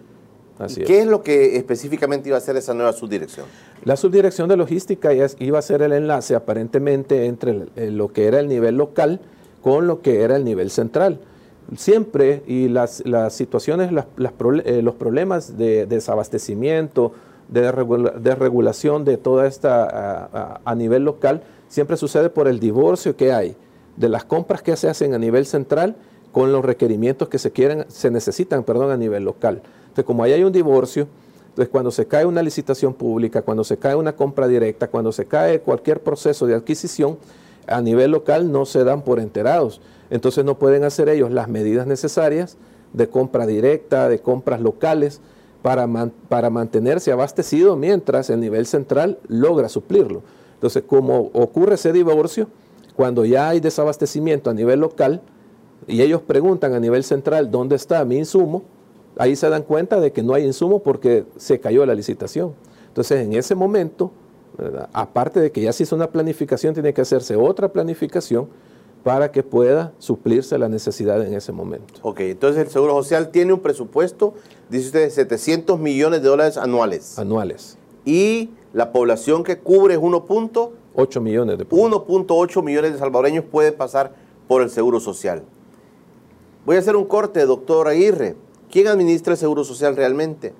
¿Qué 0.86 1.00
es. 1.00 1.06
lo 1.06 1.22
que 1.22 1.56
específicamente 1.56 2.28
iba 2.28 2.36
a 2.36 2.38
hacer 2.38 2.56
esa 2.56 2.74
nueva 2.74 2.92
subdirección? 2.92 3.46
La 3.84 3.96
subdirección 3.96 4.48
de 4.48 4.56
logística 4.56 5.12
iba 5.12 5.58
a 5.58 5.62
ser 5.62 5.82
el 5.82 5.92
enlace 5.92 6.34
aparentemente 6.34 7.26
entre 7.26 7.66
lo 7.90 8.12
que 8.12 8.26
era 8.26 8.40
el 8.40 8.48
nivel 8.48 8.76
local 8.76 9.20
con 9.68 9.86
lo 9.86 10.00
que 10.00 10.22
era 10.22 10.36
el 10.36 10.44
nivel 10.44 10.70
central. 10.70 11.20
Siempre, 11.76 12.42
y 12.46 12.68
las, 12.68 13.02
situaciones, 13.30 13.90
eh, 13.92 14.82
los 14.82 14.94
problemas 14.94 15.58
de, 15.58 15.84
desabastecimiento, 15.84 17.12
de, 17.48 17.70
regulación 18.34 19.04
de 19.04 19.16
toda 19.18 19.46
esta 19.46 20.60
a, 20.64 20.74
nivel 20.74 21.04
local, 21.04 21.42
siempre 21.68 21.96
sucede 21.96 22.30
por 22.30 22.48
el 22.48 22.60
divorcio 22.60 23.16
que 23.16 23.32
hay 23.32 23.56
de 23.96 24.08
las 24.08 24.24
compras 24.24 24.62
que 24.62 24.76
se 24.76 24.88
hacen 24.88 25.12
a 25.12 25.18
nivel 25.18 25.44
central 25.44 25.96
con 26.32 26.52
los 26.52 26.64
requerimientos 26.64 27.28
que 27.28 27.38
se 27.38 27.50
quieren, 27.50 27.84
se 27.88 28.10
necesitan, 28.10 28.64
perdón, 28.64 28.90
a 28.90 28.96
nivel 28.96 29.24
local 29.24 29.60
como 30.04 30.22
ahí 30.22 30.32
hay 30.32 30.44
un 30.44 30.52
divorcio, 30.52 31.08
entonces 31.48 31.68
cuando 31.68 31.90
se 31.90 32.06
cae 32.06 32.24
una 32.24 32.42
licitación 32.42 32.94
pública, 32.94 33.42
cuando 33.42 33.64
se 33.64 33.76
cae 33.76 33.94
una 33.94 34.14
compra 34.14 34.46
directa, 34.46 34.88
cuando 34.88 35.12
se 35.12 35.26
cae 35.26 35.60
cualquier 35.60 36.00
proceso 36.00 36.46
de 36.46 36.54
adquisición, 36.54 37.18
a 37.68 37.80
nivel 37.80 38.10
local 38.10 38.50
no 38.50 38.66
se 38.66 38.84
dan 38.84 39.02
por 39.02 39.20
enterados. 39.20 39.80
Entonces 40.10 40.44
no 40.44 40.58
pueden 40.58 40.84
hacer 40.84 41.08
ellos 41.08 41.30
las 41.30 41.48
medidas 41.48 41.86
necesarias 41.86 42.56
de 42.92 43.08
compra 43.08 43.46
directa, 43.46 44.08
de 44.08 44.20
compras 44.20 44.60
locales, 44.60 45.20
para, 45.62 45.88
para 46.28 46.50
mantenerse 46.50 47.12
abastecido 47.12 47.76
mientras 47.76 48.30
el 48.30 48.40
nivel 48.40 48.66
central 48.66 49.18
logra 49.26 49.68
suplirlo. 49.68 50.22
Entonces, 50.54 50.82
como 50.86 51.30
ocurre 51.34 51.74
ese 51.74 51.92
divorcio, 51.92 52.48
cuando 52.96 53.24
ya 53.24 53.48
hay 53.48 53.60
desabastecimiento 53.60 54.50
a 54.50 54.54
nivel 54.54 54.80
local 54.80 55.20
y 55.86 56.02
ellos 56.02 56.22
preguntan 56.22 56.74
a 56.74 56.80
nivel 56.80 57.04
central 57.04 57.50
dónde 57.50 57.76
está 57.76 58.04
mi 58.04 58.16
insumo, 58.16 58.62
ahí 59.18 59.36
se 59.36 59.48
dan 59.48 59.62
cuenta 59.62 60.00
de 60.00 60.12
que 60.12 60.22
no 60.22 60.34
hay 60.34 60.44
insumo 60.44 60.82
porque 60.82 61.24
se 61.36 61.60
cayó 61.60 61.84
la 61.86 61.94
licitación. 61.94 62.54
Entonces, 62.88 63.24
en 63.24 63.34
ese 63.34 63.54
momento, 63.54 64.10
aparte 64.92 65.40
de 65.40 65.52
que 65.52 65.60
ya 65.60 65.72
se 65.72 65.84
hizo 65.84 65.96
una 65.96 66.10
planificación, 66.10 66.74
tiene 66.74 66.92
que 66.92 67.00
hacerse 67.00 67.36
otra 67.36 67.72
planificación 67.72 68.48
para 69.02 69.30
que 69.30 69.42
pueda 69.42 69.92
suplirse 69.98 70.58
la 70.58 70.68
necesidad 70.68 71.24
en 71.24 71.34
ese 71.34 71.52
momento. 71.52 71.94
Ok, 72.02 72.20
entonces 72.20 72.66
el 72.66 72.70
Seguro 72.70 72.94
Social 73.02 73.30
tiene 73.30 73.52
un 73.52 73.60
presupuesto, 73.60 74.34
dice 74.68 74.86
usted, 74.86 75.04
de 75.04 75.10
700 75.10 75.78
millones 75.78 76.22
de 76.22 76.28
dólares 76.28 76.56
anuales. 76.56 77.18
Anuales. 77.18 77.78
Y 78.04 78.50
la 78.72 78.92
población 78.92 79.44
que 79.44 79.58
cubre 79.58 79.94
es 79.94 80.00
1.8 80.00 81.20
millones 81.20 81.58
de 81.58 81.68
1.8 81.68 82.62
millones 82.62 82.92
de 82.92 82.98
salvadoreños 82.98 83.44
puede 83.44 83.72
pasar 83.72 84.12
por 84.46 84.62
el 84.62 84.70
Seguro 84.70 85.00
Social. 85.00 85.42
Voy 86.66 86.76
a 86.76 86.80
hacer 86.80 86.96
un 86.96 87.04
corte, 87.04 87.46
doctor 87.46 87.88
Aguirre. 87.88 88.36
¿Quién 88.70 88.88
administra 88.88 89.32
el 89.32 89.38
Seguro 89.38 89.64
Social 89.64 89.96
realmente? 89.96 90.52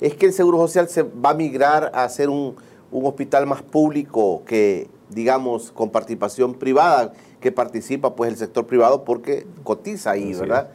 Es 0.00 0.16
que 0.16 0.26
el 0.26 0.32
Seguro 0.32 0.58
Social 0.58 0.88
se 0.88 1.02
va 1.02 1.30
a 1.30 1.34
migrar 1.34 1.92
a 1.94 2.08
ser 2.08 2.28
un, 2.28 2.56
hospital 2.92 3.46
más 3.46 3.62
público 3.62 4.42
que, 4.46 4.88
digamos, 5.08 5.72
con 5.72 5.90
participación 5.90 6.54
privada, 6.54 7.12
que 7.40 7.50
participa 7.50 8.14
pues 8.14 8.30
el 8.30 8.36
sector 8.36 8.66
privado 8.66 9.04
porque 9.04 9.46
cotiza 9.64 10.12
ahí, 10.12 10.32
¿verdad? 10.34 10.70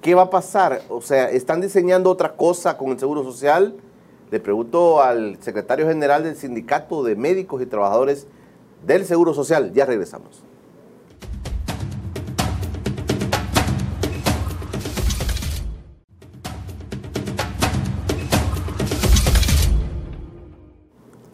¿Qué 0.00 0.14
va 0.14 0.22
a 0.22 0.30
pasar? 0.30 0.82
O 0.88 1.00
sea, 1.00 1.30
¿están 1.30 1.60
diseñando 1.60 2.10
otra 2.10 2.36
cosa 2.36 2.76
con 2.76 2.90
el 2.90 2.98
Seguro 2.98 3.22
Social? 3.22 3.74
Le 4.30 4.40
pregunto 4.40 5.00
al 5.00 5.38
secretario 5.40 5.86
general 5.86 6.24
del 6.24 6.36
Sindicato 6.36 7.02
de 7.04 7.16
Médicos 7.16 7.62
y 7.62 7.66
Trabajadores 7.66 8.26
del 8.86 9.06
Seguro 9.06 9.32
Social. 9.32 9.72
Ya 9.72 9.86
regresamos. 9.86 10.42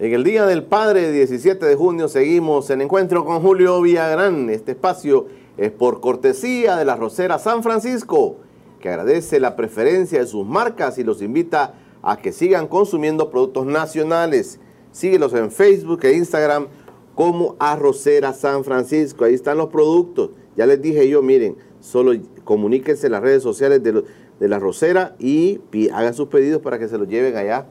En 0.00 0.14
el 0.14 0.24
Día 0.24 0.46
del 0.46 0.62
Padre, 0.62 1.12
17 1.12 1.66
de 1.66 1.76
junio, 1.76 2.08
seguimos 2.08 2.70
en 2.70 2.80
encuentro 2.80 3.22
con 3.26 3.42
Julio 3.42 3.82
Villagrán. 3.82 4.48
Este 4.48 4.72
espacio 4.72 5.26
es 5.58 5.72
por 5.72 6.00
cortesía 6.00 6.76
de 6.76 6.86
la 6.86 6.96
Rosera 6.96 7.38
San 7.38 7.62
Francisco, 7.62 8.36
que 8.80 8.88
agradece 8.88 9.40
la 9.40 9.56
preferencia 9.56 10.20
de 10.20 10.26
sus 10.26 10.46
marcas 10.46 10.96
y 10.96 11.04
los 11.04 11.20
invita 11.20 11.74
a 12.00 12.16
que 12.16 12.32
sigan 12.32 12.66
consumiendo 12.66 13.28
productos 13.28 13.66
nacionales. 13.66 14.58
Síguelos 14.90 15.34
en 15.34 15.50
Facebook 15.50 16.02
e 16.04 16.14
Instagram 16.14 16.68
como 17.14 17.56
Arrocera 17.58 18.32
San 18.32 18.64
Francisco. 18.64 19.26
Ahí 19.26 19.34
están 19.34 19.58
los 19.58 19.68
productos. 19.68 20.30
Ya 20.56 20.64
les 20.64 20.80
dije 20.80 21.10
yo, 21.10 21.20
miren, 21.20 21.58
solo 21.80 22.18
comuníquense 22.44 23.04
en 23.04 23.12
las 23.12 23.20
redes 23.20 23.42
sociales 23.42 23.82
de, 23.82 24.02
de 24.40 24.48
la 24.48 24.58
Rosera 24.58 25.14
y 25.18 25.60
hagan 25.92 26.14
sus 26.14 26.28
pedidos 26.28 26.62
para 26.62 26.78
que 26.78 26.88
se 26.88 26.96
los 26.96 27.06
lleven 27.06 27.36
allá 27.36 27.66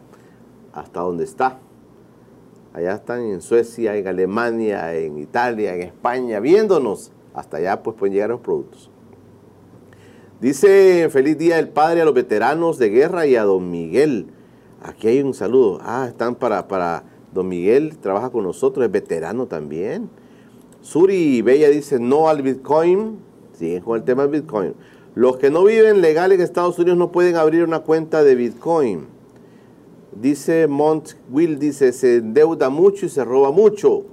hasta 0.74 1.00
donde 1.00 1.24
está. 1.24 1.60
Allá 2.74 2.94
están 2.94 3.22
en 3.22 3.42
Suecia, 3.42 3.96
en 3.96 4.08
Alemania, 4.08 4.96
en 4.96 5.18
Italia, 5.18 5.74
en 5.74 5.82
España, 5.82 6.40
viéndonos. 6.40 7.12
Hasta 7.34 7.58
allá 7.58 7.82
pues 7.82 7.96
pueden 7.96 8.14
llegar 8.14 8.30
los 8.30 8.42
productos. 8.42 8.90
Dice 10.40 11.10
feliz 11.10 11.38
día 11.38 11.58
del 11.58 11.70
padre 11.70 12.02
a 12.02 12.06
los 12.06 12.14
veteranos 12.14 12.78
de 12.78 12.90
guerra 12.90 13.26
y 13.26 13.36
a 13.36 13.44
don 13.44 13.70
Miguel. 13.72 14.28
Aquí 14.82 15.08
hay 15.08 15.22
un 15.22 15.34
saludo. 15.34 15.80
Ah, 15.82 16.06
están 16.08 16.36
para, 16.36 16.68
para 16.68 17.04
don 17.34 17.48
Miguel, 17.48 17.98
trabaja 17.98 18.30
con 18.30 18.44
nosotros, 18.44 18.86
es 18.86 18.92
veterano 18.92 19.48
también. 19.48 20.10
Suri 20.82 21.42
Bella 21.42 21.70
dice 21.70 22.00
no 22.00 22.30
al 22.30 22.42
Bitcoin. 22.42 23.20
Siguen 23.54 23.84
con 23.84 23.98
el 23.98 24.04
tema 24.06 24.26
del 24.26 24.42
Bitcoin. 24.42 24.76
Los 25.16 25.38
que 25.38 25.50
no 25.50 25.64
viven 25.66 26.02
legal 26.02 26.32
en 26.32 26.40
Estados 26.40 26.80
Unidos 26.80 26.98
no 26.98 27.12
pueden 27.12 27.36
abrir 27.36 27.64
una 27.64 27.80
cuenta 27.80 28.24
de 28.24 28.36
Bitcoin. 28.36 29.08
Dice 30.20 30.68
Mont 30.68 31.14
Will, 31.32 31.60
dice, 31.60 31.94
se 31.94 32.18
endeuda 32.18 32.70
mucho 32.70 33.06
y 33.06 33.10
se 33.10 33.24
roba 33.24 33.52
mucho. 33.52 34.04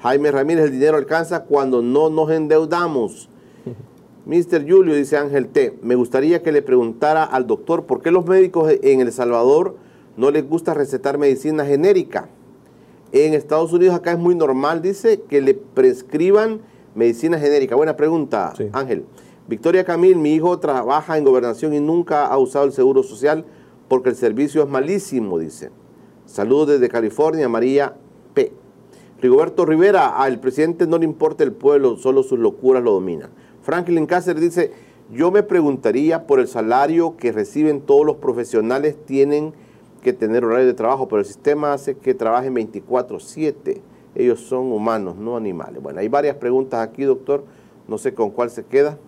Jaime 0.00 0.32
Ramírez, 0.32 0.64
el 0.64 0.72
dinero 0.72 0.96
alcanza 0.96 1.44
cuando 1.44 1.80
no 1.80 2.10
nos 2.10 2.28
endeudamos. 2.30 3.28
Mr. 4.26 4.68
Julio, 4.68 4.96
dice 4.96 5.16
Ángel 5.16 5.46
T., 5.46 5.78
me 5.80 5.94
gustaría 5.94 6.42
que 6.42 6.50
le 6.50 6.60
preguntara 6.60 7.22
al 7.22 7.46
doctor 7.46 7.84
por 7.84 8.02
qué 8.02 8.10
los 8.10 8.26
médicos 8.26 8.72
en 8.82 9.00
El 9.00 9.12
Salvador 9.12 9.76
no 10.16 10.32
les 10.32 10.48
gusta 10.48 10.74
recetar 10.74 11.18
medicina 11.18 11.64
genérica. 11.64 12.28
En 13.12 13.32
Estados 13.32 13.72
Unidos 13.72 13.94
acá 13.94 14.10
es 14.10 14.18
muy 14.18 14.34
normal, 14.34 14.82
dice, 14.82 15.20
que 15.20 15.40
le 15.40 15.54
prescriban 15.54 16.62
medicina 16.96 17.38
genérica. 17.38 17.76
Buena 17.76 17.96
pregunta, 17.96 18.54
Ángel. 18.72 19.04
Victoria 19.46 19.84
Camil, 19.84 20.16
mi 20.16 20.34
hijo 20.34 20.58
trabaja 20.58 21.16
en 21.16 21.22
gobernación 21.22 21.74
y 21.74 21.80
nunca 21.80 22.26
ha 22.26 22.38
usado 22.38 22.64
el 22.64 22.72
seguro 22.72 23.04
social 23.04 23.44
porque 23.88 24.10
el 24.10 24.16
servicio 24.16 24.62
es 24.62 24.68
malísimo, 24.68 25.38
dice. 25.38 25.70
Saludos 26.26 26.68
desde 26.68 26.88
California, 26.88 27.48
María 27.48 27.94
P. 28.34 28.52
Rigoberto 29.20 29.64
Rivera, 29.64 30.16
al 30.16 30.40
presidente 30.40 30.86
no 30.86 30.98
le 30.98 31.04
importa 31.04 31.44
el 31.44 31.52
pueblo, 31.52 31.96
solo 31.96 32.22
sus 32.22 32.38
locuras 32.38 32.82
lo 32.82 32.92
dominan. 32.92 33.30
Franklin 33.62 34.06
Cáceres 34.06 34.42
dice, 34.42 34.72
yo 35.10 35.30
me 35.30 35.42
preguntaría 35.42 36.26
por 36.26 36.40
el 36.40 36.48
salario 36.48 37.16
que 37.16 37.32
reciben 37.32 37.80
todos 37.80 38.04
los 38.04 38.16
profesionales, 38.16 38.96
tienen 39.06 39.54
que 40.02 40.12
tener 40.12 40.44
horario 40.44 40.66
de 40.66 40.74
trabajo, 40.74 41.08
pero 41.08 41.20
el 41.20 41.26
sistema 41.26 41.72
hace 41.72 41.96
que 41.96 42.14
trabajen 42.14 42.54
24/7. 42.54 43.80
Ellos 44.14 44.40
son 44.40 44.70
humanos, 44.70 45.16
no 45.16 45.36
animales. 45.36 45.82
Bueno, 45.82 46.00
hay 46.00 46.08
varias 46.08 46.36
preguntas 46.36 46.86
aquí, 46.86 47.04
doctor. 47.04 47.44
No 47.88 47.98
sé 47.98 48.14
con 48.14 48.30
cuál 48.30 48.50
se 48.50 48.64
queda. 48.64 48.98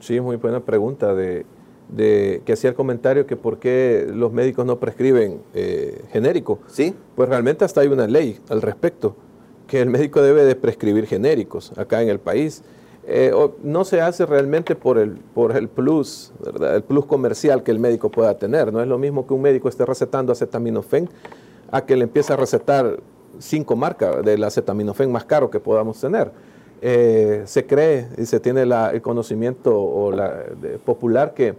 Sí, 0.00 0.20
muy 0.20 0.36
buena 0.36 0.60
pregunta 0.60 1.14
de, 1.14 1.46
que 1.96 2.52
hacía 2.52 2.70
el 2.70 2.76
comentario 2.76 3.26
que 3.26 3.36
por 3.36 3.58
qué 3.58 4.06
los 4.12 4.32
médicos 4.32 4.66
no 4.66 4.78
prescriben 4.78 5.40
eh, 5.54 6.02
genérico. 6.12 6.58
Sí. 6.66 6.94
Pues 7.14 7.28
realmente 7.28 7.64
hasta 7.64 7.80
hay 7.80 7.88
una 7.88 8.06
ley 8.06 8.40
al 8.48 8.62
respecto, 8.62 9.16
que 9.66 9.80
el 9.80 9.90
médico 9.90 10.22
debe 10.22 10.44
de 10.44 10.56
prescribir 10.56 11.06
genéricos 11.06 11.76
acá 11.78 12.02
en 12.02 12.08
el 12.08 12.18
país. 12.18 12.62
Eh, 13.06 13.32
no 13.62 13.84
se 13.84 14.00
hace 14.00 14.24
realmente 14.24 14.74
por 14.74 14.98
el, 14.98 15.12
por 15.34 15.56
el 15.56 15.68
plus, 15.68 16.32
el 16.72 16.82
plus 16.82 17.04
comercial 17.04 17.62
que 17.62 17.70
el 17.70 17.78
médico 17.78 18.10
pueda 18.10 18.36
tener. 18.38 18.72
No 18.72 18.80
es 18.80 18.88
lo 18.88 18.98
mismo 18.98 19.26
que 19.26 19.34
un 19.34 19.42
médico 19.42 19.68
esté 19.68 19.84
recetando 19.84 20.32
acetaminofén 20.32 21.08
a 21.70 21.84
que 21.84 21.96
le 21.96 22.04
empiece 22.04 22.32
a 22.32 22.36
recetar 22.36 22.98
cinco 23.38 23.76
marcas 23.76 24.24
del 24.24 24.42
acetaminofén 24.44 25.10
más 25.10 25.24
caro 25.24 25.50
que 25.50 25.60
podamos 25.60 26.00
tener. 26.00 26.30
Eh, 26.86 27.42
se 27.46 27.66
cree 27.66 28.08
y 28.18 28.26
se 28.26 28.40
tiene 28.40 28.62
el 28.62 29.00
conocimiento 29.00 29.74
o 29.74 30.12
la, 30.12 30.44
popular 30.84 31.32
que 31.32 31.54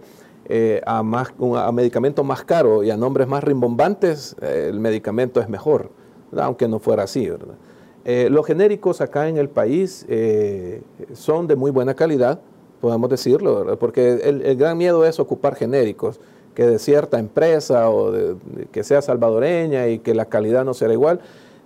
eh, 0.48 0.80
a, 0.86 1.02
más, 1.02 1.32
a 1.56 1.72
medicamento 1.72 2.22
más 2.22 2.44
caro 2.44 2.84
y 2.84 2.90
a 2.90 2.96
nombres 2.96 3.26
más 3.26 3.42
rimbombantes, 3.42 4.36
el 4.40 4.78
medicamento 4.78 5.40
es 5.40 5.48
mejor, 5.48 5.90
aunque 6.36 6.68
no 6.68 6.78
fuera 6.78 7.02
así. 7.02 7.28
¿verdad? 7.28 7.56
Eh, 8.04 8.28
los 8.30 8.46
genéricos 8.46 9.00
acá 9.00 9.28
en 9.28 9.38
el 9.38 9.48
país 9.48 10.06
eh, 10.08 10.82
son 11.14 11.48
de 11.48 11.56
muy 11.56 11.72
buena 11.72 11.94
calidad, 11.94 12.40
podemos 12.80 13.10
decirlo, 13.10 13.76
porque 13.78 14.20
el, 14.22 14.56
gran 14.56 14.78
miedo 14.78 15.04
es 15.04 15.18
ocupar 15.18 15.56
genéricos, 15.56 16.20
que 16.54 16.64
de 16.64 16.78
cierta 16.78 17.18
empresa 17.18 17.90
o 17.90 18.12
que 18.70 18.84
sea 18.84 19.02
salvadoreña 19.02 19.88
y 19.88 19.98
que 19.98 20.14
la 20.14 20.26
calidad 20.26 20.64
no 20.64 20.74
será 20.74 20.92
igual. 20.92 21.20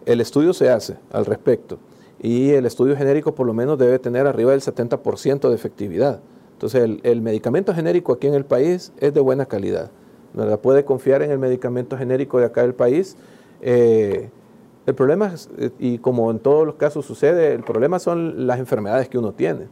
El 0.06 0.20
estudio 0.20 0.54
se 0.54 0.70
hace 0.70 0.96
al 1.12 1.26
respecto 1.26 1.78
y 2.22 2.50
el 2.50 2.66
estudio 2.66 2.96
genérico 2.96 3.34
por 3.34 3.46
lo 3.46 3.52
menos 3.52 3.78
debe 3.78 3.98
tener 3.98 4.26
arriba 4.26 4.52
del 4.52 4.62
70% 4.62 5.48
de 5.48 5.54
efectividad. 5.54 6.20
Entonces 6.60 6.98
el, 7.04 7.22
medicamento 7.22 7.72
genérico 7.72 8.12
aquí 8.12 8.26
en 8.26 8.34
el 8.34 8.44
país 8.44 8.92
es 8.98 9.14
de 9.14 9.20
buena 9.20 9.46
calidad. 9.46 9.90
¿verdad? 10.34 10.60
Puede 10.60 10.84
confiar 10.84 11.22
en 11.22 11.30
el 11.30 11.38
medicamento 11.38 11.96
genérico 11.96 12.38
de 12.38 12.44
acá 12.44 12.60
del 12.60 12.74
país. 12.74 13.16
Eh, 13.62 14.28
el 14.84 14.94
problema, 14.94 15.32
eh, 15.56 15.70
y 15.78 15.96
como 15.96 16.30
en 16.30 16.38
todos 16.38 16.66
los 16.66 16.74
casos 16.74 17.06
sucede, 17.06 17.54
el 17.54 17.62
problema 17.62 17.98
son 17.98 18.46
las 18.46 18.58
enfermedades 18.58 19.08
que 19.08 19.16
uno 19.16 19.32
tiene. 19.32 19.68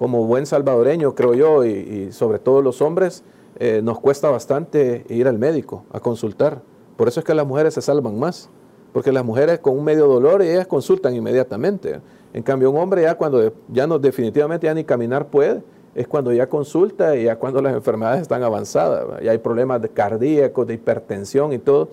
Como 0.00 0.26
buen 0.26 0.46
salvadoreño, 0.46 1.14
creo 1.14 1.34
yo, 1.34 1.64
y, 1.64 2.10
sobre 2.10 2.40
todo 2.40 2.60
los 2.60 2.82
hombres, 2.82 3.22
eh, 3.60 3.80
nos 3.80 4.00
cuesta 4.00 4.30
bastante 4.30 5.04
ir 5.08 5.28
al 5.28 5.38
médico 5.38 5.84
a 5.92 6.00
consultar. 6.00 6.60
Por 6.96 7.06
eso 7.06 7.20
es 7.20 7.26
que 7.26 7.34
las 7.34 7.46
mujeres 7.46 7.74
se 7.74 7.82
salvan 7.82 8.18
más, 8.18 8.50
porque 8.92 9.12
las 9.12 9.24
mujeres 9.24 9.60
con 9.60 9.78
un 9.78 9.84
medio 9.84 10.08
dolor 10.08 10.42
ellas 10.42 10.66
consultan 10.66 11.14
inmediatamente. 11.14 12.00
En 12.32 12.42
cambio, 12.42 12.70
un 12.70 12.78
hombre 12.78 13.02
ya 13.02 13.16
cuando 13.16 13.52
ya 13.68 13.86
no 13.86 13.98
definitivamente 13.98 14.66
ya 14.66 14.74
ni 14.74 14.84
caminar 14.84 15.28
puede, 15.28 15.62
es 15.94 16.06
cuando 16.06 16.32
ya 16.32 16.48
consulta 16.48 17.16
y 17.16 17.24
ya 17.24 17.36
cuando 17.36 17.60
las 17.62 17.74
enfermedades 17.80 18.22
están 18.22 18.42
avanzadas, 18.42 19.22
ya 19.22 19.32
hay 19.32 19.38
problemas 19.38 19.80
de 19.82 19.88
cardíacos, 19.88 20.66
de 20.66 20.74
hipertensión 20.74 21.52
y 21.52 21.58
todo 21.58 21.88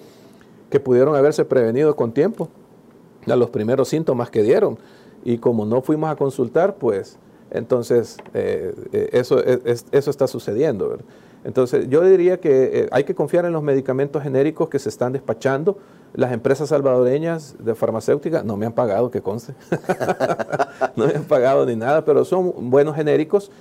que 0.69 0.79
pudieron 0.79 1.15
haberse 1.15 1.45
prevenido 1.45 1.95
con 1.95 2.11
tiempo 2.11 2.49
a 3.27 3.35
los 3.35 3.49
primeros 3.49 3.89
síntomas 3.89 4.29
que 4.29 4.43
dieron. 4.43 4.77
Y 5.23 5.37
como 5.37 5.65
no 5.65 5.81
fuimos 5.81 6.09
a 6.09 6.15
consultar, 6.15 6.75
pues 6.75 7.17
entonces 7.51 8.17
eh, 8.33 8.73
eh, 8.91 9.09
eso, 9.13 9.43
eso 9.43 10.11
está 10.11 10.27
sucediendo. 10.27 10.97
Entonces 11.43 11.87
yo 11.89 12.01
diría 12.03 12.39
que 12.39 12.81
eh, 12.81 12.87
hay 12.91 13.03
que 13.03 13.15
confiar 13.15 13.45
en 13.45 13.53
los 13.53 13.63
medicamentos 13.63 14.21
genéricos 14.23 14.69
que 14.69 14.79
se 14.79 14.89
están 14.89 15.13
despachando. 15.13 15.77
Las 16.15 16.31
empresas 16.31 16.69
salvadoreñas 16.69 17.55
de 17.59 17.75
farmacéutica 17.75 18.43
no 18.43 18.57
me 18.57 18.65
han 18.65 18.73
pagado, 18.73 19.11
que 19.11 19.21
conste. 19.21 19.53
no 20.95 21.07
me 21.07 21.13
han 21.13 21.25
pagado 21.25 21.65
ni 21.65 21.75
nada, 21.75 22.05
pero 22.05 22.25
son 22.25 22.53
buenos 22.69 22.95
genéricos. 22.95 23.51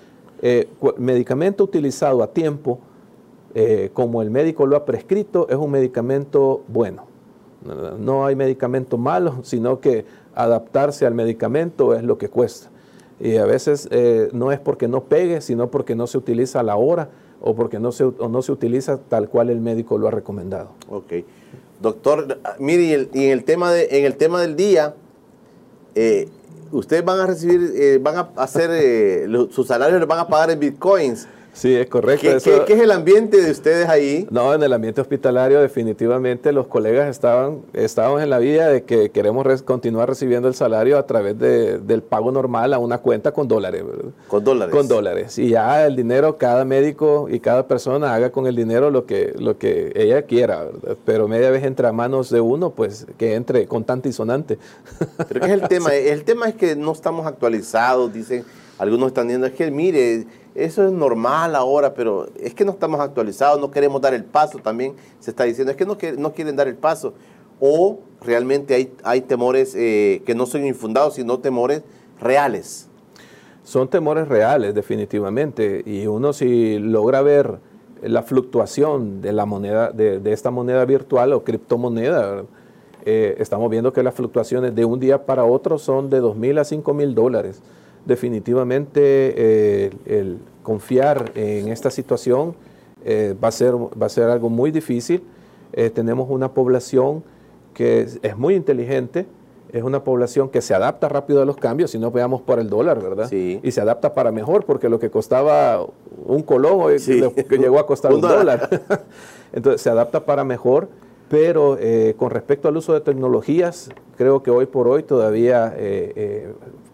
medicamento 0.99 1.65
utilizado 1.65 2.23
a 2.23 2.29
tiempo 2.29 2.79
eh, 3.55 3.91
como 3.93 4.21
el 4.21 4.31
médico 4.31 4.67
lo 4.67 4.77
ha 4.77 4.85
prescrito, 4.85 5.47
es 5.49 5.57
un 5.57 5.71
medicamento 5.71 6.63
bueno. 6.67 7.07
No 7.99 8.27
hay 8.27 8.37
medicamento 8.37 8.99
malo, 8.99 9.39
sino 9.43 9.81
que 9.81 10.05
adaptarse 10.35 11.07
al 11.07 11.15
medicamento 11.15 11.95
es 11.95 12.03
lo 12.03 12.19
que 12.19 12.29
cuesta. 12.29 12.69
Y 13.21 13.37
a 13.37 13.47
veces 13.47 13.89
eh, 13.91 14.29
no 14.33 14.53
es 14.53 14.59
porque 14.59 14.89
no 14.89 15.05
pegue, 15.05 15.41
sino 15.41 15.71
porque 15.71 15.95
no 15.95 16.07
se 16.07 16.19
utiliza 16.19 16.61
a 16.61 16.63
la 16.63 16.77
hora 16.77 17.09
o 17.47 17.55
porque 17.55 17.79
no 17.79 17.93
se, 17.93 18.05
no 18.05 18.41
se 18.41 18.53
utiliza 18.53 18.97
tal 18.97 19.29
cual 19.29 19.51
el 19.51 19.61
médico 19.61 19.99
lo 19.99 20.09
ha 20.09 20.11
recomendado. 20.11 20.71
Ok. 20.89 21.13
Doctor, 21.81 22.39
mire, 22.59 23.11
y, 23.13 23.25
en, 23.25 23.31
el 23.31 23.45
tema 23.45 23.71
de, 23.71 23.87
en 23.91 24.07
el 24.07 24.17
tema 24.17 24.41
del 24.41 24.57
día, 24.57 24.95
eh, 25.95 26.31
ustedes 26.73 27.05
van 27.05 27.21
a 27.21 27.27
recibir, 27.27 28.01
van 28.01 28.17
a 28.17 28.31
hacer, 28.37 29.29
sus 29.51 29.67
salarios 29.67 30.01
los 30.01 30.09
van 30.09 30.21
a 30.21 30.27
pagar 30.27 30.53
en 30.53 30.59
bitcoins. 30.59 31.29
Sí, 31.55 31.73
es 31.75 31.89
correcto. 31.89 32.29
¿Qué, 32.67 32.75
es 32.75 32.81
el 32.81 32.91
ambiente 32.91 33.41
de 33.41 33.51
ustedes 33.53 33.89
ahí? 33.89 34.27
No, 34.29 34.53
en 34.53 34.63
el 34.63 34.73
ambiente 34.73 35.01
hospitalario 35.01 35.61
definitivamente 35.61 36.53
los 36.53 36.67
colegas 36.67 37.09
estaban, 37.09 37.63
estábamos 37.73 38.23
en 38.23 38.29
la 38.29 38.39
vida 38.41 38.69
de 38.69 38.83
que 38.83 39.11
queremos 39.11 39.63
continuar 39.63 40.09
recibiendo 40.09 40.49
el 40.49 40.55
salario 40.55 40.99
a 40.99 41.07
través 41.07 41.39
del 41.39 42.03
pago 42.03 42.33
normal 42.33 42.75
a 42.75 42.79
una 42.79 42.99
cuenta 42.99 43.31
con 43.33 43.47
dólares. 43.47 43.85
¿verdad? 43.87 44.11
Con 44.27 44.43
dólares. 44.43 44.75
Con 44.75 44.89
dólares. 44.89 45.39
Y 45.39 45.51
ya 45.51 45.87
el 45.87 45.95
dinero, 45.95 46.37
cada 46.39 46.65
médico 46.65 47.29
y 47.31 47.39
cada 47.39 47.69
persona 47.69 48.13
haga 48.15 48.31
con 48.31 48.49
el 48.49 48.57
dinero 48.57 48.91
lo 48.91 49.07
que, 49.07 49.33
lo 49.39 49.57
que 49.57 49.93
ella 49.95 50.23
quiera, 50.23 50.65
¿verdad? 50.65 50.97
Pero 51.05 51.29
media 51.29 51.51
vez 51.51 51.63
entre 51.63 51.87
a 51.87 51.93
manos 51.93 52.31
de 52.31 52.41
uno, 52.41 52.71
pues 52.71 53.07
que 53.17 53.37
entre 53.37 53.67
contante 53.67 54.09
y 54.09 54.13
sonante. 54.13 54.59
Pero 55.29 55.41
¿qué 55.41 55.47
es 55.47 55.53
el 55.53 55.69
tema? 55.69 55.95
El 55.95 56.25
tema 56.25 56.49
es 56.49 56.57
que 56.57 56.75
no 56.75 56.91
estamos 56.91 57.27
actualizados, 57.27 58.13
dicen, 58.13 58.45
algunos 58.77 59.09
están 59.09 59.29
diciendo, 59.29 59.47
es 59.47 59.53
que 59.53 59.71
mire 59.71 60.27
eso 60.55 60.87
es 60.87 60.93
normal 60.93 61.57
ahora, 61.57 61.95
pero 61.95 62.29
es 62.41 62.55
que 62.55 62.65
no 62.65 62.73
estamos 62.73 63.01
actualizados, 63.01 63.61
no 63.61 63.71
queremos 63.71 64.01
dar 64.01 64.15
el 64.15 64.25
paso 64.25 64.59
también, 64.59 64.95
se 65.19 65.31
está 65.31 65.45
diciendo, 65.45 65.73
es 65.73 65.77
que 65.77 65.85
no, 65.85 65.97
no 66.19 66.33
quieren 66.33 66.55
dar 66.57 66.69
el 66.69 66.77
paso. 66.77 67.15
O 67.61 68.01
realmente 68.21 68.75
hay, 68.75 68.93
hay 69.03 69.21
temores 69.23 69.75
eh, 69.77 70.23
que 70.27 70.35
no 70.35 70.47
son 70.47 70.65
infundados, 70.65 71.15
sino 71.15 71.39
temores 71.39 71.83
reales. 72.21 72.89
Son 73.65 73.89
temores 73.89 74.29
reales, 74.29 74.75
definitivamente. 74.75 75.83
Y 75.87 76.07
uno 76.07 76.33
si 76.33 76.79
logra 76.79 77.23
ver 77.23 77.59
la 78.03 78.23
fluctuación 78.23 79.23
de 79.23 79.33
la 79.33 79.47
moneda, 79.47 79.91
de, 79.91 80.21
esta 80.33 80.51
moneda 80.51 80.85
virtual 80.85 81.33
o 81.33 81.43
criptomoneda, 81.43 82.45
eh, 83.07 83.37
estamos 83.39 83.71
viendo 83.71 83.93
que 83.93 84.03
las 84.03 84.15
fluctuaciones 84.15 84.75
de 84.75 84.85
un 84.85 85.01
día 85.01 85.25
para 85.27 85.45
otro 85.45 85.79
son 85.79 86.11
de 86.11 86.21
2 86.21 86.37
mil 86.37 86.59
a 86.59 86.65
5 86.65 86.95
mil 86.95 87.15
dólares 87.15 87.63
definitivamente 88.05 89.01
eh, 89.03 89.91
el 90.07 90.39
confiar 90.63 91.33
en 91.35 91.69
esta 91.69 91.91
situación 91.91 92.55
eh, 93.05 93.35
va, 93.43 93.49
a 93.49 93.53
ser, 93.53 93.75
va 93.75 94.07
a 94.07 94.09
ser 94.09 94.25
algo 94.25 94.49
muy 94.49 94.71
difícil. 94.71 95.23
Eh, 95.73 95.91
tenemos 95.91 96.29
una 96.31 96.53
población 96.53 97.23
que 97.75 98.07
es, 98.23 98.37
muy 98.37 98.55
inteligente, 98.55 99.27
es 99.73 99.83
una 99.83 100.05
población 100.05 100.49
que 100.49 100.63
se 100.63 100.75
adapta 100.75 101.09
rápido 101.09 101.43
a 101.43 101.45
los 101.45 101.57
cambios, 101.57 101.91
si 101.91 101.99
no 101.99 102.13
veamos 102.13 102.41
por 102.43 102.61
el 102.61 102.71
dólar, 102.71 103.03
¿verdad? 103.03 103.29
Sí. 103.29 103.59
Y 103.63 103.73
se 103.73 103.81
adapta 103.81 104.15
para 104.15 104.31
mejor, 104.31 104.65
porque 104.65 104.89
lo 104.89 105.01
que 105.01 105.11
costaba 105.11 105.85
un 106.25 106.43
colón 106.43 106.81
hoy 106.81 106.97
que 106.99 107.59
llegó 107.59 107.81
a 107.81 107.87
costar 107.87 108.13
un, 108.15 108.21
dólar. 108.21 108.69
Entonces 109.53 109.81
se 109.81 109.91
adapta 109.91 110.25
para 110.25 110.45
mejor, 110.45 110.89
pero 111.29 111.77
con 112.17 112.31
respecto 112.31 112.69
al 112.69 112.77
uso 112.77 112.93
de 112.93 113.01
tecnologías, 113.01 113.91
creo 114.17 114.43
que 114.45 114.53
hoy 114.53 114.67
por 114.67 114.87
hoy 114.87 115.03
todavía 115.03 115.75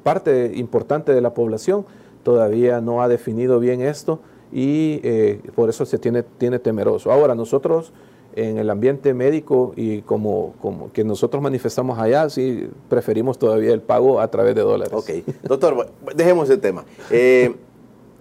parte 0.03 0.53
importante 0.55 1.12
de 1.12 1.20
la 1.20 1.34
población 1.34 1.86
todavía 2.22 2.80
no 2.80 3.03
ha 3.03 3.09
definido 3.09 3.61
bien 3.61 3.80
esto 3.80 4.20
y 4.53 5.01
eh, 5.03 5.40
por 5.55 5.68
eso 5.68 5.84
se 5.86 5.98
tiene, 5.98 6.22
tiene 6.22 6.59
temeroso. 6.59 7.12
Ahora, 7.12 7.34
nosotros 7.34 7.92
en 8.34 8.59
el 8.59 8.70
ambiente 8.70 9.12
médico 9.14 9.72
y 9.76 10.03
como, 10.03 10.55
como 10.61 10.92
que 10.92 11.05
nosotros 11.05 11.42
manifestamos 11.42 11.98
allá, 11.98 12.28
sí 12.30 12.68
preferimos 12.88 13.38
todavía 13.38 13.72
el 13.72 13.82
pago 13.82 14.20
a 14.20 14.28
través 14.28 14.55
de 14.55 14.62
dólares. 14.62 14.92
Ok, 14.94 15.11
doctor, 15.42 15.90
dejemos 16.14 16.48
el 16.51 16.61
tema. 16.61 16.84
Eh, 17.11 17.55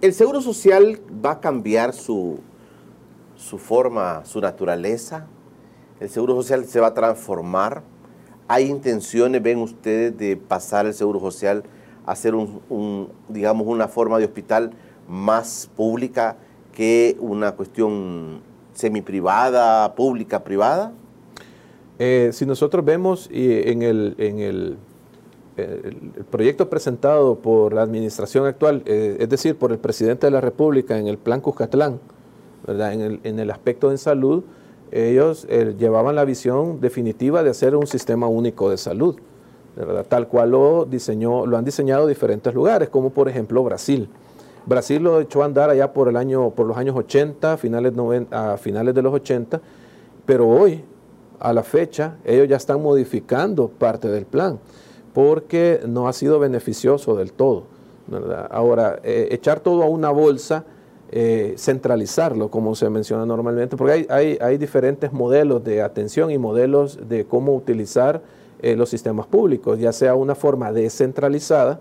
¿El 0.00 0.14
Seguro 0.14 0.40
Social 0.40 0.98
va 1.24 1.32
a 1.32 1.40
cambiar 1.40 1.92
su, 1.92 2.38
su 3.36 3.58
forma, 3.58 4.24
su 4.24 4.40
naturaleza? 4.40 5.26
¿El 6.00 6.08
Seguro 6.08 6.34
Social 6.34 6.64
se 6.64 6.80
va 6.80 6.88
a 6.88 6.94
transformar? 6.94 7.82
¿Hay 8.52 8.66
intenciones, 8.66 9.40
ven 9.40 9.58
ustedes, 9.58 10.18
de 10.18 10.36
pasar 10.36 10.84
el 10.84 10.92
Seguro 10.92 11.20
Social 11.20 11.62
a 12.04 12.16
ser 12.16 12.34
un, 12.34 13.08
digamos, 13.28 13.64
una 13.64 13.86
forma 13.86 14.18
de 14.18 14.24
hospital 14.24 14.72
más 15.08 15.70
pública 15.76 16.36
que 16.72 17.16
una 17.20 17.52
cuestión 17.52 18.40
semiprivada, 18.74 19.94
pública, 19.94 20.42
privada? 20.42 20.92
Eh, 22.00 22.30
si 22.32 22.44
nosotros 22.44 22.84
vemos 22.84 23.28
en, 23.30 23.82
el, 23.82 24.16
en 24.18 24.40
el, 24.40 24.78
proyecto 26.32 26.68
presentado 26.68 27.36
por 27.36 27.72
la 27.72 27.82
administración 27.82 28.46
actual, 28.46 28.82
eh, 28.86 29.18
es 29.20 29.28
decir, 29.28 29.54
por 29.54 29.70
el 29.70 29.78
presidente 29.78 30.26
de 30.26 30.32
la 30.32 30.40
República 30.40 30.98
en 30.98 31.06
el 31.06 31.18
Plan 31.18 31.40
Cuscatlán, 31.40 32.00
¿verdad? 32.66 32.94
En, 32.94 33.00
el, 33.00 33.20
en 33.22 33.38
el 33.38 33.52
aspecto 33.52 33.90
de 33.90 33.96
salud, 33.96 34.42
ellos 34.90 35.46
eh, 35.48 35.74
llevaban 35.78 36.14
la 36.16 36.24
visión 36.24 36.80
definitiva 36.80 37.42
de 37.42 37.50
hacer 37.50 37.76
un 37.76 37.86
sistema 37.86 38.26
único 38.26 38.70
de 38.70 38.76
salud, 38.76 39.16
tal 40.08 40.28
cual 40.28 40.50
lo, 40.50 40.84
diseñó, 40.84 41.46
lo 41.46 41.56
han 41.56 41.64
diseñado 41.64 42.06
diferentes 42.06 42.52
lugares, 42.52 42.88
como 42.88 43.10
por 43.10 43.28
ejemplo 43.28 43.62
Brasil. 43.62 44.08
Brasil 44.66 45.02
lo 45.02 45.20
echó 45.20 45.42
a 45.42 45.46
andar 45.46 45.70
allá 45.70 45.92
por, 45.92 46.08
el 46.08 46.16
año, 46.16 46.50
por 46.50 46.66
los 46.66 46.76
años 46.76 46.96
80, 46.96 47.56
finales, 47.56 47.92
a 48.30 48.56
finales 48.56 48.94
de 48.94 49.02
los 49.02 49.14
80, 49.14 49.60
pero 50.26 50.48
hoy, 50.48 50.84
a 51.38 51.52
la 51.52 51.62
fecha, 51.62 52.16
ellos 52.24 52.48
ya 52.48 52.56
están 52.56 52.82
modificando 52.82 53.68
parte 53.68 54.08
del 54.08 54.26
plan, 54.26 54.58
porque 55.14 55.80
no 55.86 56.08
ha 56.08 56.12
sido 56.12 56.38
beneficioso 56.38 57.16
del 57.16 57.32
todo. 57.32 57.64
Ahora, 58.50 58.98
eh, 59.02 59.28
echar 59.30 59.60
todo 59.60 59.82
a 59.82 59.86
una 59.86 60.10
bolsa, 60.10 60.64
eh, 61.12 61.54
centralizarlo, 61.58 62.50
como 62.50 62.76
se 62.76 62.88
menciona 62.88 63.26
normalmente, 63.26 63.76
porque 63.76 64.06
hay, 64.08 64.38
hay, 64.40 64.58
diferentes 64.58 65.12
modelos 65.12 65.64
de 65.64 65.82
atención 65.82 66.30
y 66.30 66.38
modelos 66.38 67.00
de 67.08 67.24
cómo 67.24 67.52
utilizar 67.52 68.22
eh, 68.62 68.76
los 68.76 68.90
sistemas 68.90 69.26
públicos, 69.26 69.80
ya 69.80 69.92
sea 69.92 70.14
una 70.14 70.36
forma 70.36 70.72
descentralizada 70.72 71.80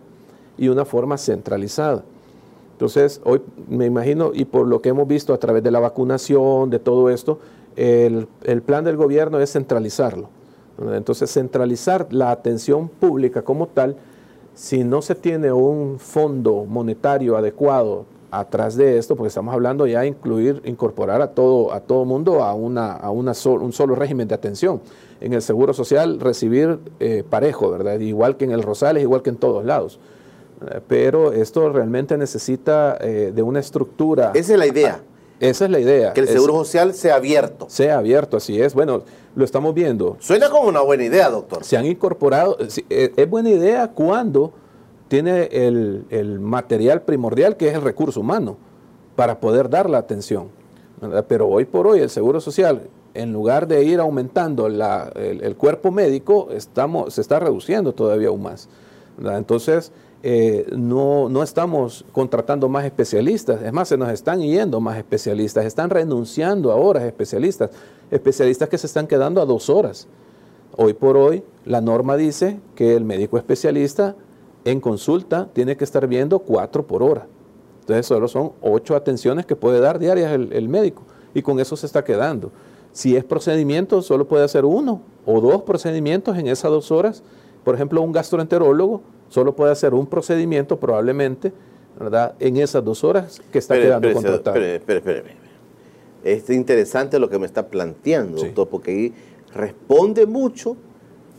y 0.57 0.69
una 0.69 0.83
forma 0.83 1.15
centralizada. 1.19 2.03
Entonces, 2.71 3.21
hoy 3.23 3.41
me 3.67 3.85
imagino, 3.85 4.31
y 4.33 4.45
por 4.45 4.65
lo 4.65 4.81
que 4.81 4.89
hemos 4.89 5.07
visto 5.07 5.31
a 5.31 5.37
través 5.37 5.61
de 5.61 5.69
la 5.69 5.79
vacunación, 5.79 6.71
de 6.71 6.79
todo 6.79 7.11
esto, 7.11 7.37
el, 7.75 8.61
plan 8.65 8.83
del 8.83 8.97
gobierno 8.97 9.39
es 9.39 9.51
centralizarlo. 9.51 10.29
Entonces, 10.93 11.31
centralizar 11.31 12.07
la 12.11 12.31
atención 12.31 12.89
pública 12.89 13.43
como 13.43 13.67
tal, 13.67 13.95
si 14.55 14.83
no 14.83 15.03
se 15.03 15.13
tiene 15.13 15.51
un 15.51 15.99
fondo 15.99 16.65
monetario 16.65 17.37
adecuado 17.37 18.05
atrás 18.31 18.75
de 18.75 18.97
esto, 18.97 19.15
porque 19.15 19.29
estamos 19.29 19.53
hablando 19.53 19.87
ya 19.87 20.01
de 20.01 20.07
incluir, 20.07 20.61
incorporar 20.65 21.21
a 21.21 21.31
todo, 21.31 21.73
a 21.73 21.79
todo 21.79 22.05
mundo 22.05 22.43
a, 22.43 22.53
una, 22.53 22.93
a 22.93 23.09
una 23.11 23.33
un 23.45 23.73
solo 23.73 23.95
régimen 23.95 24.27
de 24.27 24.35
atención. 24.35 24.81
En 25.21 25.33
el 25.33 25.41
Seguro 25.41 25.73
Social 25.73 26.19
recibir 26.19 26.79
eh, 26.99 27.23
parejo, 27.29 27.69
¿verdad? 27.71 27.99
Igual 27.99 28.37
que 28.37 28.45
en 28.45 28.51
el 28.51 28.63
Rosales, 28.63 29.03
igual 29.03 29.21
que 29.21 29.31
en 29.31 29.37
todos 29.37 29.65
lados. 29.65 29.99
Eh, 30.69 30.79
pero 30.87 31.33
esto 31.33 31.69
realmente 31.69 32.17
necesita 32.17 32.97
eh, 33.01 33.31
de 33.35 33.41
una 33.41 33.59
estructura. 33.59 34.31
Esa 34.33 34.53
es 34.53 34.59
la 34.59 34.67
idea. 34.67 35.01
Esa 35.39 35.65
es 35.65 35.71
la 35.71 35.79
idea. 35.79 36.13
Que 36.13 36.21
el 36.21 36.27
Seguro 36.27 36.53
Social 36.57 36.93
sea 36.93 37.15
abierto. 37.15 37.67
Sea 37.69 37.97
abierto, 37.97 38.37
así 38.37 38.61
es. 38.61 38.73
Bueno, 38.73 39.03
lo 39.35 39.45
estamos 39.45 39.73
viendo. 39.73 40.17
Suena 40.19 40.49
como 40.49 40.67
una 40.67 40.81
buena 40.81 41.03
idea, 41.03 41.29
doctor. 41.29 41.63
Se 41.63 41.77
han 41.77 41.85
incorporado, 41.85 42.57
es 42.59 43.29
buena 43.29 43.49
idea 43.49 43.87
cuando 43.87 44.51
tiene 45.09 45.49
el, 45.51 46.39
material 46.39 47.01
primordial 47.01 47.57
que 47.57 47.67
es 47.67 47.73
el 47.75 47.81
recurso 47.81 48.21
humano 48.21 48.57
para 49.15 49.39
poder 49.39 49.69
dar 49.69 49.89
la 49.89 49.97
atención. 49.97 50.47
Pero 51.27 51.47
hoy 51.47 51.65
por 51.65 51.87
hoy 51.87 51.99
el 51.99 52.09
Seguro 52.09 52.39
Social, 52.39 52.83
en 53.13 53.33
lugar 53.33 53.67
de 53.67 53.83
ir 53.83 53.99
aumentando 53.99 54.67
el, 54.67 55.55
cuerpo 55.57 55.91
médico, 55.91 56.49
estamos, 56.51 57.15
se 57.15 57.21
está 57.21 57.39
reduciendo 57.39 57.91
todavía 57.93 58.29
aún 58.29 58.43
más. 58.43 58.69
Entonces, 59.21 59.91
eh, 60.21 60.67
no, 60.71 61.27
no, 61.27 61.43
estamos 61.43 62.05
contratando 62.11 62.69
más 62.69 62.85
especialistas, 62.85 63.61
es 63.61 63.73
más, 63.73 63.87
se 63.87 63.97
nos 63.97 64.09
están 64.09 64.41
yendo 64.41 64.79
más 64.79 64.97
especialistas, 64.97 65.65
están 65.65 65.89
renunciando 65.89 66.71
a 66.71 66.75
horas 66.75 67.03
especialistas, 67.03 67.71
especialistas 68.11 68.69
que 68.69 68.77
se 68.77 68.87
están 68.87 69.07
quedando 69.07 69.41
a 69.41 69.45
dos 69.45 69.69
horas. 69.69 70.07
Hoy 70.75 70.93
por 70.93 71.17
hoy, 71.17 71.43
la 71.65 71.81
norma 71.81 72.15
dice 72.15 72.59
que 72.75 72.95
el 72.95 73.05
médico 73.05 73.37
especialista 73.37 74.15
en 74.65 74.79
consulta 74.79 75.49
tiene 75.53 75.77
que 75.77 75.83
estar 75.83 76.07
viendo 76.07 76.39
cuatro 76.39 76.85
por 76.85 77.03
hora. 77.03 77.27
Entonces 77.81 78.05
solo 78.05 78.27
son 78.27 78.51
ocho 78.61 78.95
atenciones 78.95 79.45
que 79.45 79.55
puede 79.55 79.79
dar 79.79 79.97
diarias 79.99 80.31
el, 80.31 80.69
médico 80.69 81.03
y 81.33 81.41
con 81.41 81.59
eso 81.59 81.75
se 81.75 81.85
está 81.85 82.03
quedando. 82.03 82.51
Si 82.91 83.15
es 83.15 83.23
procedimiento, 83.23 84.01
solo 84.01 84.27
puede 84.27 84.43
hacer 84.43 84.65
uno 84.65 85.01
o 85.25 85.41
dos 85.41 85.63
procedimientos 85.63 86.37
en 86.37 86.47
esas 86.47 86.71
dos 86.71 86.91
horas. 86.91 87.23
Por 87.63 87.75
ejemplo, 87.75 88.01
un 88.01 88.11
gastroenterólogo 88.11 89.01
solo 89.29 89.55
puede 89.55 89.71
hacer 89.71 89.93
un 89.93 90.05
procedimiento 90.05 90.79
probablemente, 90.79 91.51
¿verdad? 91.99 92.35
En 92.39 92.57
esas 92.57 92.83
dos 92.83 93.03
horas 93.03 93.41
que 93.51 93.59
está 93.59 93.75
quedando 93.75 94.11
contratado. 94.13 94.59
Es 96.23 96.49
interesante 96.49 97.17
lo 97.17 97.29
que 97.29 97.39
me 97.39 97.45
está 97.45 97.67
planteando, 97.67 98.43
doctor, 98.43 98.67
porque 98.67 98.91
ahí 98.91 99.13
responde 99.53 100.25
mucho 100.25 100.75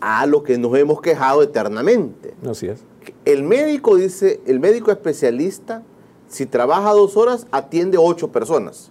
a 0.01 0.27
lo 0.27 0.43
que 0.43 0.57
nos 0.59 0.77
hemos 0.77 1.01
quejado 1.01 1.43
eternamente. 1.43 2.35
Así 2.49 2.67
es. 2.67 2.83
El 3.25 3.43
médico 3.43 3.97
dice, 3.97 4.41
el 4.47 4.61
médico 4.61 4.91
especialista, 4.91 5.83
si 6.29 6.47
trabaja 6.47 6.93
dos 6.93 7.17
horas, 7.17 7.47
atiende 7.51 7.99
ocho 7.99 8.29
personas. 8.29 8.91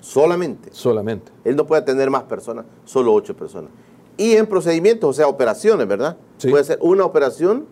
Solamente. 0.00 0.70
Solamente. 0.72 1.32
Él 1.44 1.56
no 1.56 1.66
puede 1.66 1.82
atender 1.82 2.10
más 2.10 2.24
personas, 2.24 2.64
solo 2.84 3.12
ocho 3.12 3.36
personas. 3.36 3.70
Y 4.16 4.34
en 4.34 4.46
procedimientos, 4.46 5.10
o 5.10 5.12
sea, 5.12 5.28
operaciones, 5.28 5.86
¿verdad? 5.86 6.16
Puede 6.48 6.64
ser 6.64 6.78
una 6.80 7.04
operación 7.04 7.66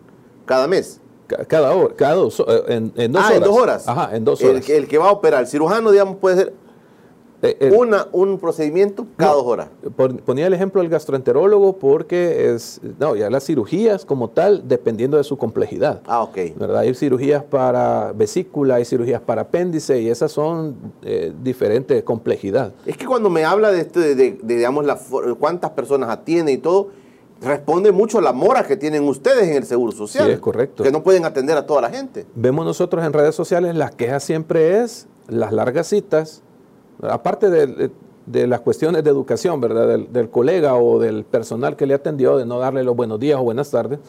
cada 0.45 0.67
mes. 0.67 1.01
Cada 1.47 1.75
hora, 1.75 1.93
cada 1.93 2.13
dos, 2.13 2.41
eh, 2.47 2.63
en, 2.95 3.11
dos 3.11 3.23
ah, 3.25 3.35
en 3.35 3.43
dos 3.43 3.57
horas. 3.57 3.87
Ajá, 3.87 4.15
en 4.15 4.23
dos 4.23 4.41
horas. 4.41 4.69
El, 4.69 4.75
el, 4.75 4.87
que 4.87 4.97
va 4.97 5.09
a 5.09 5.11
operar, 5.11 5.41
el 5.41 5.47
cirujano, 5.47 5.91
digamos, 5.91 6.17
puede 6.17 6.37
ser 6.37 6.53
eh, 7.41 7.71
Una, 7.75 8.07
un 8.13 8.39
procedimiento 8.39 9.05
cada 9.15 9.33
dos 9.33 9.45
horas. 9.45 9.69
ponía 10.25 10.47
el 10.47 10.53
ejemplo 10.53 10.81
del 10.81 10.89
gastroenterólogo 10.89 11.77
porque 11.77 12.53
es, 12.53 12.81
no, 12.99 13.15
ya 13.15 13.29
las 13.29 13.45
cirugías 13.45 14.05
como 14.05 14.29
tal, 14.29 14.67
dependiendo 14.67 15.17
de 15.17 15.23
su 15.23 15.37
complejidad. 15.37 16.01
Ah, 16.07 16.23
ok. 16.23 16.37
¿verdad? 16.55 16.79
Hay 16.79 16.93
cirugías 16.95 17.43
para 17.43 18.11
vesícula, 18.13 18.75
hay 18.75 18.85
cirugías 18.85 19.21
para 19.21 19.43
apéndice 19.43 20.01
y 20.01 20.09
esas 20.09 20.31
son 20.31 20.75
eh, 21.03 21.31
diferentes 21.43 22.03
complejidad. 22.03 22.73
Es 22.85 22.97
que 22.97 23.05
cuando 23.05 23.29
me 23.29 23.45
habla 23.45 23.71
de, 23.71 23.81
esto, 23.81 23.99
de, 23.99 24.39
digamos, 24.41 24.85
la, 24.85 24.97
cuántas 25.39 25.71
personas 25.71 26.09
atiende 26.09 26.51
y 26.51 26.57
todo, 26.57 26.89
responde 27.41 27.91
mucho 27.91 28.17
a 28.17 28.21
la 28.21 28.33
mora 28.33 28.63
que 28.65 28.77
tienen 28.77 29.07
ustedes 29.07 29.47
en 29.47 29.55
el 29.55 29.65
Seguro 29.65 29.91
Social. 29.91 30.25
Sí, 30.25 30.31
es 30.31 30.39
correcto. 30.39 30.83
Que 30.83 30.91
no 30.91 31.03
pueden 31.03 31.25
atender 31.25 31.57
a 31.57 31.65
toda 31.65 31.81
la 31.81 31.89
gente. 31.89 32.25
Vemos 32.35 32.65
nosotros 32.65 33.05
en 33.05 33.13
redes 33.13 33.35
sociales, 33.35 33.75
la 33.75 33.89
queja 33.89 34.19
siempre 34.19 34.81
es 34.81 35.07
las 35.27 35.51
largas 35.51 35.87
citas, 35.87 36.41
aparte 37.01 37.49
de, 37.49 38.47
las 38.47 38.61
cuestiones 38.61 39.03
de 39.03 39.09
educación, 39.09 39.61
¿verdad? 39.61 39.99
Del, 40.09 40.29
colega 40.29 40.75
o 40.75 40.99
del 40.99 41.23
personal 41.23 41.75
que 41.75 41.85
le 41.85 41.93
atendió, 41.93 42.37
de 42.37 42.45
no 42.45 42.59
darle 42.59 42.83
los 42.83 42.95
buenos 42.95 43.19
días 43.19 43.39
o 43.39 43.43
buenas 43.43 43.71
tardes, 43.71 43.99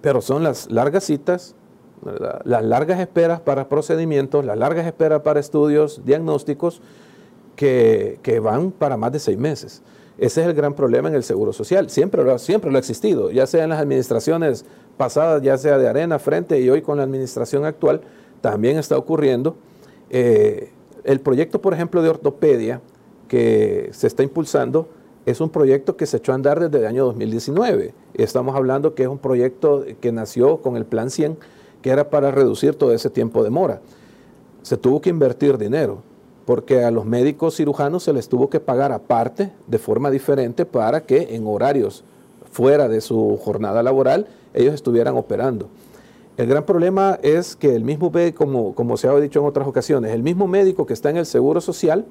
pero 0.00 0.20
son 0.20 0.42
las 0.42 0.70
largas 0.70 1.04
citas, 1.04 1.54
las 2.44 2.64
largas 2.64 3.00
esperas 3.00 3.40
para 3.40 3.68
procedimientos, 3.68 4.44
las 4.44 4.56
largas 4.56 4.86
esperas 4.86 5.22
para 5.22 5.40
estudios 5.40 6.02
diagnósticos 6.04 6.80
que, 7.56 8.40
van 8.42 8.70
para 8.70 8.96
más 8.96 9.12
de 9.12 9.18
seis 9.18 9.38
meses. 9.38 9.82
Ese 10.16 10.40
es 10.40 10.48
el 10.48 10.54
gran 10.54 10.74
problema 10.74 11.08
en 11.08 11.14
el 11.14 11.22
Seguro 11.22 11.52
Social. 11.52 11.90
Siempre 11.90 12.24
lo, 12.24 12.38
siempre 12.38 12.70
lo 12.70 12.76
ha 12.76 12.80
existido, 12.80 13.30
ya 13.30 13.46
sea 13.46 13.64
en 13.64 13.70
las 13.70 13.80
administraciones 13.80 14.64
pasadas, 14.96 15.42
ya 15.42 15.56
sea 15.58 15.78
de 15.78 15.88
Arena, 15.88 16.18
Frente 16.18 16.60
y 16.60 16.68
hoy 16.70 16.82
con 16.82 16.96
la 16.96 17.04
administración 17.04 17.64
actual, 17.64 18.00
también 18.40 18.78
está 18.78 18.96
ocurriendo. 18.96 19.56
Eh, 20.10 20.70
el 21.08 21.20
proyecto, 21.20 21.62
por 21.62 21.72
ejemplo, 21.72 22.02
de 22.02 22.10
ortopedia 22.10 22.82
que 23.28 23.88
se 23.92 24.06
está 24.06 24.22
impulsando 24.22 24.88
es 25.24 25.40
un 25.40 25.48
proyecto 25.48 25.96
que 25.96 26.04
se 26.04 26.18
echó 26.18 26.32
a 26.32 26.34
andar 26.34 26.60
desde 26.60 26.80
el 26.80 26.86
año 26.86 27.06
2019. 27.06 27.94
Estamos 28.12 28.54
hablando 28.54 28.94
que 28.94 29.04
es 29.04 29.08
un 29.08 29.16
proyecto 29.16 29.86
que 30.02 30.12
nació 30.12 30.58
con 30.58 30.76
el 30.76 30.84
Plan 30.84 31.08
100, 31.08 31.38
que 31.80 31.88
era 31.88 32.10
para 32.10 32.30
reducir 32.30 32.74
todo 32.74 32.92
ese 32.92 33.08
tiempo 33.08 33.42
de 33.42 33.48
mora. 33.48 33.80
Se 34.60 34.76
tuvo 34.76 35.00
que 35.00 35.08
invertir 35.08 35.56
dinero, 35.56 36.02
porque 36.44 36.84
a 36.84 36.90
los 36.90 37.06
médicos 37.06 37.56
cirujanos 37.56 38.02
se 38.02 38.12
les 38.12 38.28
tuvo 38.28 38.50
que 38.50 38.60
pagar 38.60 38.92
aparte, 38.92 39.50
de 39.66 39.78
forma 39.78 40.10
diferente, 40.10 40.66
para 40.66 41.06
que 41.06 41.34
en 41.34 41.46
horarios 41.46 42.04
fuera 42.50 42.86
de 42.86 43.00
su 43.00 43.38
jornada 43.42 43.82
laboral 43.82 44.26
ellos 44.52 44.74
estuvieran 44.74 45.16
operando. 45.16 45.70
El 46.38 46.46
gran 46.46 46.64
problema 46.64 47.18
es 47.20 47.56
que 47.56 47.74
el 47.74 47.82
mismo 47.82 48.12
como, 48.36 48.72
como 48.72 48.96
se 48.96 49.08
ha 49.08 49.16
dicho 49.16 49.40
en 49.40 49.46
otras 49.46 49.66
ocasiones, 49.66 50.12
el 50.12 50.22
mismo 50.22 50.46
médico 50.46 50.86
que 50.86 50.94
está 50.94 51.10
en 51.10 51.16
el 51.16 51.26
Seguro 51.26 51.60
Social 51.60 52.06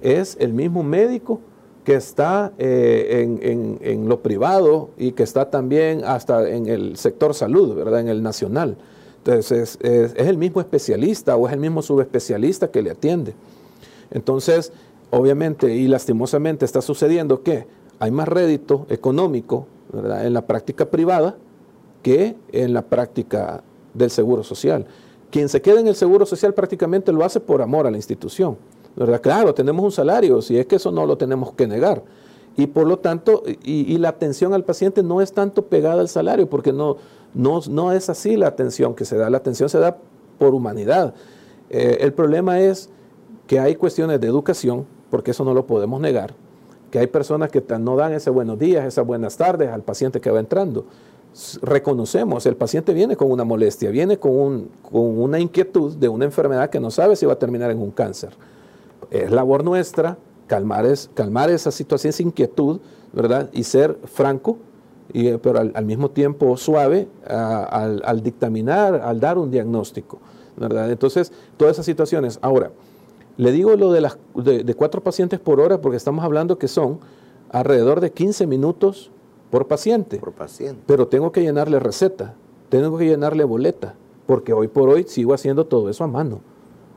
es 0.00 0.36
el 0.38 0.52
mismo 0.52 0.84
médico 0.84 1.40
que 1.82 1.96
está 1.96 2.52
eh, 2.56 3.26
en, 3.80 4.08
lo 4.08 4.20
privado 4.20 4.90
y 4.96 5.10
que 5.10 5.24
está 5.24 5.50
también 5.50 6.04
hasta 6.04 6.48
en 6.48 6.66
el 6.68 6.96
sector 6.96 7.34
salud, 7.34 7.74
¿verdad? 7.74 7.98
En 7.98 8.08
el 8.08 8.22
nacional. 8.22 8.76
Entonces, 9.24 9.76
es, 9.82 10.14
es, 10.14 10.28
el 10.28 10.38
mismo 10.38 10.60
especialista 10.60 11.34
o 11.34 11.48
es 11.48 11.52
el 11.52 11.58
mismo 11.58 11.82
subespecialista 11.82 12.70
que 12.70 12.80
le 12.80 12.92
atiende. 12.92 13.34
Entonces, 14.12 14.72
obviamente 15.10 15.74
y 15.74 15.88
lastimosamente 15.88 16.64
está 16.64 16.80
sucediendo 16.80 17.42
que 17.42 17.66
hay 17.98 18.12
más 18.12 18.28
rédito 18.28 18.86
económico 18.88 19.66
en 19.92 20.32
la 20.32 20.46
práctica 20.46 20.90
privada 20.90 21.36
que 22.02 22.36
en 22.52 22.72
la 22.72 22.82
práctica 22.82 23.62
del 23.94 24.10
seguro 24.10 24.42
social. 24.42 24.86
Quien 25.30 25.48
se 25.48 25.60
queda 25.60 25.80
en 25.80 25.88
el 25.88 25.94
seguro 25.94 26.24
social 26.24 26.54
prácticamente 26.54 27.12
lo 27.12 27.24
hace 27.24 27.40
por 27.40 27.60
amor 27.60 27.86
a 27.86 27.90
la 27.90 27.96
institución. 27.96 28.56
Claro, 29.22 29.54
tenemos 29.54 29.84
un 29.84 29.92
salario, 29.92 30.42
si 30.42 30.58
es 30.58 30.66
que 30.66 30.76
eso 30.76 30.90
no 30.90 31.06
lo 31.06 31.16
tenemos 31.16 31.52
que 31.52 31.66
negar. 31.66 32.02
Y 32.56 32.66
por 32.66 32.88
lo 32.88 32.98
tanto, 32.98 33.44
y, 33.62 33.96
la 33.98 34.08
atención 34.08 34.52
al 34.52 34.64
paciente 34.64 35.04
no 35.04 35.20
es 35.20 35.32
tanto 35.32 35.66
pegada 35.66 36.00
al 36.00 36.08
salario, 36.08 36.50
porque 36.50 36.72
no, 36.72 36.96
no, 37.32 37.60
no 37.70 37.92
es 37.92 38.10
así 38.10 38.36
la 38.36 38.48
atención 38.48 38.94
que 38.94 39.04
se 39.04 39.16
da. 39.16 39.30
La 39.30 39.38
atención 39.38 39.68
se 39.68 39.78
da 39.78 39.98
por 40.38 40.54
humanidad. 40.54 41.14
Eh, 41.70 41.98
el 42.00 42.12
problema 42.12 42.60
es 42.60 42.90
que 43.46 43.60
hay 43.60 43.76
cuestiones 43.76 44.20
de 44.20 44.26
educación, 44.26 44.86
porque 45.10 45.30
eso 45.30 45.44
no 45.44 45.54
lo 45.54 45.66
podemos 45.66 46.00
negar, 46.00 46.34
que 46.90 46.98
hay 46.98 47.06
personas 47.06 47.50
que 47.50 47.62
no 47.78 47.94
dan 47.96 48.12
ese 48.12 48.30
buenos 48.30 48.58
días, 48.58 48.84
esas 48.84 49.06
buenas 49.06 49.36
tardes 49.36 49.70
al 49.70 49.82
paciente 49.82 50.20
que 50.20 50.30
va 50.30 50.40
entrando. 50.40 50.84
Reconocemos, 51.62 52.46
el 52.46 52.56
paciente 52.56 52.92
viene 52.92 53.16
con 53.16 53.30
una 53.30 53.44
molestia, 53.44 53.90
viene 53.90 54.18
con, 54.18 54.68
con 54.82 55.20
una 55.20 55.38
inquietud 55.38 55.94
de 55.96 56.08
una 56.08 56.24
enfermedad 56.24 56.70
que 56.70 56.80
no 56.80 56.90
sabe 56.90 57.16
si 57.16 57.26
va 57.26 57.34
a 57.34 57.38
terminar 57.38 57.70
en 57.70 57.80
un 57.80 57.90
cáncer. 57.90 58.30
Es 59.10 59.30
labor 59.30 59.64
nuestra 59.64 60.18
calmar, 60.48 60.86
es, 60.86 61.10
calmar 61.14 61.50
esa 61.50 61.70
situación, 61.70 62.10
esa 62.10 62.22
inquietud, 62.22 62.80
¿verdad? 63.12 63.50
Y 63.52 63.62
ser 63.62 63.98
franco, 64.04 64.58
y, 65.12 65.36
pero 65.38 65.60
al, 65.60 65.84
mismo 65.84 66.10
tiempo 66.10 66.56
suave 66.56 67.08
al, 67.26 68.02
al 68.04 68.22
dictaminar, 68.22 68.96
al 68.96 69.20
dar 69.20 69.38
un 69.38 69.50
diagnóstico, 69.50 70.18
¿verdad? 70.56 70.90
Entonces, 70.90 71.32
todas 71.56 71.76
esas 71.76 71.86
situaciones. 71.86 72.38
Ahora, 72.42 72.72
le 73.38 73.52
digo 73.52 73.76
lo 73.76 73.92
de, 73.92 74.00
las, 74.00 74.18
de, 74.34 74.74
cuatro 74.74 75.00
pacientes 75.00 75.38
por 75.38 75.60
hora 75.60 75.80
porque 75.80 75.96
estamos 75.96 76.24
hablando 76.24 76.58
que 76.58 76.66
son 76.66 76.98
alrededor 77.50 78.00
de 78.00 78.10
15 78.10 78.48
minutos 78.48 79.12
por 79.50 79.66
paciente. 79.66 80.18
Por 80.18 80.32
paciente. 80.32 80.82
Pero 80.86 81.08
tengo 81.08 81.32
que 81.32 81.42
llenarle 81.42 81.78
receta, 81.78 82.34
tengo 82.68 82.98
que 82.98 83.06
llenarle 83.06 83.44
boleta, 83.44 83.94
porque 84.26 84.52
hoy 84.52 84.68
por 84.68 84.88
hoy 84.88 85.04
sigo 85.04 85.34
haciendo 85.34 85.66
todo 85.66 85.88
eso 85.88 86.04
a 86.04 86.06
mano. 86.06 86.40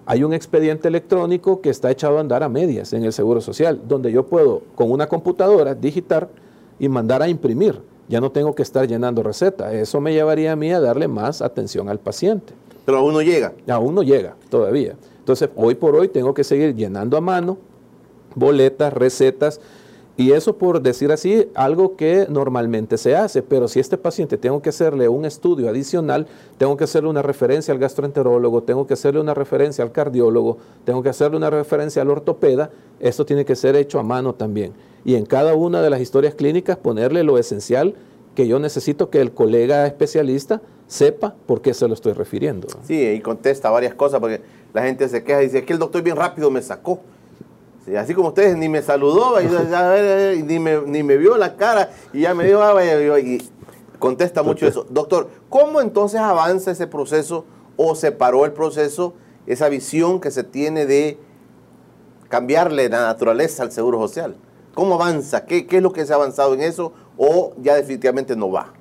Hay 0.06 0.24
un 0.24 0.34
expediente 0.34 0.88
electrónico 0.88 1.62
que 1.62 1.70
está 1.70 1.92
echado 1.92 2.18
a 2.18 2.22
andar 2.22 2.44
a 2.44 2.50
medias 2.50 2.92
en 2.94 3.04
el 3.04 3.14
Seguro 3.14 3.40
Social, 3.40 3.82
donde 3.88 4.12
yo 4.12 4.26
puedo 4.26 4.64
con 4.76 4.92
una 4.92 5.08
computadora 5.08 5.76
digitar 5.76 6.30
y 6.80 6.90
mandar 6.90 7.22
a 7.22 7.30
imprimir. 7.30 7.80
Ya 8.10 8.20
no 8.20 8.32
tengo 8.32 8.54
que 8.54 8.64
estar 8.64 8.88
llenando 8.88 9.24
receta. 9.24 9.72
Eso 9.74 10.02
me 10.02 10.12
llevaría 10.12 10.52
a 10.52 10.56
mí 10.56 10.72
a 10.72 10.82
darle 10.82 11.08
más 11.08 11.42
atención 11.42 11.88
al 11.88 12.00
paciente. 12.00 12.54
Pero 12.84 12.98
aún 12.98 13.14
no 13.14 13.22
llega. 13.22 13.54
Aún 13.70 13.96
no 13.96 14.04
llega 14.04 14.36
todavía. 14.50 14.96
Entonces, 15.20 15.50
hoy 15.56 15.76
por 15.76 15.96
hoy 15.96 16.08
tengo 16.08 16.34
que 16.34 16.44
seguir 16.44 16.76
llenando 16.76 17.16
a 17.16 17.22
mano 17.22 17.58
boletas, 18.36 18.94
recetas, 18.94 19.60
y 20.18 20.34
eso 20.34 20.58
por 20.58 20.82
decir 20.82 21.12
así, 21.12 21.48
algo 21.56 21.96
que 21.96 22.28
normalmente 22.30 22.98
se 22.98 23.16
hace, 23.16 23.42
pero 23.42 23.68
si 23.68 23.80
este 23.80 23.98
paciente 23.98 24.38
tengo 24.38 24.62
que 24.62 24.70
hacerle 24.70 25.08
un 25.08 25.26
estudio 25.26 25.70
adicional, 25.70 26.28
tengo 26.58 26.78
que 26.78 26.84
hacerle 26.84 27.10
una 27.10 27.22
referencia 27.22 27.74
al 27.74 27.80
gastroenterólogo, 27.80 28.64
tengo 28.64 28.86
que 28.86 28.94
hacerle 28.94 29.22
una 29.22 29.34
referencia 29.34 29.84
al 29.84 29.92
cardiólogo, 29.92 30.58
tengo 30.84 31.02
que 31.02 31.10
hacerle 31.10 31.38
una 31.38 31.50
referencia 31.50 32.02
al 32.02 32.10
ortopeda, 32.10 32.72
esto 33.00 33.26
tiene 33.26 33.46
que 33.46 33.56
ser 33.56 33.76
hecho 33.76 34.00
a 34.00 34.04
mano 34.04 34.36
también. 34.36 34.74
Y 35.04 35.16
en 35.16 35.26
cada 35.26 35.56
una 35.56 35.82
de 35.82 35.90
las 35.90 36.02
historias 36.02 36.36
clínicas 36.36 36.78
ponerle 36.78 37.24
lo 37.24 37.38
esencial 37.38 37.96
que 38.36 38.48
yo 38.48 38.60
necesito 38.60 39.10
que 39.10 39.22
el 39.22 39.32
colega 39.32 39.86
especialista 39.88 40.62
sepa 40.88 41.36
por 41.46 41.62
qué 41.62 41.74
se 41.74 41.88
lo 41.88 41.94
estoy 41.94 42.14
refiriendo. 42.14 42.68
Sí, 42.84 43.02
y 43.02 43.20
contesta 43.22 43.70
varias 43.70 43.94
cosas, 43.94 44.20
porque 44.20 44.42
la 44.74 44.84
gente 44.84 45.08
se 45.10 45.24
queja 45.24 45.42
y 45.42 45.46
dice, 45.46 45.64
que 45.64 45.74
el 45.74 45.80
doctor 45.80 46.02
bien 46.02 46.16
rápido 46.16 46.52
me 46.52 46.62
sacó. 46.62 47.00
Así 47.96 48.14
como 48.14 48.30
ustedes, 48.30 48.58
ni 48.58 48.70
me 48.70 48.82
saludó, 48.82 49.40
ni, 49.40 50.60
me, 50.60 50.82
ni 50.82 51.04
me 51.04 51.18
vio 51.18 51.38
la 51.38 51.56
cara 51.56 51.92
y 52.14 52.22
ya 52.22 52.34
me 52.34 52.46
dio, 52.46 52.62
ah, 52.62 53.20
y 53.20 53.42
contesta 54.00 54.44
mucho 54.44 54.68
eso. 54.68 54.86
Doctor, 54.90 55.30
¿cómo 55.50 55.82
entonces 55.82 56.20
avanza 56.20 56.72
ese 56.72 56.88
proceso 56.88 57.46
o 57.78 57.96
se 57.96 58.12
paró 58.12 58.46
el 58.46 58.54
proceso, 58.54 59.14
esa 59.46 59.70
visión 59.70 60.20
que 60.20 60.32
se 60.32 60.44
tiene 60.44 60.86
de 60.86 61.18
cambiarle 62.30 62.90
la 62.90 63.02
naturaleza 63.02 63.64
al 63.64 63.72
Seguro 63.72 64.00
Social? 64.00 64.36
¿Cómo 64.74 64.96
avanza? 64.96 65.46
¿Qué, 65.46 65.68
qué 65.68 65.78
es 65.78 65.84
lo 65.84 65.92
que 65.92 66.06
se 66.06 66.14
ha 66.14 66.16
avanzado 66.16 66.54
en 66.54 66.62
eso 66.62 66.94
o 67.18 67.54
ya 67.62 67.76
definitivamente 67.76 68.36
no 68.36 68.52
va? 68.52 68.74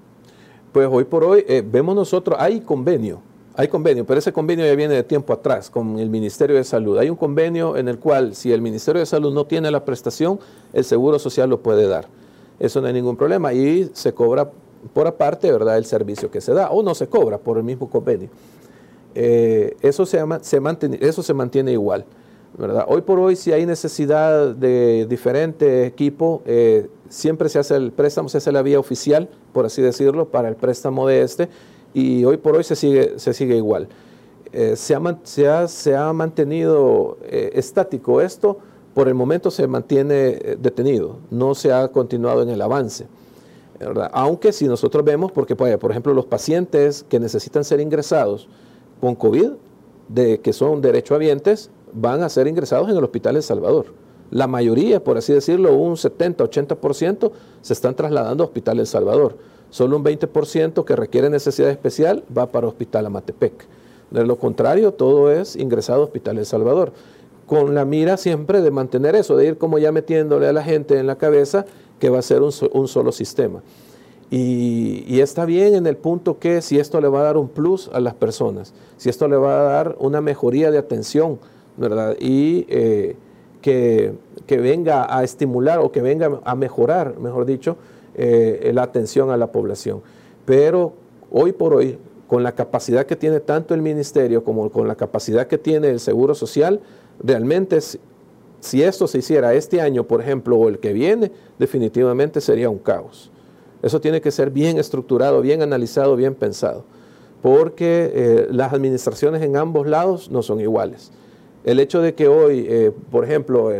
Pues 0.72 0.88
hoy 0.90 1.04
por 1.04 1.24
hoy 1.24 1.44
eh, 1.48 1.64
vemos 1.66 1.96
nosotros, 1.96 2.36
hay 2.40 2.60
convenio, 2.60 3.20
hay 3.60 3.68
convenio, 3.68 4.06
pero 4.06 4.18
ese 4.18 4.32
convenio 4.32 4.64
ya 4.64 4.74
viene 4.74 4.94
de 4.94 5.02
tiempo 5.02 5.34
atrás 5.34 5.68
con 5.68 5.98
el 5.98 6.08
Ministerio 6.08 6.56
de 6.56 6.64
Salud. 6.64 6.96
Hay 6.96 7.10
un 7.10 7.16
convenio 7.16 7.76
en 7.76 7.88
el 7.88 7.98
cual 7.98 8.34
si 8.34 8.52
el 8.52 8.62
Ministerio 8.62 9.00
de 9.00 9.06
Salud 9.06 9.34
no 9.34 9.44
tiene 9.44 9.70
la 9.70 9.84
prestación, 9.84 10.40
el 10.72 10.82
Seguro 10.82 11.18
Social 11.18 11.50
lo 11.50 11.60
puede 11.60 11.86
dar. 11.86 12.06
Eso 12.58 12.80
no 12.80 12.86
hay 12.86 12.94
ningún 12.94 13.18
problema 13.18 13.52
y 13.52 13.90
se 13.92 14.14
cobra 14.14 14.50
por 14.94 15.06
aparte, 15.06 15.52
¿verdad?, 15.52 15.76
el 15.76 15.84
servicio 15.84 16.30
que 16.30 16.40
se 16.40 16.54
da 16.54 16.70
o 16.70 16.82
no 16.82 16.94
se 16.94 17.08
cobra 17.08 17.36
por 17.36 17.58
el 17.58 17.64
mismo 17.64 17.90
convenio. 17.90 18.30
Eh, 19.14 19.76
eso, 19.82 20.06
se, 20.06 20.24
mantiene 21.34 21.72
igual. 21.72 22.06
¿verdad? 22.56 22.86
Hoy 22.88 23.02
por 23.02 23.18
hoy, 23.18 23.36
si 23.36 23.52
hay 23.52 23.66
necesidad 23.66 24.54
de 24.54 25.06
diferente 25.06 25.84
equipo, 25.84 26.40
eh, 26.46 26.88
siempre 27.10 27.50
se 27.50 27.58
hace 27.58 27.76
el 27.76 27.92
préstamo, 27.92 28.30
se 28.30 28.38
hace 28.38 28.52
la 28.52 28.62
vía 28.62 28.80
oficial, 28.80 29.28
por 29.52 29.66
así 29.66 29.82
decirlo, 29.82 30.30
para 30.30 30.48
el 30.48 30.56
préstamo 30.56 31.06
de 31.06 31.20
este, 31.20 31.50
y 31.94 32.24
hoy 32.24 32.36
por 32.36 32.56
hoy 32.56 32.64
se 32.64 32.76
sigue, 32.76 33.18
se 33.18 33.32
sigue 33.32 33.56
igual. 33.56 33.88
Eh, 34.52 34.74
se, 34.76 34.94
ha, 35.46 35.68
se, 35.68 35.96
ha, 35.96 36.12
mantenido 36.12 37.18
eh, 37.22 37.52
estático 37.54 38.20
esto, 38.20 38.58
por 38.94 39.06
el 39.06 39.14
momento 39.14 39.50
se 39.50 39.66
mantiene 39.68 40.56
detenido, 40.58 41.18
no 41.30 41.54
se 41.54 41.72
ha 41.72 41.86
continuado 41.88 42.42
en 42.42 42.48
el 42.48 42.60
avance. 42.60 43.06
Aunque 44.12 44.52
si 44.52 44.66
nosotros 44.66 45.04
vemos, 45.04 45.32
porque 45.32 45.56
pues, 45.56 45.76
por 45.78 45.90
ejemplo 45.90 46.12
los 46.12 46.26
pacientes 46.26 47.04
que 47.08 47.18
necesitan 47.18 47.64
ser 47.64 47.80
ingresados 47.80 48.48
con 49.00 49.14
COVID, 49.14 49.52
de, 50.08 50.40
que 50.40 50.52
son 50.52 50.80
derechohabientes, 50.80 51.70
van 51.92 52.22
a 52.22 52.28
ser 52.28 52.46
ingresados 52.46 52.90
en 52.90 52.96
el 52.96 53.04
Hospital 53.04 53.36
El 53.36 53.42
Salvador. 53.42 53.86
La 54.30 54.46
mayoría, 54.46 55.02
por 55.02 55.16
así 55.16 55.32
decirlo, 55.32 55.74
un 55.74 55.94
70-80% 55.94 57.32
se 57.62 57.72
están 57.72 57.94
trasladando 57.96 58.44
a 58.44 58.46
Hospital 58.46 58.80
El 58.80 58.86
Salvador. 58.86 59.36
Solo 59.70 59.96
un 59.96 60.04
20% 60.04 60.84
que 60.84 60.96
requiere 60.96 61.30
necesidad 61.30 61.70
especial 61.70 62.24
va 62.36 62.46
para 62.46 62.66
Hospital 62.66 63.06
Amatepec. 63.06 63.66
De 64.10 64.24
lo 64.24 64.36
contrario, 64.36 64.92
todo 64.92 65.30
es 65.30 65.56
ingresado 65.56 66.02
a 66.02 66.04
Hospital 66.04 66.38
El 66.38 66.46
Salvador. 66.46 66.92
Con 67.46 67.74
la 67.74 67.84
mira 67.84 68.16
siempre 68.16 68.62
de 68.62 68.70
mantener 68.70 69.14
eso, 69.14 69.36
de 69.36 69.46
ir 69.46 69.58
como 69.58 69.78
ya 69.78 69.92
metiéndole 69.92 70.48
a 70.48 70.52
la 70.52 70.62
gente 70.62 70.98
en 70.98 71.06
la 71.06 71.16
cabeza 71.16 71.64
que 71.98 72.10
va 72.10 72.18
a 72.18 72.22
ser 72.22 72.42
un, 72.42 72.52
solo 72.52 73.12
sistema. 73.12 73.62
Y, 74.30 75.20
está 75.20 75.44
bien 75.44 75.74
en 75.74 75.86
el 75.86 75.96
punto 75.96 76.38
que 76.38 76.62
si 76.62 76.78
esto 76.78 77.00
le 77.00 77.08
va 77.08 77.20
a 77.20 77.24
dar 77.24 77.36
un 77.36 77.48
plus 77.48 77.90
a 77.92 78.00
las 78.00 78.14
personas, 78.14 78.72
si 78.96 79.08
esto 79.08 79.28
le 79.28 79.36
va 79.36 79.60
a 79.60 79.62
dar 79.64 79.96
una 79.98 80.20
mejoría 80.20 80.70
de 80.70 80.78
atención 80.78 81.38
¿verdad? 81.80 82.16
Y 82.20 82.66
eh, 82.68 83.16
que, 83.62 84.14
venga 84.48 85.16
a 85.16 85.24
estimular 85.24 85.78
o 85.78 85.90
que 85.90 86.02
venga 86.02 86.40
a 86.44 86.54
mejorar, 86.54 87.18
mejor 87.18 87.46
dicho, 87.46 87.76
eh, 88.14 88.70
la 88.74 88.82
atención 88.82 89.30
a 89.30 89.36
la 89.36 89.52
población. 89.52 90.02
Pero 90.44 90.94
hoy 91.30 91.52
por 91.52 91.74
hoy, 91.74 91.98
con 92.26 92.42
la 92.42 92.52
capacidad 92.52 93.06
que 93.06 93.16
tiene 93.16 93.40
tanto 93.40 93.74
el 93.74 93.82
ministerio 93.82 94.44
como 94.44 94.70
con 94.70 94.88
la 94.88 94.94
capacidad 94.94 95.46
que 95.46 95.58
tiene 95.58 95.88
el 95.88 96.00
Seguro 96.00 96.34
Social, 96.34 96.80
realmente 97.22 97.78
si 98.60 98.82
esto 98.82 99.06
se 99.06 99.18
hiciera 99.18 99.54
este 99.54 99.80
año, 99.80 100.04
por 100.04 100.20
ejemplo, 100.20 100.56
o 100.56 100.68
el 100.68 100.78
que 100.78 100.92
viene, 100.92 101.32
definitivamente 101.58 102.40
sería 102.40 102.68
un 102.68 102.78
caos. 102.78 103.30
Eso 103.82 104.00
tiene 104.00 104.20
que 104.20 104.30
ser 104.30 104.50
bien 104.50 104.78
estructurado, 104.78 105.40
bien 105.40 105.62
analizado, 105.62 106.14
bien 106.14 106.34
pensado, 106.34 106.84
porque 107.42 108.10
eh, 108.14 108.48
las 108.50 108.72
administraciones 108.72 109.42
en 109.42 109.56
ambos 109.56 109.86
lados 109.86 110.30
no 110.30 110.42
son 110.42 110.60
iguales. 110.60 111.10
El 111.64 111.80
hecho 111.80 112.00
de 112.00 112.14
que 112.14 112.28
hoy, 112.28 112.66
eh, 112.68 112.92
por 113.10 113.24
ejemplo, 113.24 113.70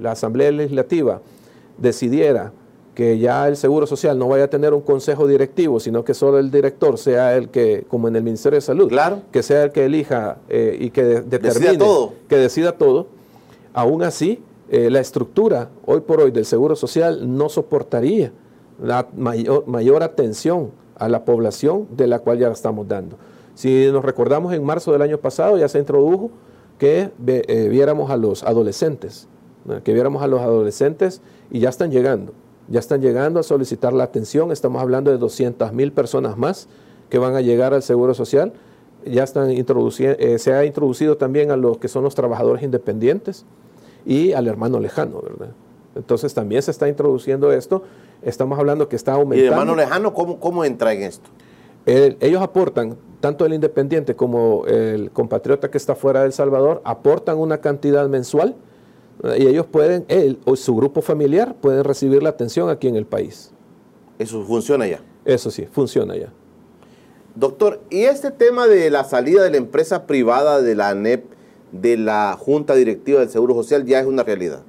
la 0.00 0.12
Asamblea 0.12 0.50
Legislativa 0.50 1.20
decidiera 1.78 2.52
que 2.94 3.18
ya 3.18 3.48
el 3.48 3.56
Seguro 3.56 3.86
Social 3.86 4.18
no 4.18 4.28
vaya 4.28 4.44
a 4.44 4.48
tener 4.48 4.72
un 4.72 4.80
consejo 4.80 5.26
directivo, 5.26 5.80
sino 5.80 6.04
que 6.04 6.14
solo 6.14 6.38
el 6.38 6.50
director 6.50 6.96
sea 6.96 7.36
el 7.36 7.48
que, 7.48 7.84
como 7.88 8.08
en 8.08 8.16
el 8.16 8.22
Ministerio 8.22 8.56
de 8.56 8.60
Salud, 8.60 8.92
que 9.32 9.42
sea 9.42 9.64
el 9.64 9.72
que 9.72 9.86
elija 9.86 10.38
eh, 10.48 10.76
y 10.80 10.90
que 10.90 11.02
determine, 11.02 11.72
decida 11.72 11.78
todo. 11.78 12.12
que 12.28 12.36
decida 12.36 12.72
todo, 12.72 13.06
aún 13.72 14.02
así 14.02 14.42
eh, 14.70 14.90
la 14.90 15.00
estructura 15.00 15.70
hoy 15.86 16.00
por 16.00 16.20
hoy 16.20 16.30
del 16.30 16.44
Seguro 16.44 16.76
Social 16.76 17.36
no 17.36 17.48
soportaría 17.48 18.32
la 18.82 19.08
mayor, 19.16 19.66
mayor 19.66 20.02
atención 20.02 20.70
a 20.96 21.08
la 21.08 21.24
población 21.24 21.88
de 21.90 22.06
la 22.06 22.20
cual 22.20 22.38
ya 22.38 22.46
la 22.46 22.54
estamos 22.54 22.86
dando. 22.86 23.16
Si 23.54 23.88
nos 23.92 24.04
recordamos 24.04 24.52
en 24.52 24.64
marzo 24.64 24.92
del 24.92 25.02
año 25.02 25.18
pasado 25.18 25.58
ya 25.58 25.68
se 25.68 25.78
introdujo 25.78 26.30
que 26.78 27.10
eh, 27.26 27.68
viéramos 27.70 28.10
a 28.10 28.16
los 28.16 28.42
adolescentes 28.42 29.28
que 29.82 29.92
viéramos 29.92 30.22
a 30.22 30.26
los 30.26 30.40
adolescentes 30.40 31.20
y 31.50 31.60
ya 31.60 31.68
están 31.68 31.90
llegando, 31.90 32.32
ya 32.68 32.80
están 32.80 33.00
llegando 33.00 33.40
a 33.40 33.42
solicitar 33.42 33.92
la 33.92 34.04
atención, 34.04 34.50
estamos 34.52 34.80
hablando 34.80 35.10
de 35.10 35.18
200 35.18 35.72
mil 35.72 35.92
personas 35.92 36.36
más 36.36 36.68
que 37.10 37.18
van 37.18 37.34
a 37.36 37.40
llegar 37.40 37.74
al 37.74 37.82
Seguro 37.82 38.14
Social, 38.14 38.52
ya 39.04 39.22
están 39.22 39.50
introduciendo, 39.50 40.16
eh, 40.18 40.38
se 40.38 40.52
ha 40.52 40.64
introducido 40.64 41.16
también 41.16 41.50
a 41.50 41.56
los 41.56 41.78
que 41.78 41.88
son 41.88 42.04
los 42.04 42.14
trabajadores 42.14 42.62
independientes 42.62 43.44
y 44.06 44.32
al 44.32 44.48
hermano 44.48 44.80
lejano, 44.80 45.20
¿verdad? 45.20 45.50
Entonces 45.94 46.32
también 46.34 46.62
se 46.62 46.70
está 46.70 46.88
introduciendo 46.88 47.52
esto, 47.52 47.82
estamos 48.22 48.58
hablando 48.58 48.88
que 48.88 48.96
está 48.96 49.12
aumentando. 49.12 49.44
¿Y 49.44 49.46
el 49.46 49.52
hermano 49.52 49.76
lejano 49.76 50.14
cómo, 50.14 50.40
cómo 50.40 50.64
entra 50.64 50.92
en 50.92 51.02
esto? 51.02 51.28
ellos 51.86 52.40
aportan, 52.40 52.96
tanto 53.20 53.44
el 53.44 53.52
independiente 53.52 54.16
como 54.16 54.64
el 54.66 55.10
compatriota 55.10 55.70
que 55.70 55.76
está 55.76 55.94
fuera 55.94 56.20
de 56.20 56.26
El 56.26 56.32
Salvador, 56.32 56.80
aportan 56.84 57.36
una 57.36 57.58
cantidad 57.58 58.08
mensual 58.08 58.54
y 59.36 59.46
ellos 59.46 59.66
pueden, 59.66 60.04
él 60.08 60.38
o 60.44 60.56
su 60.56 60.74
grupo 60.74 61.00
familiar 61.00 61.54
pueden 61.60 61.84
recibir 61.84 62.22
la 62.22 62.30
atención 62.30 62.68
aquí 62.68 62.88
en 62.88 62.96
el 62.96 63.06
país. 63.06 63.52
¿Eso 64.18 64.44
funciona 64.44 64.86
ya? 64.86 65.00
Eso 65.24 65.50
sí, 65.50 65.66
funciona 65.70 66.16
ya. 66.16 66.32
Doctor, 67.34 67.80
¿y 67.90 68.02
este 68.02 68.30
tema 68.30 68.66
de 68.68 68.90
la 68.90 69.04
salida 69.04 69.42
de 69.42 69.50
la 69.50 69.56
empresa 69.56 70.06
privada 70.06 70.62
de 70.62 70.74
la 70.76 70.90
ANEP 70.90 71.24
de 71.72 71.96
la 71.96 72.36
Junta 72.38 72.74
Directiva 72.74 73.20
del 73.20 73.28
Seguro 73.28 73.54
Social 73.54 73.84
ya 73.84 73.98
es 73.98 74.06
una 74.06 74.22
realidad? 74.22 74.62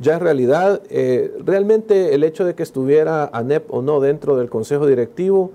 Ya 0.00 0.16
es 0.16 0.22
realidad. 0.22 0.82
Eh, 0.88 1.32
realmente 1.44 2.14
el 2.14 2.24
hecho 2.24 2.44
de 2.44 2.54
que 2.54 2.62
estuviera 2.62 3.30
ANEP 3.32 3.72
o 3.72 3.82
no 3.82 4.00
dentro 4.00 4.36
del 4.36 4.50
Consejo 4.50 4.86
Directivo 4.86 5.52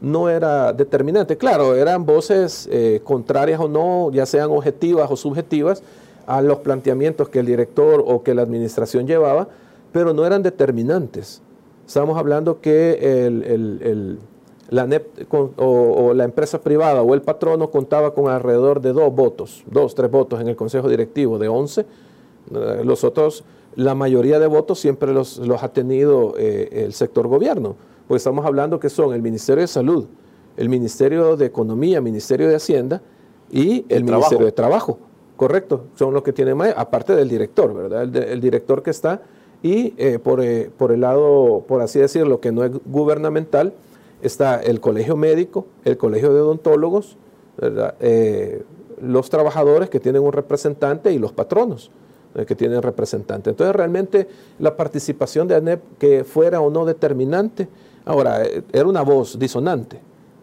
no 0.00 0.28
era 0.28 0.72
determinante. 0.72 1.38
Claro, 1.38 1.74
eran 1.74 2.04
voces 2.04 2.68
eh, 2.70 3.00
contrarias 3.04 3.60
o 3.60 3.68
no, 3.68 4.10
ya 4.12 4.26
sean 4.26 4.50
objetivas 4.50 5.10
o 5.10 5.16
subjetivas, 5.16 5.82
a 6.26 6.42
los 6.42 6.58
planteamientos 6.58 7.28
que 7.28 7.40
el 7.40 7.46
director 7.46 8.02
o 8.06 8.22
que 8.22 8.34
la 8.34 8.42
administración 8.42 9.06
llevaba, 9.06 9.48
pero 9.92 10.12
no 10.12 10.26
eran 10.26 10.42
determinantes. 10.42 11.42
Estamos 11.86 12.18
hablando 12.18 12.60
que 12.60 13.26
el, 13.26 14.18
la 14.70 14.86
NEP 14.86 15.32
o, 15.32 16.12
la 16.14 16.24
empresa 16.24 16.60
privada 16.60 17.02
o 17.02 17.14
el 17.14 17.22
patrono 17.22 17.70
contaba 17.70 18.14
con 18.14 18.28
alrededor 18.28 18.80
de 18.80 18.92
dos 18.92 19.14
votos, 19.14 19.64
dos, 19.70 19.94
tres 19.94 20.10
votos 20.10 20.40
en 20.40 20.48
el 20.48 20.56
consejo 20.56 20.88
directivo 20.88 21.38
de 21.38 21.48
11. 21.48 21.80
Eh, 21.80 22.82
los 22.84 23.04
otros, 23.04 23.44
la 23.76 23.94
mayoría 23.94 24.38
de 24.38 24.46
votos 24.46 24.80
siempre 24.80 25.12
los, 25.12 25.40
ha 25.60 25.68
tenido 25.68 26.34
eh, 26.38 26.84
el 26.84 26.92
sector 26.92 27.28
gobierno, 27.28 27.76
pues 28.08 28.20
estamos 28.20 28.44
hablando 28.46 28.80
que 28.80 28.90
son 28.90 29.14
el 29.14 29.22
Ministerio 29.22 29.62
de 29.62 29.68
Salud, 29.68 30.06
el 30.56 30.68
Ministerio 30.68 31.36
de 31.36 31.46
Economía, 31.46 31.98
el 31.98 32.04
Ministerio 32.04 32.48
de 32.48 32.56
Hacienda 32.56 33.02
y 33.50 33.84
el, 33.88 34.04
Ministerio 34.04 34.46
de 34.46 34.52
Trabajo. 34.52 34.98
Correcto, 35.36 35.86
son 35.96 36.14
los 36.14 36.22
que 36.22 36.32
tienen 36.32 36.56
más, 36.56 36.72
aparte 36.76 37.16
del 37.16 37.28
director, 37.28 37.74
¿verdad? 37.74 38.02
El, 38.02 38.40
director 38.40 38.82
que 38.82 38.90
está 38.90 39.22
y 39.62 39.92
eh, 39.96 40.20
por, 40.20 40.40
eh, 40.40 40.70
por, 40.76 40.92
el 40.92 41.00
lado, 41.00 41.64
por 41.66 41.82
así 41.82 41.98
decirlo, 41.98 42.40
que 42.40 42.52
no 42.52 42.62
es 42.62 42.70
gubernamental, 42.84 43.72
está 44.22 44.62
el 44.62 44.80
colegio 44.80 45.16
médico, 45.16 45.66
el 45.84 45.96
colegio 45.96 46.32
de 46.32 46.40
odontólogos, 46.40 47.16
¿verdad? 47.58 47.96
Eh, 47.98 48.62
los 49.02 49.28
trabajadores 49.28 49.90
que 49.90 49.98
tienen 49.98 50.22
un 50.22 50.32
representante 50.32 51.12
y 51.12 51.18
los 51.18 51.32
patronos 51.32 51.90
que 52.48 52.56
tienen 52.56 52.82
representante. 52.82 53.50
Entonces 53.50 53.76
realmente 53.76 54.26
la 54.58 54.76
participación 54.76 55.46
de 55.46 55.54
ANEP, 55.54 55.80
que 55.98 56.24
fuera 56.24 56.60
o 56.60 56.68
no 56.68 56.84
determinante, 56.84 57.68
ahora, 58.04 58.42
era 58.72 58.86
una 58.86 59.02
voz 59.02 59.38
disonante, 59.38 60.00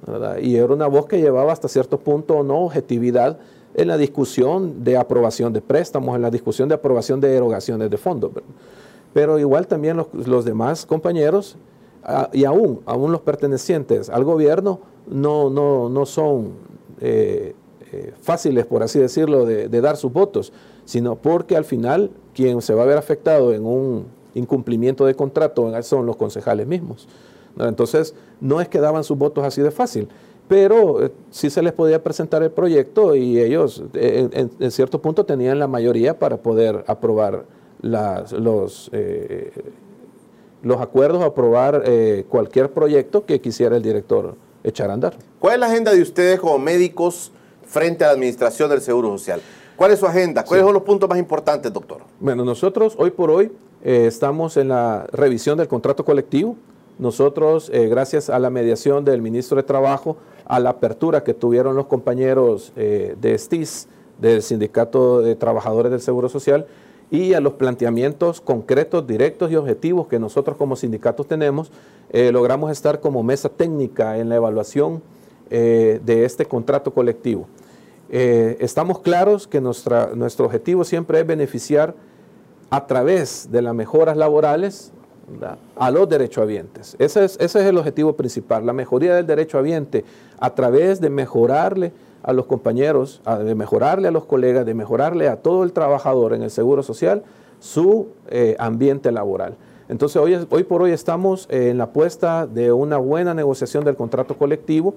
¿verdad? 0.07 0.37
y 0.37 0.55
era 0.55 0.73
una 0.73 0.87
voz 0.87 1.05
que 1.05 1.19
llevaba 1.19 1.51
hasta 1.51 1.67
cierto 1.67 1.99
punto 1.99 2.37
o 2.37 2.43
no 2.43 2.59
objetividad 2.59 3.39
en 3.73 3.87
la 3.87 3.97
discusión 3.97 4.83
de 4.83 4.97
aprobación 4.97 5.53
de 5.53 5.61
préstamos, 5.61 6.15
en 6.15 6.21
la 6.21 6.29
discusión 6.29 6.67
de 6.69 6.75
aprobación 6.75 7.21
de 7.21 7.35
erogaciones 7.35 7.89
de 7.89 7.97
fondos. 7.97 8.31
Pero 9.13 9.39
igual 9.39 9.67
también 9.67 9.97
los, 9.97 10.45
demás 10.45 10.85
compañeros 10.85 11.57
y 12.33 12.45
aún, 12.45 12.81
aún 12.85 13.11
los 13.11 13.21
pertenecientes 13.21 14.09
al 14.09 14.23
gobierno 14.23 14.79
no, 15.07 15.49
no, 15.49 15.89
no 15.89 16.05
son 16.05 16.53
eh, 16.99 17.53
eh, 17.91 18.13
fáciles, 18.21 18.65
por 18.65 18.83
así 18.83 18.99
decirlo, 18.99 19.45
de, 19.45 19.67
dar 19.81 19.97
sus 19.97 20.13
votos, 20.13 20.53
sino 20.85 21.15
porque 21.15 21.57
al 21.57 21.65
final 21.65 22.11
quien 22.33 22.61
se 22.61 22.73
va 22.73 22.83
a 22.83 22.85
ver 22.85 22.97
afectado 22.97 23.53
en 23.53 23.65
un 23.65 24.05
incumplimiento 24.33 25.05
de 25.05 25.13
contrato 25.13 25.71
son 25.83 26.05
los 26.05 26.15
concejales 26.15 26.67
mismos. 26.67 27.07
Entonces, 27.59 28.15
no 28.39 28.61
es 28.61 28.69
que 28.69 28.79
daban 28.79 29.03
sus 29.03 29.17
votos 29.17 29.43
así 29.43 29.61
de 29.61 29.71
fácil 29.71 30.07
pero 30.51 31.01
eh, 31.01 31.13
sí 31.29 31.49
se 31.49 31.61
les 31.61 31.71
podía 31.71 32.03
presentar 32.03 32.43
el 32.43 32.51
proyecto 32.51 33.15
y 33.15 33.39
ellos 33.39 33.83
eh, 33.93 34.49
en, 34.59 34.71
cierto 34.71 35.01
punto 35.01 35.25
tenían 35.25 35.59
la 35.59 35.67
mayoría 35.67 36.19
para 36.19 36.35
poder 36.35 36.83
aprobar 36.87 37.45
los, 37.81 38.89
eh, 38.91 39.53
los 40.61 40.81
acuerdos, 40.81 41.23
aprobar 41.23 41.85
cualquier 42.27 42.69
proyecto 42.69 43.25
que 43.25 43.39
quisiera 43.39 43.77
el 43.77 43.81
director 43.81 44.35
echar 44.61 44.89
a 44.89 44.93
andar. 44.93 45.15
¿Cuál 45.39 45.53
es 45.53 45.59
la 45.61 45.67
agenda 45.67 45.93
de 45.93 46.01
ustedes 46.01 46.37
como 46.37 46.59
médicos 46.59 47.31
frente 47.65 48.03
a 48.03 48.07
la 48.07 48.13
administración 48.15 48.69
del 48.69 48.81
Seguro 48.81 49.07
Social? 49.17 49.41
¿Cuál 49.77 49.91
es 49.91 49.99
su 49.99 50.05
agenda? 50.05 50.43
¿Cuáles 50.43 50.65
son 50.65 50.73
los 50.73 50.83
puntos 50.83 51.07
más 51.07 51.17
importantes, 51.17 51.71
doctor? 51.71 51.99
Bueno, 52.19 52.43
nosotros 52.43 52.95
hoy 52.97 53.11
por 53.11 53.31
hoy 53.31 53.53
estamos 53.81 54.57
en 54.57 54.67
la 54.67 55.07
revisión 55.13 55.57
del 55.57 55.69
contrato 55.69 56.03
colectivo. 56.03 56.57
Nosotros, 56.99 57.71
gracias 57.73 58.29
a 58.29 58.37
la 58.37 58.49
mediación 58.49 59.05
del 59.05 59.21
ministro 59.21 59.55
de 59.55 59.63
Trabajo, 59.63 60.17
a 60.45 60.59
la 60.59 60.71
apertura 60.71 61.23
que 61.23 61.33
tuvieron 61.33 61.75
los 61.75 61.87
compañeros 61.87 62.71
eh, 62.75 63.15
de 63.19 63.37
STIS, 63.37 63.87
del 64.19 64.41
Sindicato 64.41 65.21
de 65.21 65.35
Trabajadores 65.35 65.91
del 65.91 66.01
Seguro 66.01 66.29
Social, 66.29 66.65
y 67.09 67.33
a 67.33 67.41
los 67.41 67.53
planteamientos 67.53 68.39
concretos, 68.39 69.05
directos 69.05 69.51
y 69.51 69.55
objetivos 69.55 70.07
que 70.07 70.19
nosotros 70.19 70.55
como 70.57 70.75
sindicatos 70.75 71.27
tenemos, 71.27 71.71
eh, 72.11 72.31
logramos 72.31 72.71
estar 72.71 72.99
como 72.99 73.23
mesa 73.23 73.49
técnica 73.49 74.17
en 74.17 74.29
la 74.29 74.35
evaluación 74.35 75.01
eh, 75.49 75.99
de 76.05 76.23
este 76.25 76.45
contrato 76.45 76.93
colectivo. 76.93 77.47
estamos 78.09 78.99
claros 78.99 79.47
que 79.47 79.61
nuestra, 79.61 80.11
nuestro 80.15 80.45
objetivo 80.45 80.83
siempre 80.83 81.19
es 81.19 81.27
beneficiar 81.27 81.95
a 82.69 82.85
través 82.85 83.49
de 83.51 83.61
las 83.61 83.73
mejoras 83.73 84.17
laborales 84.17 84.91
a 85.75 85.91
los 85.91 86.09
derechohabientes. 86.09 86.95
Ese 86.99 87.25
es, 87.25 87.37
ese 87.39 87.59
es 87.59 87.65
el 87.65 87.77
objetivo 87.77 88.13
principal, 88.13 88.65
la 88.65 88.73
mejoría 88.73 89.15
del 89.15 89.25
derecho 89.25 89.57
derechohabiente 89.57 90.05
a 90.39 90.53
través 90.53 91.01
de 91.01 91.09
mejorarle 91.09 91.91
a 92.23 92.33
los 92.33 92.45
compañeros, 92.45 93.21
de 93.43 93.55
mejorarle 93.55 94.07
a 94.07 94.11
los 94.11 94.25
colegas, 94.25 94.65
de 94.65 94.73
mejorarle 94.73 95.27
a 95.27 95.37
todo 95.37 95.63
el 95.63 95.73
trabajador 95.73 96.33
en 96.33 96.43
el 96.43 96.51
Seguro 96.51 96.83
Social 96.83 97.23
su 97.59 98.07
eh, 98.29 98.55
ambiente 98.59 99.11
laboral. 99.11 99.55
Entonces 99.89 100.17
hoy, 100.17 100.37
hoy 100.49 100.63
por 100.63 100.81
hoy 100.81 100.91
estamos 100.91 101.47
en 101.49 101.77
la 101.77 101.85
apuesta 101.85 102.47
de 102.47 102.71
una 102.71 102.97
buena 102.97 103.33
negociación 103.33 103.83
del 103.83 103.95
contrato 103.95 104.37
colectivo. 104.37 104.95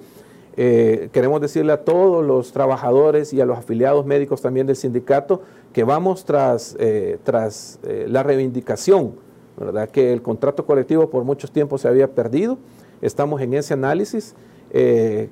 Eh, 0.56 1.08
queremos 1.12 1.40
decirle 1.40 1.72
a 1.72 1.82
todos 1.84 2.24
los 2.24 2.52
trabajadores 2.52 3.32
y 3.32 3.40
a 3.40 3.46
los 3.46 3.58
afiliados 3.58 4.06
médicos 4.06 4.40
también 4.40 4.66
del 4.66 4.76
sindicato 4.76 5.42
que 5.72 5.82
vamos 5.82 6.24
tras, 6.24 6.76
eh, 6.78 7.18
tras 7.24 7.80
la 7.82 8.22
reivindicación 8.22 9.23
¿verdad? 9.56 9.88
que 9.88 10.12
el 10.12 10.22
contrato 10.22 10.66
colectivo 10.66 11.10
por 11.10 11.24
muchos 11.24 11.50
tiempos 11.50 11.82
se 11.82 11.88
había 11.88 12.14
perdido. 12.14 12.58
Estamos 13.00 13.40
en 13.40 13.54
ese 13.54 13.74
análisis. 13.74 14.34
Eh, 14.70 15.28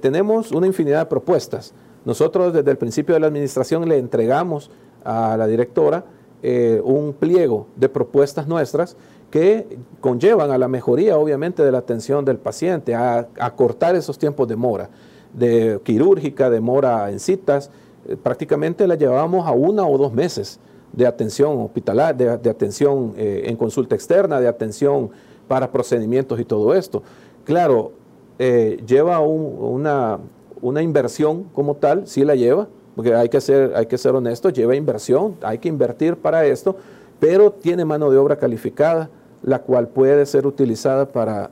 tenemos 0.00 0.52
una 0.52 0.66
infinidad 0.66 1.00
de 1.00 1.06
propuestas. 1.06 1.74
Nosotros 2.04 2.52
desde 2.52 2.70
el 2.70 2.76
principio 2.76 3.14
de 3.14 3.20
la 3.20 3.28
administración 3.28 3.88
le 3.88 3.98
entregamos 3.98 4.70
a 5.04 5.36
la 5.36 5.46
directora 5.46 6.04
eh, 6.42 6.80
un 6.84 7.14
pliego 7.14 7.68
de 7.76 7.88
propuestas 7.88 8.46
nuestras 8.46 8.96
que 9.30 9.78
conllevan 10.00 10.50
a 10.50 10.58
la 10.58 10.68
mejoría, 10.68 11.16
obviamente, 11.16 11.64
de 11.64 11.72
la 11.72 11.78
atención 11.78 12.24
del 12.24 12.36
paciente, 12.36 12.94
a, 12.94 13.26
cortar 13.56 13.96
esos 13.96 14.18
tiempos 14.18 14.46
de 14.46 14.54
mora, 14.54 14.90
de 15.32 15.80
quirúrgica, 15.82 16.50
de 16.50 16.60
mora 16.60 17.10
en 17.10 17.18
citas, 17.18 17.70
eh, 18.06 18.16
prácticamente 18.16 18.86
la 18.86 18.94
llevábamos 18.94 19.46
a 19.46 19.52
una 19.52 19.86
o 19.86 19.96
dos 19.96 20.12
meses 20.12 20.60
de 20.96 21.06
atención 21.06 21.60
hospitalaria, 21.60 22.36
de, 22.36 22.50
atención 22.50 23.14
eh, 23.16 23.42
en 23.46 23.56
consulta 23.56 23.94
externa, 23.94 24.40
de 24.40 24.48
atención 24.48 25.10
para 25.48 25.70
procedimientos 25.70 26.38
y 26.40 26.44
todo 26.44 26.74
esto. 26.74 27.02
Claro, 27.44 27.92
eh, 28.38 28.82
lleva 28.86 29.20
una, 29.20 30.18
una, 30.60 30.82
inversión 30.82 31.44
como 31.54 31.76
tal, 31.76 32.06
sí 32.06 32.24
la 32.24 32.34
lleva, 32.34 32.68
porque 32.96 33.14
hay 33.14 33.28
que, 33.28 33.40
ser, 33.40 33.72
hay 33.76 33.86
que 33.86 33.98
ser 33.98 34.14
honesto, 34.14 34.50
lleva 34.50 34.76
inversión, 34.76 35.36
hay 35.42 35.58
que 35.58 35.68
invertir 35.68 36.16
para 36.16 36.46
esto, 36.46 36.76
pero 37.20 37.50
tiene 37.52 37.84
mano 37.84 38.10
de 38.10 38.16
obra 38.16 38.36
calificada, 38.36 39.10
la 39.42 39.60
cual 39.60 39.88
puede 39.88 40.24
ser 40.24 40.46
utilizada 40.46 41.06
para, 41.06 41.50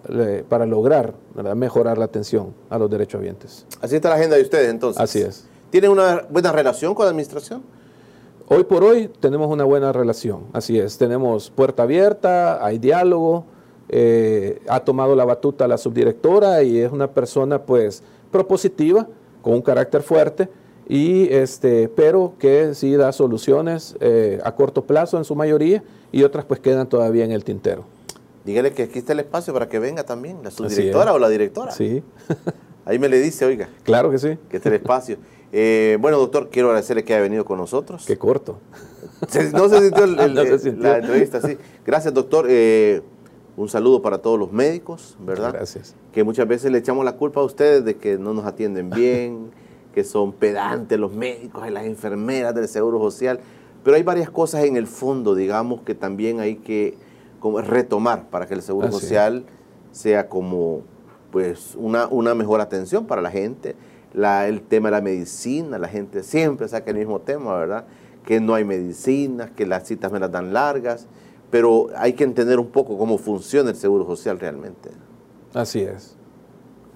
para 0.48 0.64
lograr 0.64 1.12
mejorar 1.54 1.98
la 1.98 2.06
atención 2.06 2.54
a 2.70 2.78
los 2.78 2.88
derechohabientes. 2.88 3.66
Así 3.82 3.96
está 3.96 4.08
la 4.08 4.14
agenda 4.14 4.36
de 4.36 4.42
ustedes 4.42 4.70
entonces. 4.70 5.02
Así 5.02 5.20
es. 5.20 5.44
¿Tienen 5.70 5.90
una 5.90 6.22
buena 6.30 6.52
relación 6.52 6.94
con 6.94 7.04
la 7.04 7.10
administración? 7.10 7.62
Hoy 8.48 8.64
por 8.64 8.82
hoy 8.84 9.08
tenemos 9.20 9.48
una 9.50 9.64
buena 9.64 9.92
relación, 9.92 10.44
así 10.52 10.78
es, 10.78 10.98
tenemos 10.98 11.50
puerta 11.50 11.84
abierta, 11.84 12.64
hay 12.64 12.78
diálogo, 12.78 13.44
eh, 13.88 14.60
ha 14.68 14.80
tomado 14.80 15.14
la 15.14 15.24
batuta 15.24 15.68
la 15.68 15.78
subdirectora 15.78 16.62
y 16.62 16.78
es 16.78 16.90
una 16.90 17.10
persona 17.10 17.62
pues 17.62 18.02
propositiva, 18.30 19.06
con 19.42 19.54
un 19.54 19.62
carácter 19.62 20.02
fuerte 20.02 20.48
y 20.88 21.28
este, 21.32 21.88
pero 21.88 22.34
que 22.38 22.74
sí 22.74 22.94
da 22.94 23.12
soluciones 23.12 23.96
eh, 24.00 24.40
a 24.44 24.54
corto 24.54 24.84
plazo 24.84 25.18
en 25.18 25.24
su 25.24 25.34
mayoría 25.34 25.82
y 26.10 26.22
otras 26.22 26.44
pues 26.44 26.60
quedan 26.60 26.88
todavía 26.88 27.24
en 27.24 27.32
el 27.32 27.44
tintero. 27.44 27.84
Dígale 28.44 28.72
que 28.72 28.84
aquí 28.84 28.98
está 28.98 29.12
el 29.12 29.20
espacio 29.20 29.52
para 29.52 29.68
que 29.68 29.78
venga 29.78 30.04
también, 30.04 30.38
la 30.42 30.50
subdirectora 30.50 31.12
o 31.12 31.18
la 31.18 31.28
directora. 31.28 31.70
Sí. 31.72 32.02
Ahí 32.84 32.98
me 32.98 33.08
le 33.08 33.20
dice, 33.20 33.44
oiga. 33.44 33.68
Claro 33.84 34.10
que 34.10 34.18
sí. 34.18 34.36
Que 34.50 34.56
está 34.56 34.68
el 34.68 34.76
espacio. 34.76 35.16
Eh, 35.54 35.98
bueno, 36.00 36.18
doctor, 36.18 36.48
quiero 36.50 36.68
agradecerle 36.68 37.04
que 37.04 37.12
haya 37.12 37.22
venido 37.22 37.44
con 37.44 37.58
nosotros. 37.58 38.04
Qué 38.06 38.16
corto. 38.16 38.58
no 39.52 39.68
se 39.68 39.80
sintió, 39.82 40.06
la 40.06 40.96
entrevista, 40.96 41.42
sí. 41.42 41.58
Gracias, 41.84 42.14
doctor. 42.14 42.46
Eh, 42.48 43.02
un 43.58 43.68
saludo 43.68 44.00
para 44.00 44.18
todos 44.18 44.38
los 44.38 44.50
médicos, 44.50 45.14
¿verdad? 45.20 45.52
Gracias. 45.52 45.94
Que 46.10 46.24
muchas 46.24 46.48
veces 46.48 46.72
le 46.72 46.78
echamos 46.78 47.04
la 47.04 47.16
culpa 47.16 47.40
a 47.40 47.44
ustedes 47.44 47.84
de 47.84 47.96
que 47.96 48.16
no 48.16 48.32
nos 48.32 48.46
atienden 48.46 48.88
bien, 48.88 49.50
que 49.94 50.04
son 50.04 50.32
pedantes 50.32 50.98
los 50.98 51.12
médicos 51.12 51.68
y 51.68 51.70
las 51.70 51.84
enfermeras 51.84 52.54
del 52.54 52.66
Seguro 52.66 52.98
Social. 52.98 53.40
Pero 53.84 53.96
hay 53.96 54.02
varias 54.02 54.30
cosas 54.30 54.64
en 54.64 54.78
el 54.78 54.86
fondo, 54.86 55.34
digamos, 55.34 55.82
que 55.82 55.94
también 55.94 56.40
hay 56.40 56.56
que 56.56 56.96
retomar 57.66 58.30
para 58.30 58.46
que 58.46 58.54
el 58.54 58.62
Seguro 58.62 58.90
Social 58.90 59.44
sea 59.90 60.30
como 60.30 60.82
pues 61.30 61.74
una, 61.76 62.06
una 62.06 62.34
mejor 62.34 62.60
atención 62.60 63.06
para 63.06 63.20
la 63.20 63.30
gente 63.30 63.74
el 64.14 64.62
tema 64.62 64.88
de 64.88 64.92
la 64.92 65.00
medicina, 65.00 65.78
la 65.78 65.88
gente 65.88 66.22
siempre 66.22 66.68
saca 66.68 66.90
el 66.90 66.98
mismo 66.98 67.20
tema, 67.20 67.56
¿verdad? 67.56 67.86
Que 68.26 68.40
no 68.40 68.54
hay 68.54 68.64
medicinas, 68.64 69.50
que 69.50 69.66
las 69.66 69.86
citas 69.86 70.12
me 70.12 70.20
las 70.20 70.30
dan 70.30 70.52
largas, 70.52 71.06
pero 71.50 71.88
hay 71.96 72.12
que 72.12 72.24
entender 72.24 72.58
un 72.58 72.68
poco 72.68 72.98
cómo 72.98 73.18
funciona 73.18 73.70
el 73.70 73.76
Seguro 73.76 74.04
Social 74.06 74.38
realmente. 74.38 74.90
Así 75.54 75.80
es. 75.80 76.16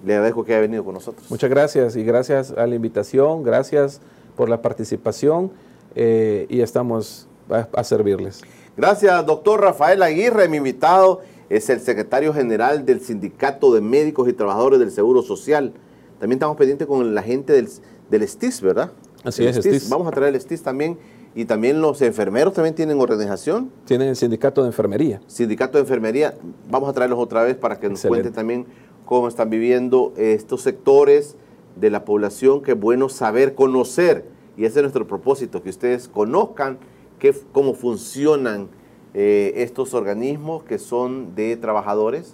Le 0.05 0.13
agradezco 0.13 0.43
que 0.43 0.53
haya 0.53 0.61
venido 0.61 0.83
con 0.83 0.93
nosotros. 0.93 1.29
Muchas 1.29 1.49
gracias 1.49 1.95
y 1.95 2.03
gracias 2.03 2.51
a 2.51 2.67
la 2.67 2.75
invitación, 2.75 3.43
gracias 3.43 3.99
por 4.35 4.49
la 4.49 4.61
participación 4.61 5.51
eh, 5.95 6.45
y 6.49 6.61
estamos 6.61 7.27
a, 7.49 7.67
a 7.73 7.83
servirles. 7.83 8.41
Gracias, 8.75 9.25
doctor 9.25 9.61
Rafael 9.61 10.03
Aguirre, 10.03 10.47
mi 10.47 10.57
invitado 10.57 11.21
es 11.49 11.69
el 11.69 11.79
secretario 11.79 12.33
general 12.33 12.85
del 12.85 13.01
Sindicato 13.01 13.73
de 13.73 13.81
Médicos 13.81 14.27
y 14.27 14.33
Trabajadores 14.33 14.79
del 14.79 14.91
Seguro 14.91 15.21
Social. 15.21 15.73
También 16.19 16.37
estamos 16.37 16.57
pendientes 16.57 16.87
con 16.87 17.13
la 17.13 17.21
gente 17.21 17.53
del, 17.53 17.69
del 18.09 18.27
STIS, 18.27 18.61
¿verdad? 18.61 18.91
Así 19.23 19.45
es, 19.45 19.57
STIS. 19.57 19.89
Vamos 19.89 20.07
a 20.07 20.11
traer 20.11 20.33
el 20.33 20.41
STIS 20.41 20.63
también. 20.63 20.97
Y 21.35 21.45
también 21.45 21.81
los 21.81 22.01
enfermeros 22.01 22.53
también 22.53 22.73
tienen 22.73 22.99
organización. 22.99 23.71
Tienen 23.85 24.07
el 24.09 24.15
sindicato 24.15 24.63
de 24.63 24.67
enfermería. 24.69 25.21
Sindicato 25.27 25.77
de 25.77 25.83
enfermería. 25.83 26.33
Vamos 26.67 26.89
a 26.89 26.93
traerlos 26.93 27.19
otra 27.19 27.43
vez 27.43 27.55
para 27.55 27.79
que 27.79 27.89
nos 27.89 28.01
cuenten 28.01 28.33
también 28.33 28.65
cómo 29.05 29.27
están 29.27 29.49
viviendo 29.51 30.13
estos 30.17 30.63
sectores 30.63 31.35
de 31.75 31.91
la 31.91 32.05
población, 32.05 32.63
que 32.63 32.71
es 32.71 32.79
bueno 32.79 33.07
saber, 33.07 33.53
conocer. 33.53 34.25
Y 34.57 34.65
ese 34.65 34.79
es 34.79 34.83
nuestro 34.83 35.05
propósito, 35.05 35.61
que 35.61 35.69
ustedes 35.69 36.07
conozcan 36.07 36.79
qué, 37.19 37.35
cómo 37.51 37.75
funcionan 37.75 38.69
eh, 39.13 39.53
estos 39.57 39.93
organismos 39.93 40.63
que 40.63 40.79
son 40.79 41.35
de 41.35 41.55
trabajadores, 41.57 42.33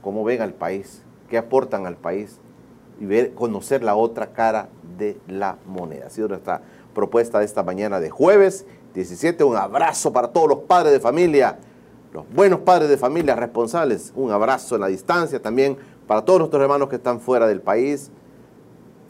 cómo 0.00 0.24
ven 0.24 0.40
al 0.40 0.54
país, 0.54 1.02
qué 1.28 1.36
aportan 1.36 1.86
al 1.86 1.96
país 1.96 2.38
y 3.02 3.06
ver, 3.06 3.34
conocer 3.34 3.82
la 3.82 3.96
otra 3.96 4.28
cara 4.28 4.68
de 4.96 5.18
la 5.26 5.58
moneda. 5.66 6.06
Ha 6.06 6.10
sido 6.10 6.28
nuestra 6.28 6.62
propuesta 6.94 7.40
de 7.40 7.44
esta 7.44 7.64
mañana 7.64 7.98
de 7.98 8.10
jueves 8.10 8.64
17. 8.94 9.42
Un 9.42 9.56
abrazo 9.56 10.12
para 10.12 10.28
todos 10.28 10.48
los 10.48 10.58
padres 10.60 10.92
de 10.92 11.00
familia, 11.00 11.58
los 12.12 12.24
buenos 12.32 12.60
padres 12.60 12.88
de 12.88 12.96
familia 12.96 13.34
responsables. 13.34 14.12
Un 14.14 14.30
abrazo 14.30 14.76
en 14.76 14.82
la 14.82 14.86
distancia 14.86 15.42
también 15.42 15.76
para 16.06 16.24
todos 16.24 16.38
nuestros 16.38 16.62
hermanos 16.62 16.88
que 16.88 16.94
están 16.94 17.18
fuera 17.18 17.48
del 17.48 17.60
país. 17.60 18.12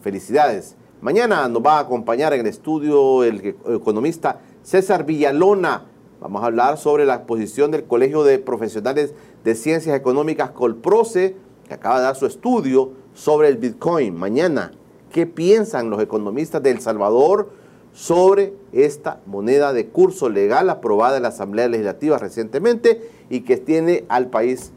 Felicidades. 0.01 0.75
Mañana 1.03 1.47
nos 1.47 1.63
va 1.63 1.77
a 1.77 1.81
acompañar 1.81 2.33
en 2.33 2.41
el 2.41 2.47
estudio 2.47 3.25
el 3.25 3.57
economista 3.69 4.41
César 4.63 5.05
Villalona. 5.05 5.85
Vamos 6.19 6.43
a 6.43 6.47
hablar 6.47 6.79
sobre 6.79 7.05
la 7.05 7.17
exposición 7.17 7.71
del 7.71 7.85
Colegio 7.85 8.25
de 8.25 8.39
Profesionales 8.39 9.13
de 9.45 9.55
Ciencias 9.55 9.95
Económicas 9.95 10.53
Colproce, 10.53 11.37
que 11.69 11.75
acaba 11.75 11.99
de 11.99 12.05
dar 12.05 12.17
su 12.17 12.25
estudio 12.25 13.02
sobre 13.15 13.49
el 13.49 13.57
Bitcoin. 13.57 14.15
Mañana, 14.17 14.73
¿qué 15.11 15.27
piensan 15.27 15.91
los 15.91 16.03
economistas 16.03 16.63
de 16.63 16.71
El 16.71 16.81
Salvador 16.81 17.51
sobre 17.93 18.55
esta 18.73 19.21
moneda 19.27 19.73
de 19.73 19.89
curso 19.89 20.29
legal 20.29 20.71
aprobada 20.71 21.17
en 21.17 21.25
la 21.25 21.29
Asamblea 21.29 21.69
Legislativa 21.69 22.19
recientemente 22.19 23.11
y 23.29 23.41
que 23.41 23.57
tiene 23.57 24.05
al 24.09 24.29
país 24.29 24.73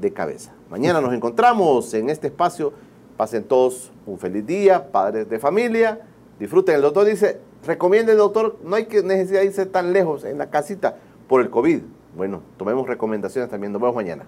de 0.00 0.12
cabeza? 0.12 0.52
Mañana 0.70 1.00
nos 1.00 1.12
encontramos 1.12 1.92
en 1.94 2.08
este 2.08 2.28
espacio. 2.28 2.72
Pasen 3.16 3.44
todos 3.44 3.92
un 4.06 4.18
feliz 4.18 4.46
día, 4.46 4.90
padres 4.90 5.28
de 5.28 5.38
familia. 5.38 6.00
Disfruten. 6.38 6.76
El 6.76 6.82
doctor 6.82 7.04
dice, 7.06 7.40
recomiende 7.66 8.12
el 8.12 8.18
doctor, 8.18 8.56
no 8.64 8.74
hay 8.74 8.86
que 8.86 9.02
necesidad 9.02 9.40
de 9.40 9.46
irse 9.46 9.66
tan 9.66 9.92
lejos 9.92 10.24
en 10.24 10.38
la 10.38 10.50
casita 10.50 10.96
por 11.28 11.40
el 11.40 11.50
COVID. 11.50 11.80
Bueno, 12.16 12.40
tomemos 12.56 12.86
recomendaciones 12.86 13.50
también. 13.50 13.72
Nos 13.72 13.82
vemos 13.82 13.94
mañana. 13.94 14.24